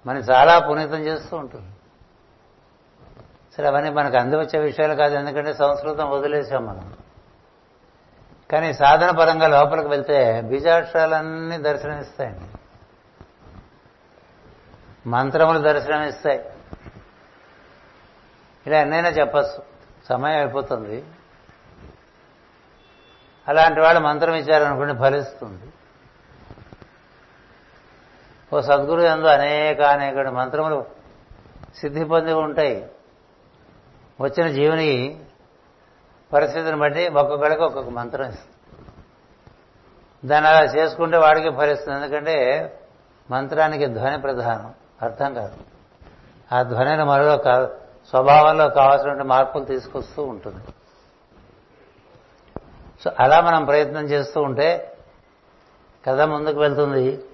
[0.07, 1.69] మనం చాలా పునీతం చేస్తూ ఉంటుంది.
[3.57, 6.95] సరే అవన్నీ మనకు అందివచ్చే విషయాలు కాదు ఎందుకంటే సంస్కృతం వదిలేసాం మనం.
[8.53, 12.59] కానీ సాధన పరంగా లోపలికి వెళ్తే బీజాక్షరాలన్నీ దర్శనమిస్తాయండి.
[15.09, 16.45] మంత్రములు దర్శనమిస్తాయి.
[18.67, 19.63] ఇలా ఎన్నైనా చెప్పచ్చు.
[20.09, 21.05] సమయం అయిపోతుంది.
[23.49, 25.73] అలాంటి వాళ్ళు మంత్రం ఇచ్చారనుకోండి ఫలిస్తుంది.
[28.57, 30.87] ఓ సద్గురు ఎందు అనేక అనేక మంత్రములు
[31.77, 32.91] సిద్ధి పొంది ఉంటాయి.
[34.21, 35.25] వచ్చిన జీవుని
[36.33, 38.57] పరిస్థితిని బట్టి ఒక్కొక్కడికి ఒక్కొక్క మంత్రం ఇస్తుంది.
[40.29, 41.99] దాన్ని అలా చేసుకుంటే వాడికి ఫలిస్తుంది.
[41.99, 42.37] ఎందుకంటే
[43.31, 45.57] మంత్రానికి ధ్వని ప్రధానం అర్థం కాదు.
[46.55, 47.43] ఆ ధ్వనిని మరో
[48.11, 50.65] స్వభావంలో కావాల్సినటువంటి మార్పులు తీసుకొస్తూ ఉంటుంది.
[53.05, 54.97] సో అలా మనం ప్రయత్నం చేస్తూ ఉంటే
[56.07, 57.25] కథ ముందుకు వెళ్తుంది.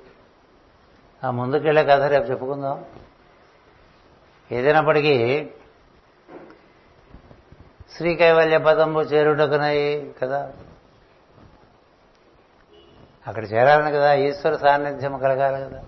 [1.24, 2.84] ఆ ముందుకెళ్ళే కథ రేపు చెప్పుకుందాం.
[4.52, 5.50] ఏదైనప్పటికీ
[7.96, 10.52] శ్రీ కైవల్య పదంబు చేరుటకునై కదా.
[13.26, 15.82] అక్కడ చేరాలని కదా ఈశ్వర సాన్నిధ్యం కలగాలి కదా.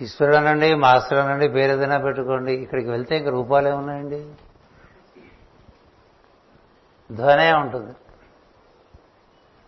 [0.00, 2.52] ఈశ్వరుడు అనండి మాస్టర్ అనండి పేరేదైనా పెట్టుకోండి.
[2.52, 4.32] ఇక్కడికి వెళ్తే ఇంక రూపాలు ఉన్నాయండి.
[7.12, 7.94] ధ్వనే ఉంటుంది.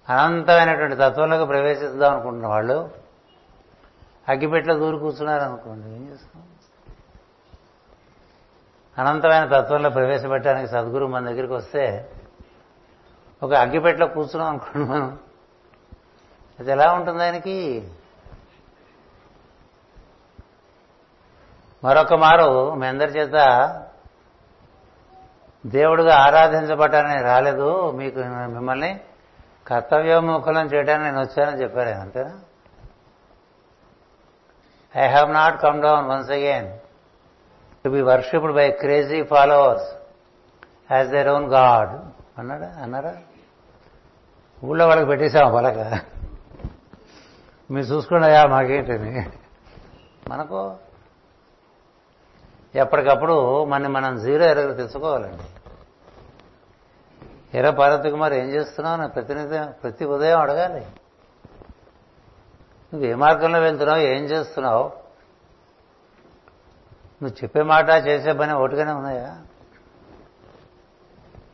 [0.08, 2.90] అనంతమైనటువంటి తత్వంలోకి ప్రవేశిద్దాం అనుకుంటున్న వాళ్ళు
[4.28, 6.42] అగ్గిపెట్లో దూరు కూర్చున్నారు అనుకోండి ఏం చేస్తాం?
[8.98, 12.10] అనంతమైన తత్వంలో ప్రవేశపెట్టడానికి సద్గురు మన దగ్గరికి వస్తే
[13.42, 15.18] ఒక అగ్గిపెట్లో కూర్చున్నాం అనుకోండి మనం.
[16.60, 17.90] అది ఎలా ఉంటుంది ఆయనకి?
[21.84, 23.34] మరొక మారు మీ అందరి చేత
[25.66, 27.90] దేవుడుగా ఆరాధించబట్టాలని రాలేదు.
[27.90, 29.00] మీకు మిమ్మల్ని
[29.66, 32.40] కర్తవ్యోముఖులను చేయడానికి నేను వచ్చానని చెప్పారు అంతేనా?
[34.96, 36.78] I have not come down once again
[37.84, 39.88] to be worshipped by crazy followers
[40.92, 41.90] as their own god
[42.38, 42.76] అన్నాడా?
[42.82, 43.14] అన్నారా?
[44.64, 46.00] ఊళ్ళో వాళ్ళకి పెట్టేశాం పలక.
[47.70, 49.30] మీరు చూసుకున్నాయా మాకేంటని.
[50.28, 50.76] మనకు
[52.74, 55.42] ఎప్పటికప్పుడు మన మనం జీరో ఎరగలు తెచ్చుకోవాలండి
[57.58, 58.96] ఎర పార్వతి కుమార్ ఏం చేస్తున్నావు?
[58.96, 60.86] నా ప్రతినిత్యం ప్రతి ఉదయం అడగాలి.
[62.94, 63.98] నువ్వు ఏ మార్గంలో వెళ్తున్నావు?
[63.98, 65.01] ఏం చేస్తున్నావు?
[67.22, 69.36] నువ్వు చెప్పే మాట చేసే పని ఒకటిగానే ఉన్నాయా?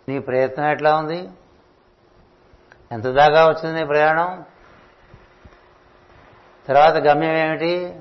[0.08, 1.30] నీ ప్రయత్నం ఎట్లా ఉంది?
[2.92, 4.44] ఎంత దాకా వచ్చింది నీ ప్రయాణం?
[6.68, 8.00] తర్వాత గమ్యం ఏమిటి?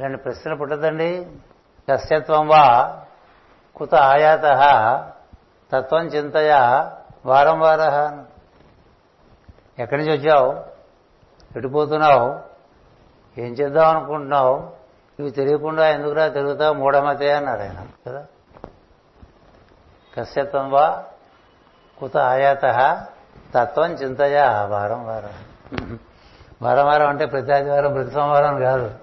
[0.00, 1.30] రెండు ప్రశ్నలు పుట్టదండి
[1.90, 2.98] కస్యత్వం వా
[3.76, 4.42] కుత ఆయాత
[5.72, 6.50] తత్వం చింతయ
[7.26, 7.80] వారం వార
[9.78, 10.64] ఎక్కడి నుంచి వచ్చావు?
[11.56, 12.40] ఎటుపోతున్నావు
[13.40, 14.79] ఏం చేద్దాం అనుకుంటున్నావు?
[15.20, 16.74] ఇవి తెలియకుండా ఎందుకురా తిరుగుతావు?
[16.74, 17.86] మూఢమతే అన్నాడు ఆయన.
[18.08, 18.26] కదా?
[20.18, 21.04] కశ్యత్వం వా
[21.98, 22.64] కుత ఆయాత
[23.54, 25.32] తత్వం చింతయా వారం వారం.
[26.62, 28.94] వారం వారం అంటే ప్రతి ఆదివారం ప్రతి సోమవారం కాదు.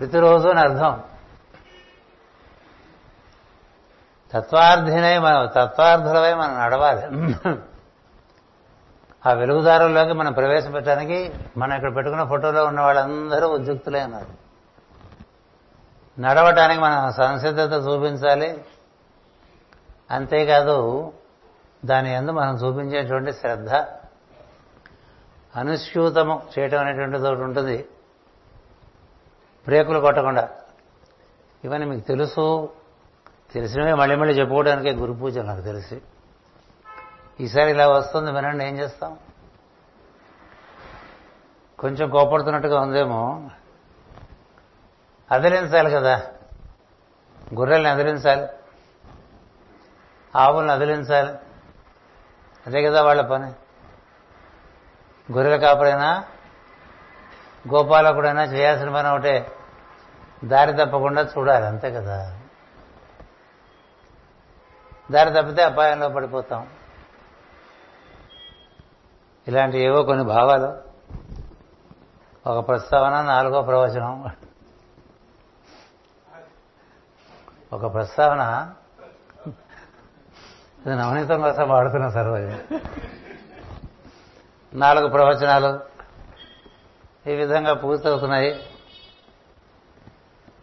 [0.00, 1.02] ప్రతిరోజు అని అర్థం.
[4.32, 7.02] తత్వార్థినై మనం తత్వార్థులవై మనం నడవాలి.
[9.26, 14.42] ఆ వెలుగుదారుల్లోకి మనం ప్రవేశపెట్టడానికి మనం ఇక్కడ పెట్టుకున్న ఫోటోలో ఉన్న వాళ్ళందరూ ఉద్యుక్తులే ఉన్నారు
[16.20, 18.64] నడవటానికి మనం సంసిద్ధత చూపించాలి.
[20.10, 21.12] అంతేకాదు
[21.84, 23.74] దాని ఎందు మనం చూపించేటువంటి శ్రద్ధ
[25.56, 27.88] అనుస్యూతము చేయటం అనేటువంటిది ఒకటి ఉంటుంది.
[29.64, 30.48] బ్రేకులు కొట్టకుండా.
[31.64, 32.70] ఇవన్నీ మీకు తెలుసు.
[33.54, 36.02] తెలిసినవే మళ్ళీ మళ్ళీ చెప్పుకోవడానికే గురు పూజ నాకు తెలిసి.
[37.42, 39.18] ఈసారి ఇలా వస్తుంది వినండి ఏం చేస్తాం?
[41.78, 43.50] కొంచెం కోపడుతున్నట్టుగా ఉందేమో.
[45.30, 46.16] అదిలించాలి కదా.
[47.54, 48.46] గొర్రెల్ని అదిలించాలి.
[50.36, 51.32] ఆవుల్ని అదిలించాలి.
[52.66, 53.52] అదే కదా వాళ్ళ పని.
[55.32, 56.24] గొర్రెల కాపురైనా
[57.74, 59.52] గోపాలకుడైనా చేయాల్సిన పని ఒకటే.
[60.44, 62.38] దారి తప్పకుండా చూడాలి అంతే కదా.
[65.10, 66.81] దారి తప్పితే అపాయంలో పడిపోతాం.
[69.48, 70.92] ఇలాంటి ఏవో కొన్ని భావాలు.
[72.48, 74.30] ఒక ప్రస్తావన నాలుగో ప్రవచనం.
[77.72, 78.72] ఒక ప్రస్తావన.
[80.86, 82.28] ఇది నవనీతం కోసం వాడుతున్నా సార్
[84.78, 85.80] నాలుగు ప్రవచనాలు.
[87.30, 88.66] ఈ విధంగా పూర్తవుతున్నాయి.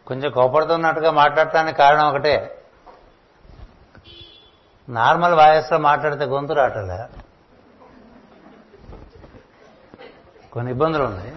[0.07, 2.65] కొంచెం కోపడుతున్నట్టుగా మాట్లాడటానికి కారణం ఒకటే.
[4.89, 7.28] నార్మల్ వాయిస్లో మాట్లాడితే గొంతు రావట్లే
[10.53, 11.31] కొన్ని ఇబ్బందులు ఉన్నాయి.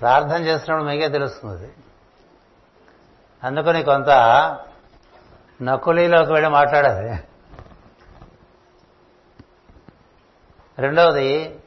[0.00, 1.72] ప్రార్థన చేస్తున్నప్పుడు మీకే తెలుస్తుంది.
[3.44, 4.08] అందుకని కొంత
[5.62, 7.10] నకులీలోకి వెళ్ళి మాట్లాడాలి.
[10.78, 11.60] రెండవది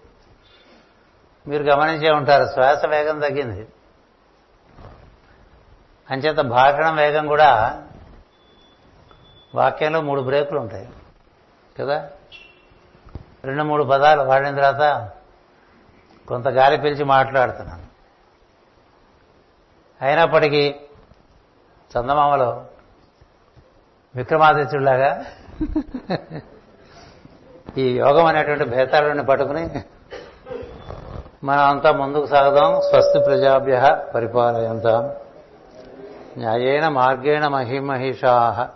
[1.47, 3.67] మీరు గమనించే ఉంటారు శ్వాస వేగం తగ్గింది.
[6.11, 7.83] అంచేత భాషణం వేగం కూడా
[9.55, 10.89] వాక్యంలో మూడు బ్రేకులు ఉంటాయి.
[11.79, 12.09] కదా?
[13.43, 15.11] రెండు మూడు పదాలు వాడిన తర్వాత
[16.27, 17.85] కొంత గాలి పిలిచి మాట్లాడుతున్నాను.
[20.01, 20.75] అయినప్పటికీ
[21.97, 22.65] చందమామలో
[24.15, 25.25] విక్రమాదిత్యుడిలాగా
[27.77, 29.83] ఈ యోగం అనేటువంటి భేతాలను పట్టుకుని
[31.43, 32.81] మనం అంతా ముందుకు సాగుదాం.
[32.81, 35.11] స్వస్తి ప్రజాభ్య పరిపాలయంతాం.
[36.37, 38.69] న్యాయేణ మార్గేణ మహిమహిషా.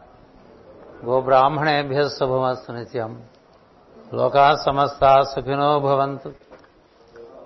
[1.06, 3.24] గోబ్రాహ్మణేభ్య శుభమస్తు నిత్యం.
[4.14, 6.34] లోకా సమస్తా సుఖినో భవంతు.